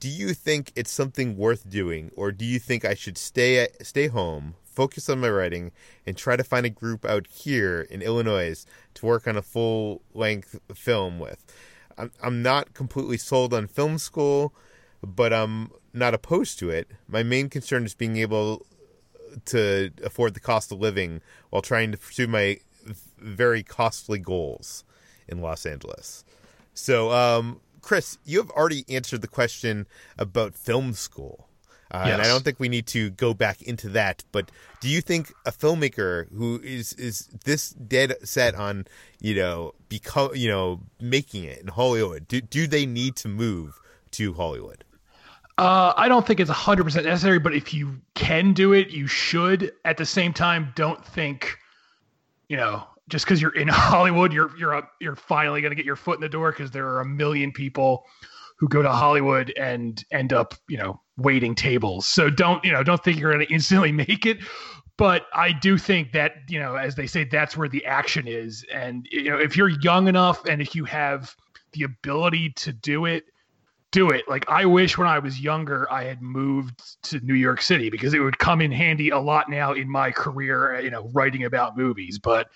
do 0.00 0.08
you 0.08 0.34
think 0.34 0.72
it's 0.76 0.90
something 0.90 1.36
worth 1.36 1.68
doing, 1.68 2.10
or 2.16 2.32
do 2.32 2.44
you 2.44 2.58
think 2.58 2.84
I 2.84 2.94
should 2.94 3.18
stay 3.18 3.68
stay 3.82 4.08
home, 4.08 4.54
focus 4.64 5.08
on 5.08 5.20
my 5.20 5.30
writing, 5.30 5.72
and 6.06 6.16
try 6.16 6.36
to 6.36 6.44
find 6.44 6.66
a 6.66 6.70
group 6.70 7.04
out 7.04 7.26
here 7.26 7.86
in 7.90 8.02
Illinois 8.02 8.64
to 8.94 9.06
work 9.06 9.26
on 9.26 9.36
a 9.36 9.42
full 9.42 10.02
length 10.14 10.58
film 10.74 11.18
with? 11.18 11.44
I'm 11.96 12.10
I'm 12.22 12.42
not 12.42 12.74
completely 12.74 13.16
sold 13.16 13.54
on 13.54 13.66
film 13.66 13.98
school, 13.98 14.54
but 15.02 15.32
I'm 15.32 15.70
not 15.92 16.14
opposed 16.14 16.58
to 16.58 16.70
it. 16.70 16.88
My 17.08 17.22
main 17.22 17.48
concern 17.48 17.84
is 17.84 17.94
being 17.94 18.16
able 18.16 18.66
to 19.46 19.90
afford 20.02 20.34
the 20.34 20.40
cost 20.40 20.72
of 20.72 20.78
living 20.78 21.20
while 21.50 21.62
trying 21.62 21.92
to 21.92 21.98
pursue 21.98 22.26
my 22.26 22.58
very 23.18 23.62
costly 23.62 24.18
goals 24.18 24.84
in 25.28 25.40
Los 25.40 25.66
Angeles. 25.66 26.24
So, 26.74 27.10
um, 27.10 27.60
Chris, 27.86 28.18
you 28.24 28.38
have 28.38 28.50
already 28.50 28.84
answered 28.88 29.22
the 29.22 29.28
question 29.28 29.86
about 30.18 30.56
film 30.56 30.92
school. 30.92 31.46
Uh, 31.88 32.02
yes. 32.06 32.14
And 32.14 32.22
I 32.22 32.24
don't 32.26 32.42
think 32.42 32.58
we 32.58 32.68
need 32.68 32.88
to 32.88 33.10
go 33.10 33.32
back 33.32 33.62
into 33.62 33.88
that. 33.90 34.24
But 34.32 34.50
do 34.80 34.88
you 34.88 35.00
think 35.00 35.32
a 35.44 35.52
filmmaker 35.52 36.28
who 36.32 36.60
is 36.64 36.94
is 36.94 37.28
this 37.44 37.70
dead 37.70 38.16
set 38.24 38.56
on 38.56 38.88
you 39.20 39.36
know 39.36 39.72
become 39.88 40.34
you 40.34 40.48
know 40.48 40.80
making 41.00 41.44
it 41.44 41.60
in 41.60 41.68
Hollywood 41.68 42.26
do 42.26 42.40
do 42.40 42.66
they 42.66 42.86
need 42.86 43.14
to 43.16 43.28
move 43.28 43.78
to 44.10 44.34
Hollywood? 44.34 44.82
Uh, 45.56 45.92
I 45.96 46.08
don't 46.08 46.26
think 46.26 46.40
it's 46.40 46.50
hundred 46.50 46.82
percent 46.82 47.06
necessary, 47.06 47.38
but 47.38 47.54
if 47.54 47.72
you 47.72 48.00
can 48.14 48.52
do 48.52 48.72
it, 48.72 48.90
you 48.90 49.06
should. 49.06 49.72
At 49.84 49.96
the 49.96 50.06
same 50.06 50.32
time, 50.32 50.72
don't 50.74 51.06
think, 51.06 51.56
you 52.48 52.56
know, 52.56 52.84
just 53.08 53.24
because 53.24 53.40
you're 53.40 53.54
in 53.54 53.68
Hollywood, 53.70 54.32
you're 54.32 54.56
you're 54.56 54.72
a, 54.72 54.88
you're 55.00 55.16
finally 55.16 55.60
going 55.60 55.70
to 55.70 55.76
get 55.76 55.86
your 55.86 55.96
foot 55.96 56.16
in 56.16 56.20
the 56.20 56.28
door 56.28 56.52
because 56.52 56.70
there 56.70 56.86
are 56.86 57.00
a 57.00 57.06
million 57.06 57.52
people 57.52 58.04
who 58.58 58.68
go 58.68 58.82
to 58.82 58.90
Hollywood 58.90 59.52
and 59.56 60.02
end 60.10 60.32
up, 60.32 60.54
you 60.68 60.78
know, 60.78 61.00
waiting 61.18 61.54
tables. 61.54 62.08
So 62.08 62.30
don't, 62.30 62.64
you 62.64 62.72
know, 62.72 62.82
don't 62.82 63.02
think 63.02 63.18
you're 63.18 63.32
going 63.32 63.46
to 63.46 63.52
instantly 63.52 63.92
make 63.92 64.26
it. 64.26 64.38
But 64.98 65.26
I 65.34 65.52
do 65.52 65.76
think 65.76 66.12
that, 66.12 66.36
you 66.48 66.58
know, 66.58 66.76
as 66.76 66.94
they 66.94 67.06
say, 67.06 67.24
that's 67.24 67.54
where 67.54 67.68
the 67.68 67.84
action 67.84 68.26
is. 68.26 68.64
And, 68.72 69.06
you 69.10 69.28
know, 69.30 69.38
if 69.38 69.54
you're 69.54 69.68
young 69.68 70.08
enough 70.08 70.42
and 70.46 70.62
if 70.62 70.74
you 70.74 70.86
have 70.86 71.36
the 71.72 71.82
ability 71.82 72.50
to 72.56 72.72
do 72.72 73.04
it, 73.04 73.24
do 73.96 74.10
it. 74.10 74.28
Like 74.28 74.46
I 74.50 74.66
wish 74.66 74.98
when 74.98 75.08
I 75.08 75.18
was 75.18 75.40
younger 75.40 75.90
I 75.90 76.04
had 76.04 76.20
moved 76.20 77.02
to 77.04 77.18
New 77.20 77.32
York 77.32 77.62
City 77.62 77.88
because 77.88 78.12
it 78.12 78.18
would 78.18 78.38
come 78.38 78.60
in 78.60 78.70
handy 78.70 79.08
a 79.08 79.18
lot 79.18 79.48
now 79.48 79.72
in 79.72 79.90
my 79.90 80.10
career, 80.10 80.76
uh, 80.76 80.80
you 80.80 80.90
know, 80.90 81.08
writing 81.14 81.44
about 81.44 81.78
movies. 81.78 82.18
But 82.18 82.50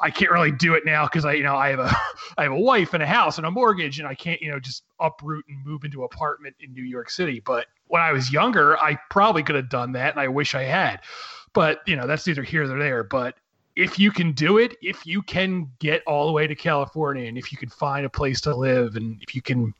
I 0.00 0.08
can't 0.08 0.30
really 0.30 0.52
do 0.52 0.72
it 0.72 0.86
now 0.86 1.04
because 1.04 1.26
I, 1.26 1.34
you 1.34 1.42
know, 1.42 1.54
I 1.54 1.68
have 1.68 1.80
a 1.80 1.94
I 2.38 2.44
have 2.44 2.52
a 2.52 2.58
wife 2.58 2.94
and 2.94 3.02
a 3.02 3.06
house 3.06 3.36
and 3.36 3.46
a 3.46 3.50
mortgage, 3.50 3.98
and 3.98 4.08
I 4.08 4.14
can't, 4.14 4.40
you 4.40 4.50
know, 4.50 4.58
just 4.58 4.84
uproot 4.98 5.44
and 5.50 5.62
move 5.66 5.84
into 5.84 6.00
an 6.00 6.08
apartment 6.10 6.56
in 6.60 6.72
New 6.72 6.84
York 6.84 7.10
City. 7.10 7.40
But 7.40 7.66
when 7.88 8.00
I 8.00 8.12
was 8.12 8.32
younger, 8.32 8.78
I 8.78 8.98
probably 9.10 9.42
could 9.42 9.56
have 9.56 9.68
done 9.68 9.92
that, 9.92 10.12
and 10.12 10.20
I 10.20 10.28
wish 10.28 10.54
I 10.54 10.62
had. 10.62 11.02
But 11.52 11.80
you 11.86 11.96
know, 11.96 12.06
that's 12.06 12.26
neither 12.26 12.42
here 12.42 12.64
nor 12.64 12.78
there. 12.78 13.04
But 13.04 13.34
if 13.76 13.98
you 13.98 14.10
can 14.10 14.32
do 14.32 14.56
it, 14.56 14.74
if 14.80 15.04
you 15.04 15.20
can 15.20 15.70
get 15.78 16.02
all 16.06 16.26
the 16.26 16.32
way 16.32 16.46
to 16.46 16.54
California, 16.54 17.28
and 17.28 17.36
if 17.36 17.52
you 17.52 17.58
can 17.58 17.68
find 17.68 18.06
a 18.06 18.10
place 18.10 18.40
to 18.40 18.56
live, 18.56 18.96
and 18.96 19.22
if 19.22 19.34
you 19.34 19.42
can 19.42 19.74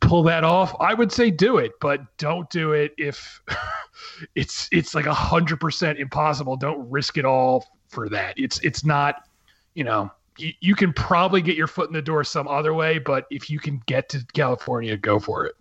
pull 0.00 0.22
that 0.24 0.44
off, 0.44 0.74
I 0.80 0.94
would 0.94 1.12
say 1.12 1.30
do 1.30 1.58
it, 1.58 1.72
but 1.80 2.00
don't 2.18 2.48
do 2.50 2.72
it 2.72 2.92
if 2.98 3.40
it's 4.34 4.68
it's 4.72 4.94
like 4.94 5.06
a 5.06 5.14
hundred 5.14 5.60
percent 5.60 5.98
impossible. 5.98 6.56
Don't 6.56 6.88
risk 6.90 7.18
it 7.18 7.24
all 7.24 7.64
for 7.88 8.08
that. 8.08 8.38
It's 8.38 8.58
it's 8.60 8.84
not, 8.84 9.28
you 9.74 9.84
know, 9.84 10.10
you, 10.38 10.74
can 10.74 10.92
probably 10.92 11.40
get 11.40 11.56
your 11.56 11.66
foot 11.66 11.88
in 11.88 11.94
the 11.94 12.02
door 12.02 12.24
some 12.24 12.48
other 12.48 12.74
way, 12.74 12.98
but 12.98 13.26
if 13.30 13.48
you 13.48 13.58
can 13.58 13.80
get 13.86 14.08
to 14.10 14.24
California, 14.34 14.96
go 14.96 15.18
for 15.18 15.46
it. 15.46 15.54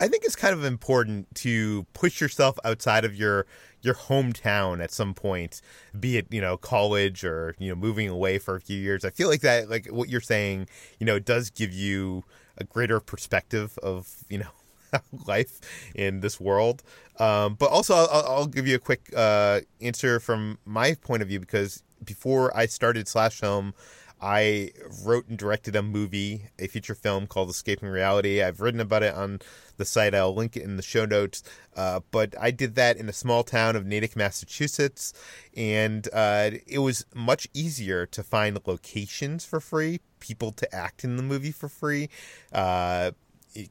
I 0.00 0.08
think 0.08 0.24
it's 0.24 0.36
kind 0.36 0.54
of 0.54 0.64
important 0.64 1.34
to 1.36 1.84
push 1.92 2.22
yourself 2.22 2.58
outside 2.64 3.04
of 3.04 3.14
your 3.14 3.46
your 3.82 3.94
hometown 3.94 4.82
at 4.82 4.90
some 4.90 5.12
point, 5.12 5.60
be 5.98 6.16
it 6.16 6.26
you 6.30 6.40
know 6.40 6.56
college 6.56 7.22
or 7.22 7.54
you 7.58 7.68
know 7.68 7.74
moving 7.74 8.08
away 8.08 8.38
for 8.38 8.56
a 8.56 8.60
few 8.60 8.78
years. 8.78 9.04
I 9.04 9.10
feel 9.10 9.28
like 9.28 9.42
that, 9.42 9.68
like 9.68 9.88
what 9.88 10.08
you're 10.08 10.22
saying, 10.22 10.68
you 10.98 11.04
know, 11.04 11.18
does 11.18 11.50
give 11.50 11.74
you 11.74 12.24
a 12.60 12.64
greater 12.64 13.00
perspective 13.00 13.78
of 13.82 14.24
you 14.28 14.38
know 14.38 14.50
life 15.26 15.60
in 15.94 16.20
this 16.20 16.40
world. 16.40 16.82
Um, 17.18 17.54
but 17.54 17.70
also, 17.70 17.94
I'll, 17.94 18.24
I'll, 18.26 18.46
give 18.46 18.66
you 18.66 18.76
a 18.76 18.80
quick 18.80 19.12
uh, 19.14 19.60
answer 19.80 20.20
from 20.20 20.58
my 20.64 20.94
point 20.94 21.22
of 21.22 21.28
view 21.28 21.40
because 21.40 21.82
before 22.02 22.56
I 22.56 22.66
started 22.66 23.08
Slash 23.08 23.40
Film, 23.40 23.74
I 24.22 24.72
wrote 25.04 25.28
and 25.28 25.38
directed 25.38 25.74
a 25.76 25.82
movie, 25.82 26.48
a 26.58 26.66
feature 26.66 26.94
film 26.94 27.26
called 27.26 27.48
Escaping 27.48 27.88
Reality. 27.88 28.42
I've 28.42 28.60
written 28.60 28.80
about 28.80 29.02
it 29.02 29.14
on 29.14 29.40
the 29.78 29.84
site. 29.86 30.14
I'll 30.14 30.34
link 30.34 30.56
it 30.56 30.62
in 30.62 30.76
the 30.76 30.82
show 30.82 31.06
notes. 31.06 31.42
Uh, 31.74 32.00
but 32.10 32.34
I 32.38 32.50
did 32.50 32.74
that 32.74 32.98
in 32.98 33.08
a 33.08 33.14
small 33.14 33.42
town 33.42 33.76
of 33.76 33.86
Natick, 33.86 34.16
Massachusetts, 34.16 35.14
and 35.56 36.06
uh, 36.12 36.50
it 36.66 36.80
was 36.80 37.06
much 37.14 37.48
easier 37.54 38.04
to 38.06 38.22
find 38.22 38.60
locations 38.66 39.46
for 39.46 39.58
free, 39.58 40.00
people 40.20 40.52
to 40.52 40.74
act 40.74 41.04
in 41.04 41.16
the 41.16 41.22
movie 41.22 41.52
for 41.52 41.68
free. 41.68 42.08
Uh, 42.52 43.10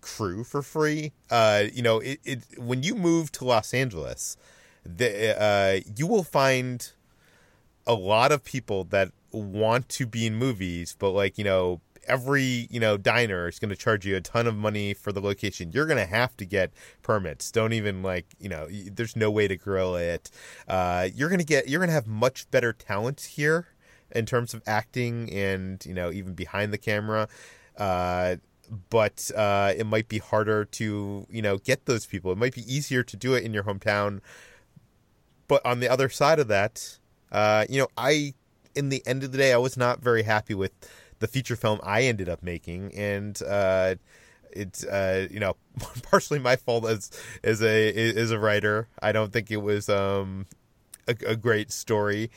crew 0.02 0.44
for 0.44 0.62
free. 0.62 1.12
Uh, 1.30 1.64
you 1.72 1.82
know, 1.82 2.00
it, 2.00 2.20
it 2.24 2.40
when 2.58 2.84
you 2.84 2.96
move 2.96 3.32
to 3.34 3.46
Los 3.46 3.74
Angeles, 3.74 4.38
the, 4.86 5.42
uh, 5.42 5.80
you 5.96 6.08
will 6.08 6.24
find 6.24 6.92
a 7.88 7.94
lot 7.94 8.32
of 8.32 8.44
people 8.44 8.84
that 8.86 9.12
want 9.32 9.90
to 9.90 10.06
be 10.06 10.26
in 10.26 10.36
movies, 10.36 10.96
but 10.98 11.12
like 11.12 11.38
you 11.38 11.44
know, 11.44 11.82
every 12.08 12.68
you 12.70 12.80
know 12.80 12.98
diner 12.98 13.48
is 13.48 13.60
going 13.60 13.70
to 13.70 13.76
charge 13.76 14.06
you 14.06 14.16
a 14.16 14.22
ton 14.22 14.48
of 14.48 14.56
money 14.56 14.94
for 14.94 15.12
the 15.12 15.22
location. 15.22 15.72
You're 15.74 15.86
going 15.86 15.98
to 16.00 16.06
have 16.06 16.36
to 16.38 16.46
get 16.46 16.72
permits. 17.02 17.52
Don't 17.52 17.74
even 17.74 18.04
like 18.04 18.26
you 18.40 18.50
know. 18.50 18.68
There's 18.70 19.16
no 19.16 19.32
way 19.32 19.48
to 19.48 19.56
grill 19.56 19.96
it. 19.96 20.30
Uh, 20.68 21.08
you're 21.14 21.30
going 21.30 21.40
to 21.40 21.46
get. 21.46 21.68
You're 21.68 21.80
going 21.80 21.90
to 21.90 21.94
have 21.94 22.08
much 22.08 22.50
better 22.52 22.74
talent 22.74 23.22
here 23.22 23.68
in 24.12 24.26
terms 24.26 24.54
of 24.54 24.62
acting 24.66 25.32
and 25.32 25.86
you 25.86 25.94
know 25.94 26.12
even 26.12 26.34
behind 26.34 26.74
the 26.74 26.78
camera. 26.78 27.28
Uh, 27.78 28.38
but 28.90 29.32
uh, 29.36 29.74
it 29.76 29.86
might 29.86 30.08
be 30.08 30.20
harder 30.20 30.66
to 30.66 31.26
you 31.30 31.42
know 31.42 31.58
get 31.58 31.86
those 31.86 32.06
people. 32.06 32.32
It 32.32 32.38
might 32.38 32.54
be 32.54 32.74
easier 32.74 33.04
to 33.04 33.18
do 33.18 33.34
it 33.34 33.44
in 33.44 33.54
your 33.54 33.64
hometown. 33.64 34.22
But 35.48 35.66
on 35.66 35.80
the 35.80 35.90
other 35.90 36.10
side 36.10 36.38
of 36.38 36.48
that, 36.50 37.00
uh, 37.32 37.66
you 37.70 37.80
know, 37.80 37.88
I 37.98 38.34
in 38.76 38.90
the 38.90 39.06
end 39.06 39.24
of 39.24 39.32
the 39.32 39.38
day, 39.38 39.54
I 39.54 39.58
was 39.58 39.78
not 39.78 40.02
very 40.02 40.24
happy 40.24 40.54
with 40.54 40.72
the 41.20 41.28
feature 41.28 41.56
film 41.56 41.80
I 41.84 42.04
ended 42.04 42.30
up 42.30 42.44
making, 42.44 42.94
and 42.96 43.40
uh, 43.44 43.96
it's 44.52 44.86
uh, 44.86 45.28
you 45.30 45.40
know 45.40 45.56
partially 46.04 46.40
my 46.40 46.56
fault 46.56 46.86
as 46.86 47.12
as 47.44 47.62
a 47.62 48.16
as 48.16 48.32
a 48.32 48.40
writer. 48.40 48.88
I 49.02 49.12
don't 49.12 49.32
think 49.32 49.52
it 49.52 49.58
was 49.58 49.90
um, 49.90 50.46
a, 51.10 51.32
a, 51.32 51.36
great 51.36 51.72
story, 51.72 52.30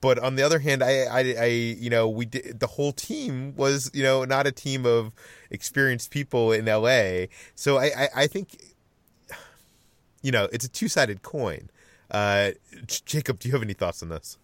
but 0.00 0.18
on 0.18 0.36
the 0.36 0.42
other 0.42 0.58
hand, 0.58 0.82
I, 0.82 1.04
I, 1.04 1.34
I 1.38 1.46
you 1.46 1.90
know 1.90 2.08
we 2.08 2.26
did 2.26 2.60
the 2.60 2.66
whole 2.66 2.92
team 2.92 3.54
was 3.56 3.90
you 3.94 4.02
know 4.02 4.24
not 4.24 4.46
a 4.46 4.52
team 4.52 4.84
of 4.84 5.12
experienced 5.50 6.10
people 6.10 6.52
in 6.52 6.68
L.A. 6.68 7.28
So 7.54 7.78
I 7.78 7.86
I, 7.86 8.08
I 8.16 8.26
think 8.26 8.56
you 10.22 10.32
know 10.32 10.48
it's 10.52 10.64
a 10.64 10.68
two 10.68 10.88
sided 10.88 11.22
coin. 11.22 11.70
Uh, 12.10 12.52
Jacob, 12.86 13.38
do 13.38 13.48
you 13.48 13.52
have 13.52 13.62
any 13.62 13.74
thoughts 13.74 14.02
on 14.02 14.08
this? 14.10 14.38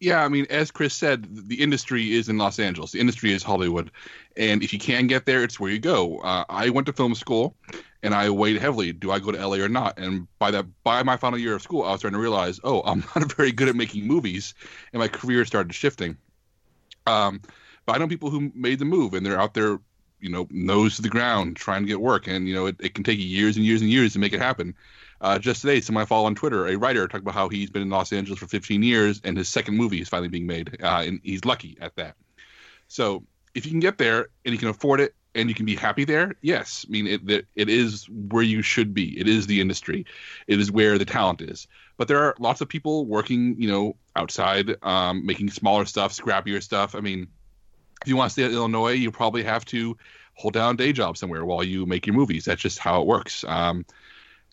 Yeah, 0.00 0.24
I 0.24 0.28
mean, 0.28 0.46
as 0.48 0.70
Chris 0.70 0.94
said, 0.94 1.26
the 1.48 1.60
industry 1.60 2.12
is 2.12 2.28
in 2.28 2.38
Los 2.38 2.60
Angeles. 2.60 2.92
The 2.92 3.00
industry 3.00 3.32
is 3.32 3.42
Hollywood, 3.42 3.90
and 4.36 4.62
if 4.62 4.72
you 4.72 4.78
can 4.78 5.08
get 5.08 5.26
there, 5.26 5.42
it's 5.42 5.58
where 5.58 5.70
you 5.70 5.80
go. 5.80 6.18
Uh, 6.18 6.44
I 6.48 6.70
went 6.70 6.86
to 6.86 6.92
film 6.92 7.16
school, 7.16 7.56
and 8.02 8.14
I 8.14 8.30
weighed 8.30 8.60
heavily: 8.60 8.92
do 8.92 9.10
I 9.10 9.18
go 9.18 9.32
to 9.32 9.46
LA 9.46 9.56
or 9.56 9.68
not? 9.68 9.98
And 9.98 10.26
by 10.38 10.50
that, 10.50 10.66
by 10.84 11.02
my 11.02 11.16
final 11.16 11.38
year 11.38 11.54
of 11.54 11.62
school, 11.62 11.82
I 11.82 11.92
was 11.92 12.00
starting 12.00 12.16
to 12.16 12.22
realize, 12.22 12.60
oh, 12.64 12.82
I'm 12.82 13.00
not 13.16 13.32
very 13.32 13.52
good 13.52 13.68
at 13.68 13.76
making 13.76 14.06
movies, 14.06 14.54
and 14.92 15.00
my 15.00 15.08
career 15.08 15.44
started 15.44 15.74
shifting. 15.74 16.16
Um, 17.06 17.40
but 17.86 17.96
I 17.96 17.98
know 17.98 18.08
people 18.08 18.30
who 18.30 18.52
made 18.54 18.78
the 18.78 18.84
move, 18.84 19.14
and 19.14 19.24
they're 19.24 19.40
out 19.40 19.54
there, 19.54 19.78
you 20.20 20.28
know, 20.28 20.46
nose 20.50 20.96
to 20.96 21.02
the 21.02 21.08
ground, 21.08 21.56
trying 21.56 21.82
to 21.82 21.88
get 21.88 22.00
work, 22.00 22.26
and 22.26 22.48
you 22.48 22.54
know, 22.54 22.66
it, 22.66 22.76
it 22.80 22.94
can 22.94 23.04
take 23.04 23.18
years 23.18 23.56
and 23.56 23.64
years 23.64 23.80
and 23.80 23.90
years 23.90 24.12
to 24.12 24.18
make 24.18 24.32
it 24.32 24.40
happen. 24.40 24.74
Uh, 25.20 25.38
just 25.38 25.62
today, 25.62 25.80
someone 25.80 26.02
I 26.02 26.04
follow 26.04 26.26
on 26.26 26.34
Twitter, 26.34 26.68
a 26.68 26.76
writer, 26.76 27.08
talked 27.08 27.22
about 27.22 27.34
how 27.34 27.48
he's 27.48 27.70
been 27.70 27.82
in 27.82 27.90
Los 27.90 28.12
Angeles 28.12 28.38
for 28.38 28.46
15 28.46 28.84
years 28.84 29.20
and 29.24 29.36
his 29.36 29.48
second 29.48 29.76
movie 29.76 30.00
is 30.00 30.08
finally 30.08 30.28
being 30.28 30.46
made, 30.46 30.76
uh, 30.82 31.02
and 31.04 31.20
he's 31.24 31.44
lucky 31.44 31.76
at 31.80 31.96
that. 31.96 32.14
So 32.86 33.24
if 33.54 33.66
you 33.66 33.72
can 33.72 33.80
get 33.80 33.98
there 33.98 34.28
and 34.44 34.52
you 34.52 34.58
can 34.58 34.68
afford 34.68 35.00
it, 35.00 35.14
and 35.38 35.48
you 35.48 35.54
can 35.54 35.66
be 35.66 35.76
happy 35.76 36.04
there, 36.04 36.34
yes. 36.42 36.84
I 36.86 36.90
mean, 36.90 37.06
it, 37.06 37.46
it, 37.54 37.68
is 37.68 38.08
where 38.08 38.42
you 38.42 38.60
should 38.60 38.92
be. 38.92 39.18
It 39.18 39.28
is 39.28 39.46
the 39.46 39.60
industry. 39.60 40.04
It 40.48 40.58
is 40.58 40.72
where 40.72 40.98
the 40.98 41.04
talent 41.04 41.40
is. 41.40 41.68
But 41.96 42.08
there 42.08 42.18
are 42.18 42.34
lots 42.40 42.60
of 42.60 42.68
people 42.68 43.06
working, 43.06 43.54
you 43.60 43.68
know, 43.68 43.96
outside, 44.16 44.74
um, 44.82 45.24
making 45.24 45.50
smaller 45.50 45.84
stuff, 45.84 46.12
scrappier 46.12 46.60
stuff. 46.60 46.96
I 46.96 47.00
mean, 47.00 47.28
if 48.02 48.08
you 48.08 48.16
want 48.16 48.30
to 48.30 48.32
stay 48.32 48.44
in 48.44 48.52
Illinois, 48.52 48.92
you 48.92 49.12
probably 49.12 49.44
have 49.44 49.64
to 49.66 49.96
hold 50.34 50.54
down 50.54 50.74
day 50.74 50.92
job 50.92 51.16
somewhere 51.16 51.44
while 51.44 51.62
you 51.62 51.86
make 51.86 52.06
your 52.06 52.16
movies. 52.16 52.44
That's 52.44 52.60
just 52.60 52.80
how 52.80 53.00
it 53.00 53.06
works. 53.06 53.44
Um, 53.46 53.86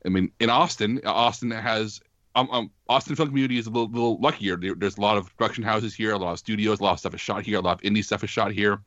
I 0.05 0.09
mean, 0.09 0.31
in 0.39 0.51
Austin, 0.51 1.01
Austin 1.03 1.49
has 1.49 1.99
um, 2.35 2.49
um, 2.51 2.71
Austin 2.89 3.15
film 3.15 3.29
community 3.29 3.57
is 3.57 3.67
a 3.67 3.69
little, 3.69 3.89
little 3.89 4.19
luckier. 4.19 4.57
There, 4.57 4.75
there's 4.75 4.97
a 4.97 5.01
lot 5.01 5.17
of 5.17 5.35
production 5.37 5.63
houses 5.63 5.95
here, 5.95 6.13
a 6.13 6.17
lot 6.17 6.33
of 6.33 6.39
studios, 6.39 6.79
a 6.79 6.83
lot 6.83 6.93
of 6.93 6.99
stuff 6.99 7.13
is 7.13 7.21
shot 7.21 7.43
here, 7.43 7.57
a 7.57 7.61
lot 7.61 7.81
of 7.83 7.89
indie 7.89 8.03
stuff 8.03 8.23
is 8.23 8.29
shot 8.29 8.51
here. 8.51 8.81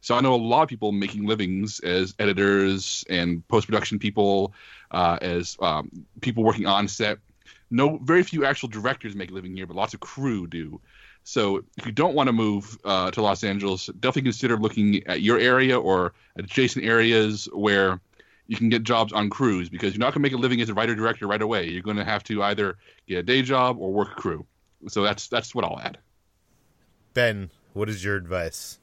So 0.00 0.14
I 0.14 0.20
know 0.20 0.34
a 0.34 0.36
lot 0.36 0.62
of 0.62 0.68
people 0.68 0.92
making 0.92 1.26
livings 1.26 1.80
as 1.80 2.14
editors 2.18 3.04
and 3.10 3.46
post 3.48 3.66
production 3.66 3.98
people, 3.98 4.54
uh, 4.92 5.18
as 5.20 5.56
um, 5.60 5.90
people 6.20 6.44
working 6.44 6.66
on 6.66 6.88
set. 6.88 7.18
No, 7.70 7.98
very 8.02 8.22
few 8.22 8.44
actual 8.44 8.68
directors 8.68 9.14
make 9.14 9.30
a 9.30 9.34
living 9.34 9.56
here, 9.56 9.66
but 9.66 9.76
lots 9.76 9.94
of 9.94 10.00
crew 10.00 10.46
do. 10.46 10.80
So 11.24 11.64
if 11.78 11.86
you 11.86 11.92
don't 11.92 12.14
want 12.14 12.28
to 12.28 12.32
move 12.32 12.78
uh, 12.84 13.10
to 13.12 13.22
Los 13.22 13.44
Angeles, 13.44 13.86
definitely 13.86 14.22
consider 14.22 14.56
looking 14.56 15.06
at 15.06 15.22
your 15.22 15.38
area 15.38 15.78
or 15.78 16.14
adjacent 16.36 16.84
areas 16.84 17.48
where 17.52 18.00
you 18.46 18.56
can 18.56 18.68
get 18.68 18.82
jobs 18.82 19.12
on 19.12 19.30
crews 19.30 19.68
because 19.68 19.94
you're 19.94 20.00
not 20.00 20.14
going 20.14 20.22
to 20.22 20.28
make 20.28 20.32
a 20.32 20.36
living 20.36 20.60
as 20.60 20.68
a 20.68 20.74
writer 20.74 20.94
director 20.94 21.26
right 21.26 21.42
away. 21.42 21.68
You're 21.68 21.82
going 21.82 21.96
to 21.96 22.04
have 22.04 22.24
to 22.24 22.42
either 22.42 22.76
get 23.06 23.18
a 23.18 23.22
day 23.22 23.42
job 23.42 23.78
or 23.78 23.92
work 23.92 24.12
a 24.12 24.14
crew. 24.14 24.46
So 24.88 25.02
that's 25.02 25.28
that's 25.28 25.54
what 25.54 25.64
I'll 25.64 25.80
add. 25.80 25.98
Ben, 27.14 27.50
what 27.72 27.88
is 27.88 28.04
your 28.04 28.16
advice? 28.16 28.78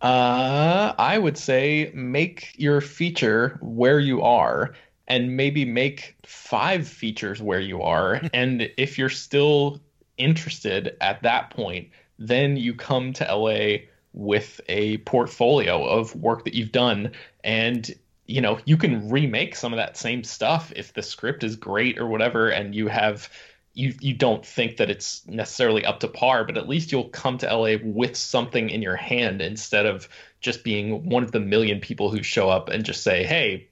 Uh, 0.00 0.94
I 0.98 1.18
would 1.18 1.38
say 1.38 1.90
make 1.94 2.54
your 2.56 2.80
feature 2.80 3.58
where 3.60 4.00
you 4.00 4.22
are 4.22 4.74
and 5.06 5.36
maybe 5.36 5.64
make 5.64 6.16
five 6.24 6.88
features 6.88 7.40
where 7.40 7.60
you 7.60 7.82
are. 7.82 8.20
and 8.32 8.70
if 8.76 8.98
you're 8.98 9.08
still 9.08 9.80
interested 10.18 10.96
at 11.00 11.22
that 11.22 11.50
point, 11.50 11.88
then 12.18 12.56
you 12.56 12.74
come 12.74 13.12
to 13.14 13.24
LA 13.24 13.84
with 14.12 14.60
a 14.68 14.98
portfolio 14.98 15.84
of 15.84 16.14
work 16.16 16.44
that 16.44 16.54
you've 16.54 16.72
done 16.72 17.12
and 17.44 17.94
you 18.26 18.40
know, 18.40 18.58
you 18.64 18.76
can 18.76 19.10
remake 19.10 19.56
some 19.56 19.72
of 19.72 19.78
that 19.78 19.96
same 19.96 20.24
stuff 20.24 20.72
if 20.76 20.92
the 20.92 21.02
script 21.02 21.44
is 21.44 21.56
great 21.56 21.98
or 21.98 22.06
whatever, 22.06 22.48
and 22.48 22.74
you 22.74 22.88
have 22.88 23.28
you 23.74 23.94
you 24.00 24.14
don't 24.14 24.44
think 24.44 24.76
that 24.76 24.90
it's 24.90 25.26
necessarily 25.26 25.84
up 25.84 26.00
to 26.00 26.08
par, 26.08 26.44
but 26.44 26.58
at 26.58 26.68
least 26.68 26.92
you'll 26.92 27.08
come 27.08 27.38
to 27.38 27.46
LA 27.46 27.76
with 27.82 28.16
something 28.16 28.70
in 28.70 28.82
your 28.82 28.96
hand 28.96 29.40
instead 29.40 29.86
of 29.86 30.08
just 30.40 30.62
being 30.62 31.04
one 31.08 31.22
of 31.22 31.32
the 31.32 31.40
million 31.40 31.80
people 31.80 32.10
who 32.10 32.22
show 32.22 32.48
up 32.48 32.68
and 32.68 32.84
just 32.84 33.02
say, 33.02 33.24
"Hey, 33.24 33.68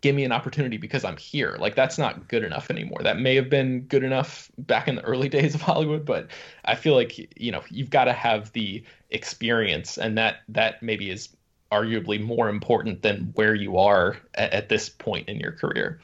give 0.00 0.14
me 0.14 0.24
an 0.24 0.32
opportunity 0.32 0.76
because 0.76 1.04
I'm 1.04 1.16
here." 1.16 1.56
Like 1.58 1.74
that's 1.74 1.98
not 1.98 2.28
good 2.28 2.44
enough 2.44 2.70
anymore. 2.70 3.00
That 3.02 3.18
may 3.18 3.34
have 3.34 3.50
been 3.50 3.82
good 3.82 4.04
enough 4.04 4.50
back 4.56 4.88
in 4.88 4.96
the 4.96 5.02
early 5.02 5.28
days 5.38 5.54
of 5.54 5.62
Hollywood, 5.62 6.04
but 6.04 6.28
I 6.64 6.76
feel 6.76 6.94
like 6.94 7.40
you 7.40 7.52
know 7.52 7.62
you've 7.68 7.90
got 7.90 8.04
to 8.04 8.12
have 8.12 8.52
the 8.52 8.84
experience, 9.10 9.98
and 9.98 10.16
that 10.16 10.38
that 10.48 10.82
maybe 10.82 11.10
is 11.10 11.28
arguably 11.72 12.22
more 12.22 12.48
important 12.48 13.02
than 13.02 13.32
where 13.34 13.54
you 13.54 13.78
are 13.78 14.16
at, 14.34 14.52
at 14.52 14.68
this 14.68 14.88
point 14.88 15.28
in 15.28 15.38
your 15.40 15.52
career. 15.52 16.00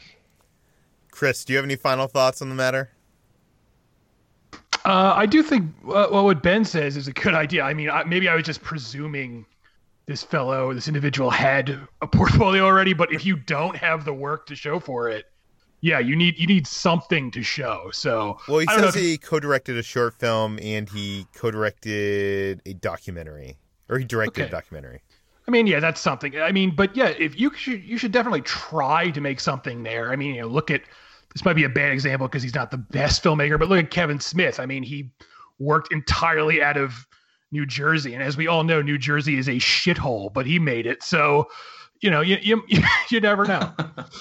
Chris, 1.10 1.44
do 1.44 1.52
you 1.52 1.56
have 1.58 1.64
any 1.64 1.76
final 1.76 2.06
thoughts 2.06 2.40
on 2.42 2.48
the 2.48 2.54
matter? 2.54 2.90
Uh, 4.84 5.12
I 5.14 5.26
do 5.26 5.42
think 5.42 5.70
uh, 5.86 6.08
well, 6.10 6.24
what 6.24 6.42
Ben 6.42 6.64
says 6.64 6.96
is 6.96 7.06
a 7.06 7.12
good 7.12 7.34
idea. 7.34 7.62
I 7.62 7.74
mean, 7.74 7.90
I, 7.90 8.04
maybe 8.04 8.28
I 8.28 8.34
was 8.34 8.44
just 8.44 8.62
presuming 8.62 9.44
this 10.06 10.22
fellow, 10.22 10.72
this 10.72 10.88
individual, 10.88 11.30
had 11.30 11.78
a 12.00 12.06
portfolio 12.06 12.64
already. 12.64 12.94
But 12.94 13.12
if 13.12 13.26
you 13.26 13.36
don't 13.36 13.76
have 13.76 14.04
the 14.04 14.14
work 14.14 14.46
to 14.46 14.56
show 14.56 14.80
for 14.80 15.08
it, 15.08 15.26
yeah, 15.82 15.98
you 15.98 16.16
need 16.16 16.38
you 16.38 16.46
need 16.46 16.66
something 16.66 17.30
to 17.32 17.42
show. 17.42 17.90
So, 17.92 18.38
well, 18.48 18.60
he 18.60 18.66
says 18.66 18.94
he 18.94 19.18
co-directed 19.18 19.76
a 19.76 19.82
short 19.82 20.14
film 20.14 20.58
and 20.62 20.88
he 20.88 21.26
co-directed 21.34 22.62
a 22.66 22.72
documentary, 22.74 23.58
or 23.88 23.98
he 23.98 24.04
directed 24.04 24.42
okay. 24.42 24.48
a 24.48 24.50
documentary. 24.50 25.02
I 25.50 25.52
mean, 25.52 25.66
yeah, 25.66 25.80
that's 25.80 26.00
something. 26.00 26.40
I 26.40 26.52
mean, 26.52 26.76
but 26.76 26.94
yeah, 26.94 27.08
if 27.08 27.38
you 27.38 27.52
should, 27.56 27.82
you 27.82 27.98
should 27.98 28.12
definitely 28.12 28.42
try 28.42 29.10
to 29.10 29.20
make 29.20 29.40
something 29.40 29.82
there. 29.82 30.12
I 30.12 30.16
mean, 30.16 30.36
you 30.36 30.42
know, 30.42 30.46
look 30.46 30.70
at 30.70 30.82
this 31.34 31.44
might 31.44 31.54
be 31.54 31.64
a 31.64 31.68
bad 31.68 31.90
example 31.90 32.28
because 32.28 32.40
he's 32.40 32.54
not 32.54 32.70
the 32.70 32.76
best 32.78 33.24
filmmaker, 33.24 33.58
but 33.58 33.68
look 33.68 33.80
at 33.80 33.90
Kevin 33.90 34.20
Smith. 34.20 34.60
I 34.60 34.66
mean, 34.66 34.84
he 34.84 35.10
worked 35.58 35.92
entirely 35.92 36.62
out 36.62 36.76
of 36.76 37.04
New 37.50 37.66
Jersey, 37.66 38.14
and 38.14 38.22
as 38.22 38.36
we 38.36 38.46
all 38.46 38.62
know, 38.62 38.80
New 38.80 38.96
Jersey 38.96 39.38
is 39.38 39.48
a 39.48 39.56
shithole, 39.56 40.32
but 40.32 40.46
he 40.46 40.60
made 40.60 40.86
it. 40.86 41.02
So, 41.02 41.48
you 42.00 42.12
know, 42.12 42.20
you 42.20 42.38
you 42.40 42.62
you 43.10 43.20
never 43.20 43.44
know. 43.44 43.72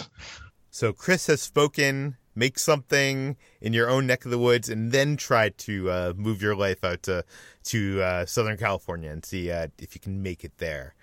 so 0.72 0.94
Chris 0.94 1.28
has 1.28 1.44
spoken. 1.44 2.16
Make 2.34 2.58
something 2.58 3.36
in 3.62 3.74
your 3.74 3.88
own 3.88 4.08
neck 4.08 4.26
of 4.26 4.32
the 4.32 4.40
woods, 4.40 4.68
and 4.68 4.92
then 4.92 5.16
try 5.16 5.50
to 5.50 5.92
uh, 5.92 6.14
move 6.16 6.42
your 6.42 6.56
life 6.56 6.84
out 6.84 7.04
to 7.04 7.24
to 7.66 8.02
uh, 8.02 8.26
Southern 8.26 8.58
California 8.58 9.12
and 9.12 9.24
see 9.24 9.52
uh, 9.52 9.68
if 9.78 9.94
you 9.94 10.02
can 10.02 10.24
make 10.24 10.44
it 10.44 10.54
there. 10.58 10.96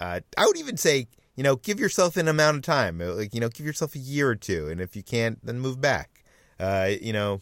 Uh, 0.00 0.20
I 0.36 0.46
would 0.46 0.56
even 0.56 0.76
say, 0.76 1.08
you 1.36 1.42
know, 1.42 1.56
give 1.56 1.78
yourself 1.78 2.16
an 2.16 2.28
amount 2.28 2.56
of 2.56 2.62
time. 2.62 3.00
Uh, 3.00 3.14
like, 3.14 3.34
you 3.34 3.40
know, 3.40 3.48
give 3.48 3.66
yourself 3.66 3.94
a 3.94 3.98
year 3.98 4.28
or 4.28 4.36
two, 4.36 4.68
and 4.68 4.80
if 4.80 4.96
you 4.96 5.02
can't, 5.02 5.44
then 5.44 5.60
move 5.60 5.80
back. 5.80 6.24
Uh, 6.58 6.90
you 7.00 7.12
know, 7.12 7.40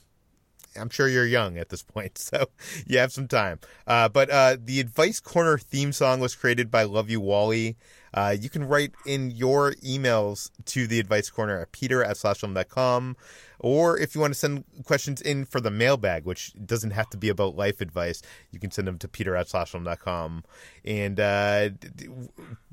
I'm 0.78 0.90
sure 0.90 1.08
you're 1.08 1.26
young 1.26 1.58
at 1.58 1.68
this 1.68 1.82
point, 1.94 2.18
so 2.18 2.46
you 2.86 2.98
have 2.98 3.12
some 3.12 3.28
time. 3.28 3.60
Uh, 3.86 4.08
but 4.08 4.30
uh, 4.30 4.56
the 4.62 4.80
Advice 4.80 5.20
Corner 5.20 5.58
theme 5.58 5.92
song 5.92 6.20
was 6.20 6.34
created 6.34 6.70
by 6.70 6.84
Love 6.84 7.10
You 7.10 7.20
Wally. 7.20 7.76
Uh, 8.16 8.34
you 8.38 8.48
can 8.48 8.66
write 8.66 8.92
in 9.04 9.30
your 9.30 9.72
emails 9.74 10.50
to 10.64 10.86
the 10.86 10.98
Advice 10.98 11.28
Corner 11.28 11.60
at 11.60 11.70
peter 11.72 12.02
at 12.02 12.16
slashfilm.com. 12.16 13.16
Or 13.58 13.98
if 13.98 14.14
you 14.14 14.20
want 14.20 14.32
to 14.32 14.38
send 14.38 14.64
questions 14.84 15.20
in 15.20 15.44
for 15.44 15.60
the 15.60 15.70
mailbag, 15.70 16.24
which 16.24 16.52
doesn't 16.64 16.92
have 16.92 17.10
to 17.10 17.16
be 17.16 17.28
about 17.28 17.56
life 17.56 17.80
advice, 17.80 18.22
you 18.50 18.58
can 18.58 18.70
send 18.70 18.88
them 18.88 18.98
to 18.98 19.08
peter 19.08 19.36
at 19.36 19.48
slashfilm.com. 19.48 20.44
And 20.84 21.20
uh, 21.20 21.70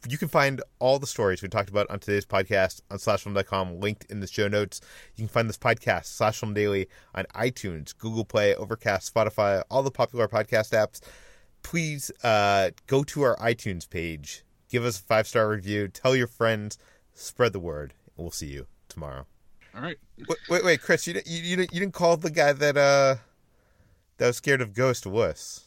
you 0.07 0.17
can 0.17 0.27
find 0.27 0.61
all 0.79 0.99
the 0.99 1.07
stories 1.07 1.41
we 1.41 1.49
talked 1.49 1.69
about 1.69 1.89
on 1.89 1.99
today's 1.99 2.25
podcast 2.25 2.81
on 2.89 2.97
slashfilm.com, 2.97 3.79
linked 3.79 4.05
in 4.11 4.19
the 4.19 4.27
show 4.27 4.47
notes. 4.47 4.81
You 5.15 5.23
can 5.23 5.29
find 5.29 5.49
this 5.49 5.57
podcast, 5.57 6.05
Slash 6.05 6.39
Film 6.39 6.53
Daily, 6.53 6.87
on 7.15 7.25
iTunes, 7.35 7.97
Google 7.97 8.25
Play, 8.25 8.55
Overcast, 8.55 9.13
Spotify, 9.13 9.63
all 9.69 9.83
the 9.83 9.91
popular 9.91 10.27
podcast 10.27 10.71
apps. 10.71 11.01
Please 11.63 12.11
uh, 12.23 12.71
go 12.87 13.03
to 13.03 13.21
our 13.21 13.37
iTunes 13.37 13.89
page, 13.89 14.43
give 14.74 14.84
us 14.84 14.99
a 14.99 15.03
five 15.03 15.28
star 15.28 15.47
review, 15.47 15.88
tell 15.88 16.15
your 16.15 16.28
friends, 16.28 16.80
spread 17.13 17.53
the 17.53 17.59
word. 17.59 17.93
We'll 18.17 18.32
see 18.32 18.47
you 18.47 18.65
tomorrow. 18.89 19.28
All 19.76 19.82
right. 19.82 19.97
Wait, 20.28 20.38
wait, 20.49 20.65
wait 20.65 20.82
Chris, 20.82 21.05
you, 21.07 21.13
you 21.26 21.41
you 21.41 21.55
didn't 21.55 21.74
you 21.74 21.80
didn't 21.80 21.93
call 21.93 22.17
the 22.17 22.32
guy 22.32 22.51
that 22.53 22.76
uh 22.76 23.15
that 24.17 24.28
was 24.28 24.38
scared 24.38 24.61
of 24.61 24.74
ghost 24.74 25.05
wuss. 25.05 25.65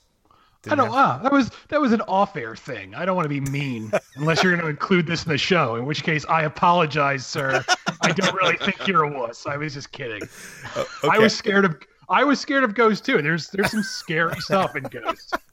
Didn't 0.63 0.81
I 0.81 0.83
don't. 0.83 0.93
Have... 0.93 0.97
Ah, 0.97 1.21
that 1.23 1.33
was 1.33 1.51
that 1.69 1.81
was 1.81 1.93
an 1.93 2.01
off-air 2.03 2.57
thing. 2.57 2.97
I 2.97 3.05
don't 3.05 3.15
want 3.15 3.27
to 3.27 3.29
be 3.29 3.41
mean 3.41 3.93
unless 4.17 4.43
you're 4.43 4.53
going 4.53 4.65
to 4.65 4.71
include 4.71 5.07
this 5.07 5.25
in 5.25 5.31
the 5.31 5.39
show. 5.39 5.77
In 5.77 5.87
which 5.87 6.03
case, 6.03 6.25
I 6.29 6.43
apologize, 6.43 7.25
sir. 7.25 7.65
I 8.01 8.11
don't 8.11 8.35
really 8.35 8.57
think 8.57 8.89
you're 8.89 9.05
a 9.05 9.19
wuss. 9.19 9.47
I 9.47 9.57
was 9.57 9.75
just 9.75 9.93
kidding. 9.93 10.23
Uh, 10.75 10.85
okay. 11.05 11.17
I 11.17 11.19
was 11.19 11.37
scared 11.37 11.65
of. 11.65 11.77
I 12.09 12.25
was 12.25 12.41
scared 12.41 12.65
of 12.65 12.75
Ghost 12.75 13.05
too. 13.05 13.23
There's 13.23 13.49
there's 13.51 13.71
some 13.71 13.83
scary 13.85 14.39
stuff 14.41 14.75
in 14.75 14.83
Ghost. 14.85 15.37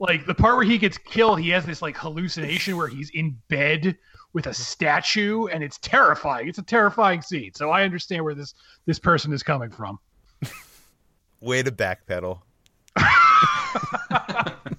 Like 0.00 0.26
the 0.26 0.34
part 0.34 0.56
where 0.56 0.64
he 0.64 0.78
gets 0.78 0.96
killed, 0.96 1.40
he 1.40 1.50
has 1.50 1.64
this 1.66 1.82
like 1.82 1.96
hallucination 1.96 2.76
where 2.76 2.88
he's 2.88 3.10
in 3.10 3.36
bed 3.48 3.96
with 4.32 4.46
a 4.46 4.54
statue, 4.54 5.46
and 5.46 5.64
it's 5.64 5.78
terrifying. 5.78 6.48
It's 6.48 6.58
a 6.58 6.62
terrifying 6.62 7.22
scene. 7.22 7.52
So 7.54 7.70
I 7.70 7.82
understand 7.82 8.24
where 8.24 8.34
this 8.34 8.54
this 8.86 8.98
person 8.98 9.32
is 9.32 9.42
coming 9.42 9.70
from. 9.70 9.98
Way 11.40 11.62
to 11.62 11.72
backpedal. 11.72 12.40